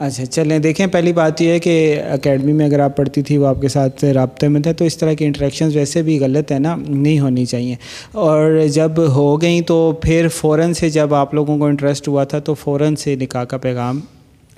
اچھا 0.00 0.26
چلیں، 0.26 0.58
دیکھیں، 0.58 0.86
پہلی 0.86 1.12
بات 1.12 1.40
یہ 1.42 1.50
ہے 1.50 1.58
کہ 1.58 2.02
اکیڈمی 2.10 2.52
میں 2.52 2.66
اگر 2.66 2.80
آپ 2.80 2.96
پڑھتی 2.96 3.22
تھی، 3.22 3.36
وہ 3.36 3.46
آپ 3.46 3.60
کے 3.60 3.68
ساتھ 3.68 4.04
رابطے 4.04 4.48
میں 4.48 4.60
تھے، 4.60 4.72
تو 4.72 4.84
اس 4.84 4.96
طرح 4.96 5.12
کی 5.12 5.24
انٹریکشنز 5.24 5.76
ویسے 5.76 6.02
بھی 6.02 6.20
غلط 6.20 6.52
ہیں 6.52 6.58
نا، 6.58 6.76
نہیں 6.88 7.20
ہونی 7.20 7.44
چاہیے۔ 7.44 7.74
اور 8.12 8.60
جب 8.72 8.92
ہو 8.98 9.42
گئیں، 9.42 9.60
تو 9.60 9.98
پھر 10.02 10.28
فوراً 10.28 10.72
سے 10.72 10.90
جب 10.90 11.14
آپ 11.14 11.34
لوگوں 11.34 11.58
کو 11.58 11.64
انٹرسٹ 11.64 12.08
ہوا 12.08 12.24
تھا، 12.24 12.38
تو 12.38 12.54
فوراً 12.54 12.94
سے 12.94 13.14
نکاح 13.14 13.44
کا 13.44 13.56
پیغام 13.56 14.00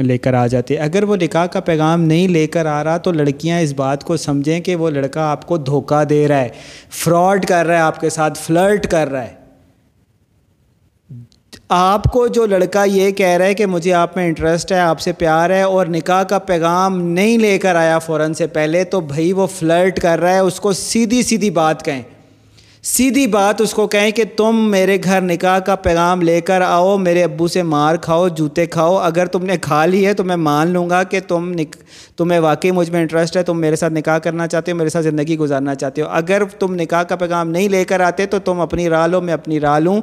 لے 0.01 0.19
کر 0.19 0.35
آ 0.35 0.47
جاتے۔ 0.47 0.77
اگر 0.77 1.03
وہ 1.03 1.17
نکاح 1.17 1.47
کا 1.47 1.61
پیغام 1.61 2.03
نہیں 2.03 2.29
لے 2.29 2.47
کر 2.47 2.67
آ 2.67 2.85
رہا، 2.85 2.97
تو 2.97 3.13
لڑکیاں 3.13 3.61
اس 3.61 3.73
بات 3.73 4.05
کو 4.05 4.17
سمجھیں 4.17 4.61
کہ 4.61 4.77
وہ 4.77 4.91
لڑکا 4.91 5.31
آپ 5.31 5.47
کو 5.47 5.57
دھوکہ 5.57 6.05
دے 6.05 6.29
رہا 6.29 6.41
ہے 6.41 6.49
فراڈ 6.91 7.47
کر 7.47 7.67
رہا 7.67 7.75
ہے، 7.75 7.81
آپ 7.81 8.01
کے 8.01 8.11
ساتھ 8.11 8.39
فلرٹ 8.39 8.87
کر 8.87 9.09
رہا 9.11 9.25
ہے۔ 9.25 9.42
آپ 11.75 12.05
کو 12.05 12.27
جو 12.27 12.47
لڑکا 12.47 12.85
یہ 12.85 13.11
کہہ 13.11 13.27
رہا 13.27 13.47
ہے 13.47 13.55
کہ 13.55 13.67
مجھے 13.67 13.93
آپ 13.93 14.17
میں 14.17 14.27
انٹرسٹ 14.27 14.73
ہے، 14.73 14.81
آپ 14.81 15.01
سے 15.01 15.13
پیار 15.13 15.51
ہے 15.51 15.63
اور 15.63 15.87
نکاح 15.87 16.23
کا 16.23 16.39
پیغام 16.39 17.01
نہیں 17.01 17.39
لے 17.39 17.59
کر 17.59 17.75
آیا 17.75 17.99
فوراً 17.99 18.33
سے 18.33 18.47
پہلے، 18.47 18.85
تو 18.85 19.01
بھائی 19.01 19.33
وہ 19.33 19.47
فلرٹ 19.47 20.01
کر 20.01 20.21
رہا 20.21 20.35
ہے، 20.35 20.39
اس 20.39 20.61
کو 20.61 20.73
سیدھی 20.73 21.23
سیدھی 21.23 21.51
بات 21.51 21.85
کہیں۔ 21.85 22.03
سیدھی 22.83 23.27
بات 23.27 23.61
اس 23.61 23.75
کو 23.75 23.87
کہیں 23.87 24.11
کہ 24.11 24.25
تم 24.37 24.71
میرے 24.71 24.99
گھر 25.05 25.21
نکاح 25.21 25.59
کا 25.59 25.75
پیغام 25.75 26.23
لے 26.23 26.41
کر 26.41 26.61
آؤ، 26.61 26.97
میرے 26.97 27.25
ابو 27.25 27.49
سے 27.49 27.63
مار 27.63 27.97
کھاؤ، 27.97 28.29
جوتے 28.29 28.67
کھاؤ۔ 28.67 28.97
اگر 28.97 29.27
تم 29.27 29.45
نے 29.45 29.57
کھا 29.57 29.87
لی 29.87 30.07
ہے 30.07 30.15
تو 30.15 30.25
میں 30.25 30.37
مان 30.37 30.69
لوں 30.69 30.91
گا 30.91 31.03
کہ 31.03 31.21
تم 31.29 31.53
نک، 31.55 31.77
تمہیں 32.17 32.39
واقعی 32.39 32.71
مجھ 32.71 32.91
میں 32.91 33.01
انٹرسٹ 33.01 33.37
ہے، 33.37 33.43
تم 33.43 33.61
میرے 33.61 33.77
ساتھ 33.77 33.93
نکاح 33.93 34.19
کرنا 34.19 34.47
چاہتے 34.47 34.73
ہو، 34.73 34.77
میرے 34.77 34.89
ساتھ 34.89 35.05
زندگی 35.05 35.39
گزارنا 35.39 35.75
چاہتے 35.75 36.03
ہو۔ 36.03 36.07
اگر 36.11 36.43
تم 36.45 36.75
نکاح 36.75 37.03
کا 37.03 37.17
پیغام 37.17 37.51
نہیں 37.51 37.69
لے 37.69 37.85
کر 37.85 38.01
آتے 38.01 38.27
تو 38.27 38.39
تم 38.39 38.61
اپنی 38.61 38.89
راہ 38.89 39.07
لو، 39.07 39.21
میں 39.21 39.35
اپنی 39.35 39.61
راہ 39.61 39.79
لوں۔ 39.79 40.01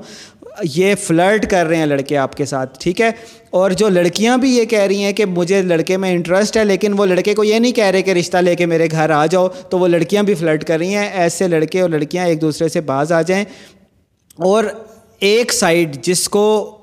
یہ 0.63 0.95
فلرٹ 0.95 1.51
کر 1.51 1.65
رہے 1.65 1.75
ہیں 1.75 1.85
لڑکے 1.85 2.17
آپ 2.17 2.35
کے 2.35 2.45
ساتھ، 2.45 2.79
ٹھیک 2.79 3.01
ہے؟ 3.01 3.11
اور 3.49 3.71
جو 3.71 3.89
لڑکیاں 3.89 4.37
بھی 4.37 4.57
یہ 4.57 4.65
کہہ 4.65 4.79
رہی 4.79 5.03
ہیں 5.03 5.13
کہ 5.13 5.25
مجھے 5.25 5.61
لڑکے 5.61 5.97
میں 5.97 6.11
انٹرسٹ 6.11 6.57
ہے، 6.57 6.65
لیکن 6.65 6.93
وہ 6.97 7.05
لڑکے 7.05 7.33
کو 7.33 7.43
یہ 7.43 7.59
نہیں 7.59 7.71
کہہ 7.71 7.85
رہے 7.85 8.01
کہ 8.01 8.11
رشتہ 8.11 8.37
لے 8.37 8.55
کے 8.55 8.65
میرے 8.65 8.87
گھر 8.91 9.09
آ 9.09 9.25
جاؤ، 9.25 9.47
تو 9.47 9.79
وہ 9.79 9.87
لڑکیاں 9.87 10.23
بھی 10.23 10.33
فلرٹ 10.33 10.65
کر 10.65 10.77
رہی 10.77 10.95
ہیں۔ 10.95 11.09
ایسے 11.13 11.47
لڑکے 11.47 11.81
اور 11.81 11.89
لڑکیاں 11.89 12.25
ایک 12.25 12.41
دوسرے 12.41 12.69
سے 12.69 12.81
باز 12.81 13.11
آ 13.11 13.21
جائیں۔ 13.21 13.45
اور 14.37 14.63
ایک 15.19 15.53
سائڈ 15.53 16.03
جس 16.03 16.29
کو 16.29 16.75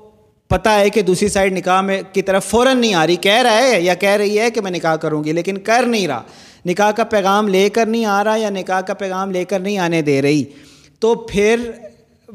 پتہ 0.47 0.69
ہے 0.69 0.89
کہ 0.89 1.01
دوسری 1.01 1.27
سائڈ 1.27 1.53
نکاح 1.53 1.81
میں 1.81 2.01
کی 2.13 2.21
طرف 2.21 2.45
فوراً 2.45 2.77
نہیں 2.77 2.93
آ 2.93 3.07
رہی، 3.07 3.15
کہہ 3.15 3.41
رہا 3.41 3.57
ہے 3.57 3.81
یا 3.81 3.93
کہہ 3.93 4.09
رہی 4.09 4.39
ہے 4.39 4.51
کہ 4.51 4.61
میں 4.61 4.71
نکاح 4.71 4.95
کروں 4.95 5.23
گی، 5.23 5.31
لیکن 5.31 5.57
کر 5.57 5.83
نہیں 5.87 6.07
رہا۔ 6.07 6.21
نکاح 6.65 6.91
کا 6.91 7.03
پیغام 7.03 7.47
لے 7.47 7.69
کر 7.69 7.85
نہیں 7.85 8.05
آ 8.05 8.23
رہا 8.23 8.35
یا 8.37 8.49
نکاح 8.49 8.81
کا 8.81 8.93
پیغام 8.93 9.31
لے 9.31 9.45
کر 9.45 9.59
نہیں 9.59 9.77
آنے 9.77 10.01
دے 10.01 10.21
رہی۔ 10.21 10.43
تو 10.99 11.15
پھر 11.15 11.71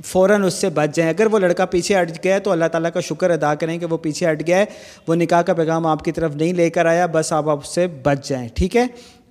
فوراً 0.04 0.44
اس 0.44 0.54
سے 0.54 0.68
بچ 0.68 0.94
جائیں۔ 0.94 1.10
اگر 1.10 1.26
وہ 1.26 1.38
لڑکا 1.38 1.66
پیچھے 1.66 2.02
ہٹ 2.02 2.24
گیا 2.24 2.38
تو 2.38 2.50
اللہ 2.50 2.64
تعالیٰ 2.64 2.90
کا 2.94 3.00
شکر 3.00 3.30
ادا 3.30 3.54
کریں 3.54 3.78
کہ 3.78 3.86
وہ 3.86 3.96
پیچھے 3.96 4.32
ہٹ 4.32 4.46
گیا 4.46 4.58
ہے۔ 4.58 4.64
وہ 5.08 5.14
نکاح 5.14 5.42
کا 5.42 5.54
پیغام 5.54 5.86
آپ 5.86 6.04
کی 6.04 6.12
طرف 6.12 6.36
نہیں 6.36 6.52
لے 6.52 6.70
کر 6.70 6.86
آیا، 6.86 7.06
بس 7.06 7.32
آپ 7.32 7.48
آپ 7.48 7.64
سے 7.64 7.86
بچ 7.86 8.28
جائیں، 8.28 8.48
ٹھیک 8.54 8.76
ہے؟ 8.76 8.86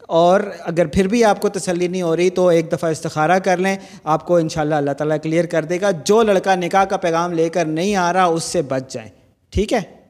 اور 0.07 0.41
اگر 0.59 0.85
پھر 0.85 1.07
بھی 1.07 1.23
آپ 1.23 1.41
کو 1.41 1.49
تسلی 1.49 1.87
نہیں 1.87 2.01
ہو 2.01 2.15
رہی 2.15 2.29
تو 2.29 2.47
ایک 2.47 2.71
دفعہ 2.71 2.91
استخارہ 2.91 3.39
کر 3.39 3.57
لیں۔ 3.57 3.77
آپ 4.03 4.27
کو 4.27 4.35
انشاءاللہ 4.35 4.75
اللہ 4.75 4.91
تعالیٰ 4.91 5.17
کلیئر 5.23 5.45
کر 5.45 5.65
دے 5.65 5.81
گا۔ 5.81 5.91
جو 6.05 6.23
لڑکا 6.23 6.55
نکاح 6.55 6.83
کا 6.83 6.97
پیغام 6.97 7.33
لے 7.33 7.49
کر 7.49 7.65
نہیں 7.65 7.95
آ 7.95 8.13
رہا، 8.13 8.23
اس 8.23 8.43
سے 8.43 8.61
بچ 8.61 8.93
جائیں، 8.93 9.09
ٹھیک 9.49 9.73
ہے؟ 9.73 10.00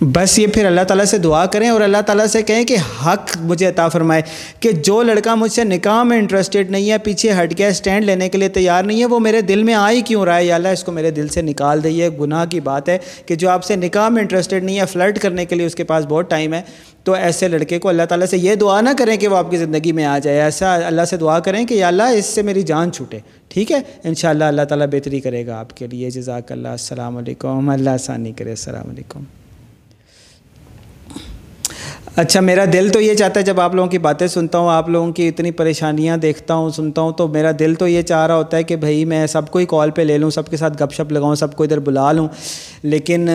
بس 0.00 0.38
یہ 0.38 0.46
پھر 0.46 0.64
اللہ 0.64 0.80
تعالیٰ 0.80 1.04
سے 1.04 1.18
دعا 1.18 1.46
کریں 1.46 1.68
اور 1.68 1.80
اللہ 1.80 1.96
تعالیٰ 2.06 2.26
سے 2.26 2.42
کہیں 2.42 2.64
کہ 2.64 2.76
حق 3.06 3.36
مجھے 3.40 3.66
عطا 3.66 3.88
فرمائے 3.88 4.22
کہ 4.60 4.72
جو 4.72 5.02
لڑکا 5.02 5.34
مجھ 5.34 5.52
سے 5.52 5.64
نکاح 5.64 6.02
میں 6.02 6.18
انٹرسٹیڈ 6.18 6.70
نہیں 6.70 6.90
ہے، 6.90 6.98
پیچھے 6.98 7.32
ہٹ 7.32 7.58
گیا 7.58 7.68
اسٹینڈ 7.68 8.04
لینے 8.04 8.28
کے 8.28 8.38
لیے 8.38 8.48
تیار 8.48 8.82
نہیں 8.82 9.00
ہے، 9.00 9.06
وہ 9.06 9.18
میرے 9.18 9.40
دل 9.40 9.62
میں 9.62 9.74
آئی 9.74 10.00
کیوں؟ 10.00 10.24
رہا 10.24 10.36
ہے 10.36 10.44
یا 10.44 10.54
اللہ، 10.54 10.68
اس 10.68 10.84
کو 10.84 10.92
میرے 10.92 11.10
دل 11.10 11.28
سے 11.28 11.42
نکال 11.42 11.84
دے 11.84 11.90
یہ 11.90 12.08
گناہ 12.20 12.44
کی 12.44 12.60
بات 12.60 12.88
ہے 12.88 12.98
کہ 13.26 13.34
جو 13.34 13.50
آپ 13.50 13.64
سے 13.64 13.76
نکاح 13.76 14.08
میں 14.08 14.22
انٹرسٹیڈ 14.22 14.64
نہیں 14.64 14.80
ہے 14.80 14.86
فلرٹ 14.86 15.18
کرنے 15.18 15.44
کے 15.44 15.54
لیے 15.54 15.66
اس 15.66 15.74
کے 15.74 15.84
پاس 15.84 16.04
بہت 16.08 16.30
ٹائم 16.30 16.54
ہے۔ 16.54 16.62
تو 17.04 17.12
ایسے 17.12 17.48
لڑکے 17.48 17.78
کو 17.78 17.88
اللہ 17.88 18.02
تعالیٰ 18.02 18.26
سے 18.26 18.38
یہ 18.38 18.54
دعا 18.54 18.80
نہ 18.80 18.90
کریں 18.98 19.16
کہ 19.16 19.28
وہ 19.28 19.36
آپ 19.36 19.50
کی 19.50 19.56
زندگی 19.56 19.92
میں 19.92 20.04
آ 20.04 20.18
جائے۔ 20.18 20.40
ایسا 20.40 20.74
اللہ 20.74 21.04
سے 21.04 21.16
دعا 21.16 21.38
کریں 21.38 21.66
کہ 21.66 21.74
یا 21.74 21.88
اللہ، 21.88 22.02
اس 22.02 22.26
سے 22.26 22.42
میری 22.42 22.62
جان 22.62 22.92
چھوٹے۔ 22.92 23.18
ٹھیک 23.48 23.72
ہے؟ 23.72 23.80
انشاءاللہ 24.04 24.44
اللہ 24.44 24.62
تعالیٰ 24.62 24.86
بہتری 24.86 25.20
کرے 25.20 25.46
گا 25.46 25.58
آپ 25.58 25.76
کے 25.76 25.86
لیے۔ 25.86 26.10
جزاک 26.10 26.52
اللہ۔ 26.52 26.68
السلام 26.68 27.16
علیکم۔ 27.16 27.70
اللہ 27.70 27.90
آسانی 27.90 28.32
کرے۔ 28.32 28.50
السلام 28.50 28.90
علیکم۔ 28.90 29.20
اچھا 32.20 32.40
میرا 32.40 32.64
دل 32.72 32.88
تو 32.92 33.00
یہ 33.00 33.14
چاہتا 33.14 33.40
ہے 33.40 33.44
جب 33.44 33.60
آپ 33.60 33.74
لوگوں 33.74 33.90
کی 33.90 33.98
باتیں 33.98 34.26
سنتا 34.26 34.58
ہوں، 34.58 34.70
آپ 34.70 34.88
لوگوں 34.88 35.12
کی 35.12 35.28
اتنی 35.28 35.50
پریشانیاں 35.50 36.16
دیکھتا 36.16 36.54
ہوں، 36.54 36.70
سنتا 36.70 37.02
ہوں، 37.02 37.12
تو 37.12 37.28
میرا 37.28 37.50
دل 37.58 37.74
تو 37.74 37.88
یہ 37.88 38.02
چاہ 38.02 38.26
رہا 38.26 38.34
ہوتا 38.34 38.56
ہے 38.56 38.62
کہ 38.62 38.76
بھائی 38.76 39.04
میں 39.04 39.26
سب 39.26 39.50
کو 39.50 39.58
ہی 39.58 39.66
کال 39.66 39.90
پہ 39.90 40.02
لے 40.02 40.18
لوں، 40.18 40.30
سب 40.30 40.48
کے 40.48 40.56
ساتھ 40.56 40.82
گپ 40.82 40.92
شپ 40.92 41.12
لگاؤں، 41.12 41.34
سب 41.34 41.56
کو 41.56 41.64
ادھر 41.64 41.78
بلا 41.78 42.12
لوں۔ 42.12 42.28
لیکن 42.82 43.28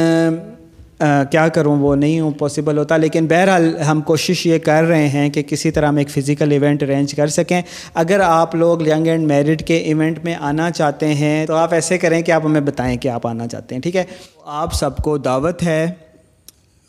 کیا 1.32 1.48
کروں؟ 1.48 1.76
وہ 1.76 1.96
نہیں 1.96 2.20
ہوں 2.20 2.32
پاسبل 2.32 2.78
ہوتا۔ 2.78 2.98
لیکن 2.98 3.28
بہرحال 3.28 3.78
ہم 3.78 4.02
کوشش 4.02 4.46
یہ 4.46 4.58
کر 4.58 4.84
رہے 4.84 5.08
ہیں 5.08 5.30
کہ 5.30 5.44
کسی 5.44 5.72
طرح 5.72 5.88
ہم 5.88 5.96
ایک 5.96 6.10
فزیکل 6.10 6.52
ایونٹ 6.52 6.84
ارینج 6.84 7.16
کر 7.16 7.28
سکیں۔ 7.28 7.62
اگر 7.94 8.20
آپ 8.20 8.56
لوگ 8.56 8.88
ینگ 8.88 9.08
اینڈ 9.08 9.28
میرڈ 9.28 9.62
کے 9.62 9.78
ایونٹ 9.78 10.24
میں 10.24 10.36
آنا 10.36 10.72
چاہتے 10.72 11.14
ہیں، 11.14 11.46
تو 11.46 11.56
آپ 11.56 11.74
ایسے 11.74 11.98
کریں 11.98 12.22
کہ 12.22 12.32
آپ 12.32 12.46
ہمیں 12.46 12.62
بتائیں 12.62 12.98
کہ 12.98 13.08
آپ 13.08 13.28
آنا 13.28 13.48
چاہتے 13.48 13.76
ہیں، 13.76 13.82
ٹھیک 13.82 13.96
ہے؟ 13.96 14.04
آپ 14.46 14.74
سب 14.74 14.98
کو 14.98 15.18
دعوت 15.18 15.64
ہے۔ 15.64 15.92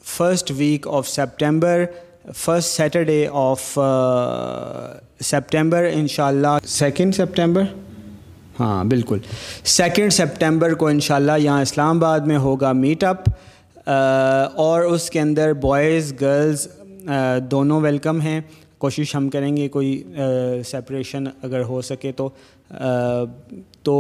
First 0.07 0.53
week 0.57 0.87
of 0.89 1.09
September 1.09 1.85
first 2.37 2.77
Saturday 2.77 3.27
of 3.33 3.79
September 5.25 5.89
ان 5.93 6.07
شاء 6.09 6.27
اللہ 6.27 6.59
سیکنڈ 6.65 7.15
سپٹمبر 7.15 7.63
ہاں 8.61 8.85
بالکل۔ 8.85 9.19
سیکنڈ 9.65 10.13
سپٹمبر 10.13 10.75
کو 10.75 10.87
ان 10.87 11.01
شاء 11.01 11.17
اللہ 11.17 11.39
یہاں 11.39 11.63
اسلام 11.63 11.97
آباد 11.97 12.21
میں 12.27 12.39
ہوگا 12.39 12.73
میٹ 12.73 13.05
اپ 13.05 13.29
اور 14.57 14.83
اس 14.83 15.11
کے 15.11 15.21
اندر 15.21 15.53
بوائز 15.53 16.13
گرلز 16.21 16.67
دونوں 17.51 17.81
ویلکم 17.81 18.21
ہیں۔ 18.21 18.41
کوشش 18.79 19.15
ہم 19.17 19.29
کریں 19.31 19.57
گے 19.57 19.69
کوئی 19.69 20.03
سپریشن 20.67 21.25
اگر 21.43 21.63
ہو 21.63 21.81
سکے 21.83 22.13
تو 22.13 22.29
تو 23.83 23.97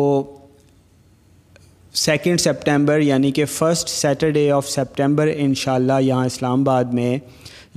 سیکنڈ 1.96 2.40
سپٹمبر 2.40 3.00
یعنی 3.00 3.30
کہ 3.30 3.44
فرسٹ 3.44 3.88
سیٹرڈے 3.88 4.50
آف 4.50 4.68
سپٹمبر 4.68 5.28
ان 5.36 5.54
شاء 5.54 5.74
اللہ 5.74 6.00
یہاں 6.00 6.26
اسلام 6.26 6.60
آباد 6.60 6.84
میں 6.84 7.18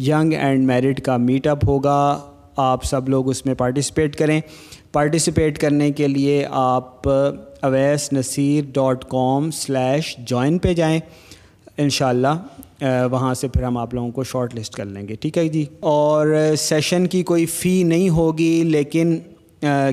ینگ 0.02 0.34
اینڈ 0.34 0.66
میرٹ 0.68 1.02
کا 1.02 1.18
میٹ 1.18 1.48
اپ 1.48 1.68
ہوگا۔ 1.68 2.20
آپ 2.56 2.84
سب 2.84 3.10
لوگ 3.10 3.30
اس 3.30 3.46
میں 3.46 3.54
پارٹیسپیٹ 3.54 4.16
کریں۔ 4.16 4.42
پارٹیسپیٹ 4.94 5.58
کرنے 5.58 5.92
کے 5.92 6.08
لیے 6.08 6.46
آپ 6.50 7.10
Awais 7.10 8.14
Naseer 8.14 8.64
dot 8.74 9.06
com 9.06 9.52
slash 9.52 10.16
join 10.18 10.58
پہ 10.58 10.74
جائیں۔ 10.74 11.00
ان 11.78 11.90
شاء 11.90 12.10
اللہ 12.10 12.84
وہاں 13.12 13.34
سے 13.34 13.48
پھر 13.48 13.64
ہم 13.64 13.78
آپ 13.78 13.94
لوگوں 13.94 14.12
کو 14.12 14.24
شارٹ 14.24 14.56
لسٹ 14.56 14.74
کر 14.74 14.86
لیں 14.86 15.08
گے۔ 15.08 15.16
ٹھیک 15.16 15.38
ہے 15.38 15.48
جی؟ 15.48 15.66
اور 15.80 16.36
سیشن 16.58 17.08
کی 17.08 17.24
کوئی 17.24 17.46
فی 17.46 17.82
نہیں 17.84 18.10
ہوگی، 18.10 18.64
لیکن 18.64 19.18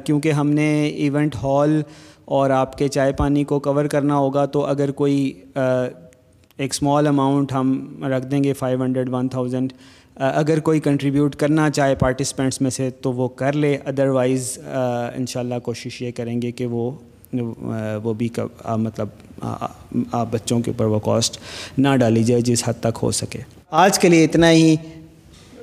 کیونکہ 0.04 0.32
ہم 0.32 0.50
نے 0.50 0.86
ایونٹ 0.86 1.36
ہال 1.42 1.82
اور 2.26 2.50
آپ 2.50 2.78
کے 2.78 2.88
چائے 2.88 3.12
پانی 3.12 3.44
کو 3.44 3.58
کور 3.58 3.84
کرنا 3.84 4.16
ہوگا 4.16 4.46
تو 4.46 4.66
اگر 4.66 4.90
کوئی 4.90 5.32
ایک 5.54 6.74
اسمال 6.74 7.06
اماؤنٹ 7.06 7.52
ہم 7.52 8.04
رکھ 8.04 8.26
دیں 8.26 8.44
گے 8.44 8.52
فائیو 8.52 8.82
ہنڈریڈ 8.82 9.08
ون 9.12 9.28
تھاؤزینڈ 9.28 9.72
اگر 10.16 10.60
کوئی 10.60 10.80
کنٹریبیوٹ 10.80 11.36
کرنا 11.36 11.70
چاہے 11.70 11.94
پارٹیسپینٹس 11.94 12.60
میں 12.60 12.70
سے 12.70 12.90
تو 12.90 13.12
وہ 13.12 13.28
کر 13.28 13.52
لے 13.52 13.78
ادروائز 13.86 14.58
ان 15.16 15.26
شاء 15.26 15.40
اللہ 15.40 15.54
کوشش 15.62 16.02
یہ 16.02 16.10
کریں 16.16 16.42
گے 16.42 16.52
کہ 16.52 16.66
وہ 16.66 16.90
وہ 18.02 18.14
بھی 18.14 18.28
مطلب 18.76 19.08
آپ 20.12 20.26
بچوں 20.30 20.60
کے 20.60 20.70
اوپر 20.70 20.84
وہ 20.84 20.98
کاسٹ 20.98 21.38
نہ 21.78 21.96
ڈالی 21.96 22.24
جائے 22.24 22.40
جس 22.40 22.68
حد 22.68 22.80
تک 22.80 22.98
ہو 23.02 23.10
سکے۔ 23.10 23.38
آج 23.70 23.98
کے 23.98 24.08
لیے 24.08 24.24
اتنا 24.24 24.50
ہی۔ 24.50 24.76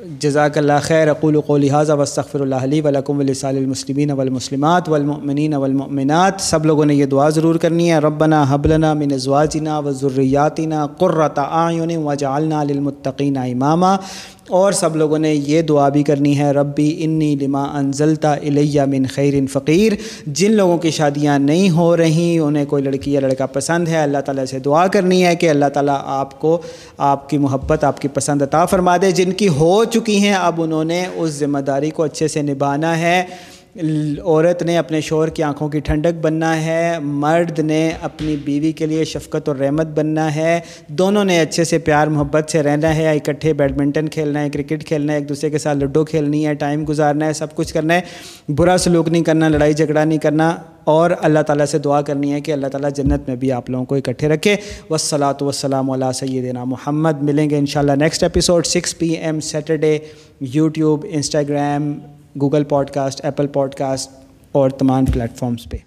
جزاک 0.04 0.58
اللہ 0.58 0.74
خیر، 0.82 1.08
اقول 1.08 1.42
قولی 1.42 1.70
حاضہ 1.70 1.94
وصطفر 1.94 2.40
اللہ 2.40 2.56
علیہ 2.56 2.82
ولکم 2.86 3.20
ولسال 3.20 3.58
المسلمین 3.58 4.12
والمسلمات 4.12 4.90
والمؤمنین 4.90 5.54
والمؤمنات۔ 5.54 6.34
سب 6.40 6.66
لوگوں 6.66 6.86
نے 6.86 6.96
یہ 6.96 7.06
دعا 7.06 7.30
ضرور 7.30 7.56
کرنی 7.56 7.92
ہے، 7.92 7.98
ربنا 7.98 8.46
حبلنا 8.50 8.94
من 8.94 9.14
ازواجنا 9.14 9.80
وذریاتنا 9.80 10.88
قرۃ 10.98 11.38
اعین 11.38 11.98
وجعلنا 11.98 12.64
للمتقین 12.64 13.38
اماما۔ 13.38 13.96
اور 14.50 14.72
سب 14.72 14.96
لوگوں 14.96 15.20
نے 15.20 15.34
یہ 15.34 15.62
دعا 15.62 15.90
بھی 15.90 16.04
کرنی 16.04 16.38
ہے، 16.40 16.52
ربی 16.52 17.04
انی 17.04 17.36
لما 17.42 17.64
انزلتا 17.64 18.34
الیہ 18.34 18.82
من 18.82 19.06
خیر 19.06 19.34
فقیر۔ 19.52 19.94
جن 20.28 20.52
لوگوں 20.52 20.78
کی 20.78 20.92
شادیاں 20.92 21.40
نہیں 21.40 21.70
ہو 21.70 21.98
رہی، 21.98 22.40
انہیں 22.40 22.66
کوئی 22.66 22.84
لڑکی 22.84 23.14
یا 23.14 23.20
لڑکا 23.20 23.46
پسند 23.46 23.88
ہے، 23.88 23.98
اللہ 23.98 24.18
تعالیٰ 24.18 24.46
سے 24.46 24.60
دعا 24.60 24.88
کرنی 24.88 25.26
ہے 25.26 25.36
کہ 25.36 25.50
اللہ 25.50 25.66
تعالیٰ 25.66 25.98
آپ 26.06 26.40
کو 26.42 26.58
آپ 26.98 27.30
کی 27.30 27.38
محبت، 27.38 27.84
آپ 27.84 28.02
کی 28.02 28.08
پسند 28.08 28.42
عطا 28.42 28.66
فرما 28.66 28.98
دے۔ 28.98 29.12
جن 29.12 29.32
کی 29.32 29.48
ہو 29.48 29.84
چکی 29.84 30.18
ہیں، 30.18 30.34
اب 30.34 30.62
انہوں 30.62 30.84
نے 30.84 31.06
اس 31.16 31.30
ذمہ 31.30 31.60
داری 31.60 31.90
کو 31.90 32.04
اچھے 32.04 32.28
سے 32.28 32.42
نبھانا 32.42 33.00
ہے۔ 33.00 33.24
عورت 34.26 34.64
نے 34.64 34.78
اپنے 34.78 35.02
شور 35.02 35.28
کی 35.28 35.44
آنکھوں 35.44 35.70
کی 35.70 35.80
ٹھنڈک 35.80 36.14
بننا 36.22 36.66
ہے، 36.66 36.98
مرد 37.02 37.60
نے 37.60 37.92
اپنی 38.02 38.36
بیوی 38.46 38.72
کے 38.72 38.86
لیے 38.86 39.04
شفقت 39.04 39.50
اور 39.50 39.58
رحمت 39.58 39.88
بننا 39.88 40.36
ہے۔ 40.36 40.60
دونوں 40.88 41.26
نے 41.26 41.40
اچھے 41.40 41.64
سے 41.64 41.78
پیار، 41.78 42.08
محبت 42.08 42.50
سے 42.50 42.64
رہنا 42.64 42.96
ہے، 42.96 43.10
اکٹھے 43.10 43.54
بیڈمنٹن 43.54 44.10
کھیلنا 44.10 44.42
ہے، 44.42 44.50
کرکٹ 44.50 44.84
کھیلنا 44.84 45.14
ہے، 45.14 45.18
ایک 45.18 45.30
دوسرے 45.30 45.50
کے 45.50 45.58
ساتھ 45.58 45.78
لڈو 45.78 46.06
کھیلنی 46.06 46.48
ہے، 46.48 46.54
ٹائم 46.54 46.86
گزارنا 46.90 47.26
ہے، 47.26 47.34
سب 47.34 47.56
کچھ 47.56 47.74
کرنا 47.74 47.94
ہے۔ 47.94 48.02
برا 48.50 48.78
سلوک 48.78 49.08
نہیں 49.08 49.24
کرنا، 49.24 49.48
لڑائی 49.48 49.74
جھگڑا 49.74 50.04
نہیں 50.04 50.20
کرنا۔ 50.20 50.56
اور 50.84 51.12
اللہ 51.22 51.40
تعالیٰ 51.40 51.66
سے 51.66 51.78
دعا 51.78 52.02
کرنی 52.02 52.34
ہے 52.34 52.42
کہ 52.42 52.52
اللہ 52.52 52.68
تعالیٰ 52.68 52.90
جنت 52.92 53.22
میں 53.28 53.36
بھی 53.36 53.52
آپ 53.52 53.70
لوگوں 53.70 53.86
کو 53.86 53.96
اکٹھے 53.96 54.28
رکھے۔ 54.28 54.56
وسلاۃ 54.90 55.42
وسلام 55.42 55.92
علیہ 55.92 56.12
سیدنا 56.12 56.64
محمد۔ 56.64 57.24
ملیں 57.24 57.50
گے 57.50 57.58
انشاءاللہ 57.58 57.92
next 57.92 58.24
episode 58.24 58.66
six 58.66 58.98
P 58.98 59.10
M 59.10 59.40
Saturday 59.40 59.98
YouTube 60.42 61.06
Instagram 61.10 62.00
Google 62.42 62.64
podcast 62.90 63.26
Apple 63.26 63.48
podcast 63.76 64.12
اور 64.52 64.70
تمام 64.70 65.06
پلیٹفارمس 65.06 65.70
پہ۔ 65.70 65.78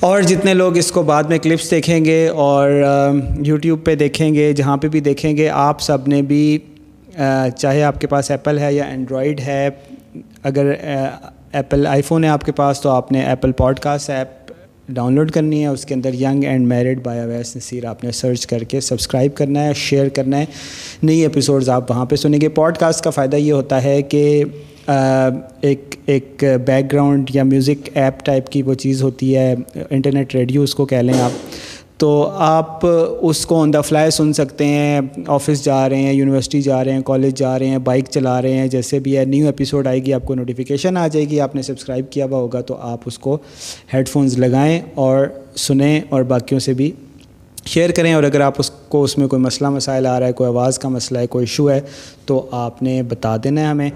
اور 0.00 0.22
جتنے 0.22 0.54
لوگ 0.54 0.76
اس 0.76 0.90
کو 0.92 1.02
بعد 1.02 1.24
میں 1.24 1.38
کلپس 1.38 1.70
دیکھیں 1.70 2.04
گے 2.04 2.28
اور 2.28 2.70
یوٹیوب 3.44 3.84
پہ 3.84 3.94
دیکھیں 3.94 4.34
گے، 4.34 4.52
جہاں 4.52 4.76
پہ 4.76 4.88
بھی 4.88 5.00
دیکھیں 5.00 5.36
گے، 5.36 5.48
آپ 5.48 5.80
سب 5.80 6.08
نے 6.08 6.22
بھی 6.22 6.58
چاہے 7.56 7.82
آپ 7.82 8.00
کے 8.00 8.06
پاس 8.06 8.30
ایپل 8.30 8.58
ہے 8.58 8.72
یا 8.72 8.84
اینڈرائڈ 8.84 9.40
ہے، 9.40 9.68
اگر 10.42 10.72
ایپل 11.52 11.86
آئی 11.86 12.02
فون 12.02 12.24
ہے 12.24 12.28
آپ 12.28 12.44
کے 12.44 12.52
پاس 12.52 12.80
تو 12.80 12.90
آپ 12.90 13.12
نے 13.12 13.22
Apple 13.24 13.52
pod 13.52 13.78
cost 13.78 14.10
app 14.10 14.52
down 14.88 15.14
load 15.14 15.30
کرنی 15.30 15.62
ہے، 15.62 15.66
اس 15.66 15.84
کے 15.84 15.94
اندر 15.94 16.14
young 16.14 16.44
and 16.44 16.66
married 16.68 17.02
by 17.02 17.20
Awais 17.20 17.56
Naseer 17.56 17.84
آپ 17.84 18.04
نے 18.04 18.10
سرچ 18.12 18.46
کر 18.46 18.64
کے 18.64 18.80
سبسکرائب 18.80 19.34
کرنا 19.34 19.64
ہے، 19.64 19.72
شیئر 19.74 20.08
کرنا 20.08 20.38
ہے۔ 20.38 20.44
نئی 21.02 21.20
ایپیسوڈز 21.20 21.68
آپ 21.68 21.90
وہاں 21.90 22.04
پہ 22.04 22.16
سنیں 22.16 22.40
گے۔ 22.40 22.48
پوڈ 22.48 22.78
کاسٹ 22.78 23.04
کا 23.04 23.10
فائدہ 23.10 23.36
یہ 23.36 23.52
ہوتا 23.52 23.82
ہے 23.84 24.02
کہ 24.02 24.44
ایک 24.86 25.94
ایک 26.06 26.44
بیک 26.66 26.92
گراؤنڈ 26.92 27.30
یا 27.34 27.42
میوزک 27.42 27.88
ایپ 27.94 28.24
ٹائپ 28.24 28.48
کی 28.48 28.62
وہ 28.62 28.74
چیز 28.74 29.02
ہوتی 29.02 29.36
ہے 29.36 29.54
انٹرنیٹ 29.90 30.34
ریڈیو 30.34 30.62
اس 30.62 30.74
کو 30.74 30.86
کہہ 30.86 30.96
لیں 30.96 31.20
آپ۔ 31.20 31.30
تو 31.98 32.28
آپ 32.32 32.86
اس 32.86 33.44
کو 33.46 33.60
آن 33.62 33.72
دا 33.72 33.80
فلائی 33.80 34.10
سن 34.10 34.32
سکتے 34.32 34.64
ہیں 34.64 35.00
آفس 35.26 35.64
جا 35.64 35.88
رہے 35.88 35.96
ہیں 35.96 36.12
یونیورسٹی 36.12 36.60
جا 36.62 36.82
رہے 36.84 36.92
ہیں 36.92 37.02
کالج 37.02 37.34
جا 37.38 37.58
رہے 37.58 37.66
ہیں 37.66 37.78
بائک 37.78 38.08
چلا 38.10 38.40
رہے 38.42 38.52
ہیں، 38.52 38.66
جیسے 38.68 38.98
بھی 38.98 39.16
ہے 39.18 39.24
نیو 39.24 39.46
ایپیسوڈ 39.46 39.86
آئے 39.86 40.02
گی، 40.04 40.12
آپ 40.14 40.24
کو 40.24 40.34
نوٹیفیکیشن 40.34 40.96
آ 40.96 41.06
جائے 41.08 41.28
گی، 41.30 41.40
آپ 41.40 41.54
نے 41.54 41.62
سبسکرائب 41.62 42.10
کیا 42.10 42.24
ہوا 42.24 42.38
ہوگا 42.38 42.60
تو 42.60 42.76
آپ 42.80 43.00
اس 43.06 43.18
کو 43.18 43.38
ہیڈ 43.94 44.08
فونز 44.08 44.38
لگائیں 44.38 44.80
اور 44.94 45.26
سنیں 45.56 46.00
اور 46.08 46.22
باقیوں 46.22 46.60
سے 46.60 46.74
بھی 46.74 46.90
شیئر 47.66 47.90
کریں 47.90 48.12
اور 48.14 48.22
اگر 48.22 48.40
آپ 48.40 48.54
اس 48.58 48.70
کو 48.88 49.02
اس 49.04 49.16
میں 49.18 49.26
کوئی 49.28 49.42
مسئلہ 49.42 49.68
مسائل 49.70 50.06
آ 50.06 50.18
رہا 50.20 50.26
ہے، 50.26 50.32
کوئی 50.32 50.48
آواز 50.48 50.78
کا 50.78 50.88
مسئلہ 50.88 51.18
ہے، 51.18 51.26
کوئی 51.26 51.42
ایشو 51.42 51.70
ہے، 51.70 51.80
تو 52.26 52.46
آپ 52.52 52.82
نے 52.82 53.02
بتا 53.02 53.36
دینا 53.44 53.60
ہے 53.60 53.66
ہمیں۔ 53.66 53.90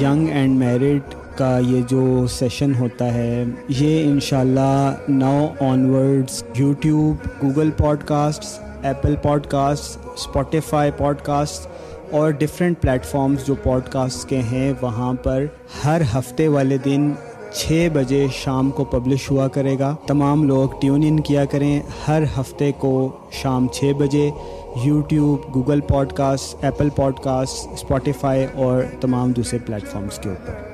ینگ 0.00 0.28
اینڈ 0.28 0.58
میرڈ 0.58 1.14
کا 1.36 1.58
یہ 1.68 1.80
جو 1.88 2.26
سیشن 2.30 2.74
ہوتا 2.74 3.12
ہے، 3.14 3.44
یہ 3.68 4.04
انشاءاللہ 4.04 4.94
نو 5.08 5.46
آن 5.60 5.88
words 5.90 6.42
YouTube, 6.54 7.26
Google 7.42 7.70
podcast 8.04 8.60
Apple 8.82 9.14
podcast 9.46 10.06
Spotify 10.14 10.90
podcast 11.22 11.68
اور 12.10 12.30
ڈفرینٹ 12.30 12.80
پلیٹفارمز 12.80 13.46
جو 13.46 13.54
پوڈ 13.62 13.88
کاسٹ 13.90 14.28
کے 14.28 14.40
ہیں، 14.52 14.72
وہاں 14.80 15.12
پر 15.22 15.44
ہر 15.84 16.02
ہفتے 16.14 16.48
والے 16.48 16.78
دن 16.84 17.12
چھ 17.54 17.88
بجے 17.92 18.26
شام 18.32 18.70
کو 18.70 18.84
پبلش 18.84 19.30
ہوا 19.30 19.48
کرے 19.48 19.78
گا۔ 19.78 19.94
تمام 20.06 20.44
لوگ 20.44 20.68
ٹیون 20.80 21.02
ان 21.06 21.20
کیا 21.20 21.44
کریں۔ 21.44 21.80
ہر 22.08 22.22
ہفتے 22.40 22.72
کو 22.78 23.10
شام 23.32 23.68
چھ 23.68 23.92
بجے 23.98 24.30
YouTube, 24.84 25.54
Google 25.54 25.80
podcast 26.12 26.64
Apple 26.64 26.88
podcast 27.18 27.72
Spotify 27.72 28.46
اور 28.54 28.82
تمام 29.00 29.32
دوسرے 29.32 29.58
پلیٹفارمس 29.58 30.18
کے 30.18 30.28
اوپر۔ 30.28 30.71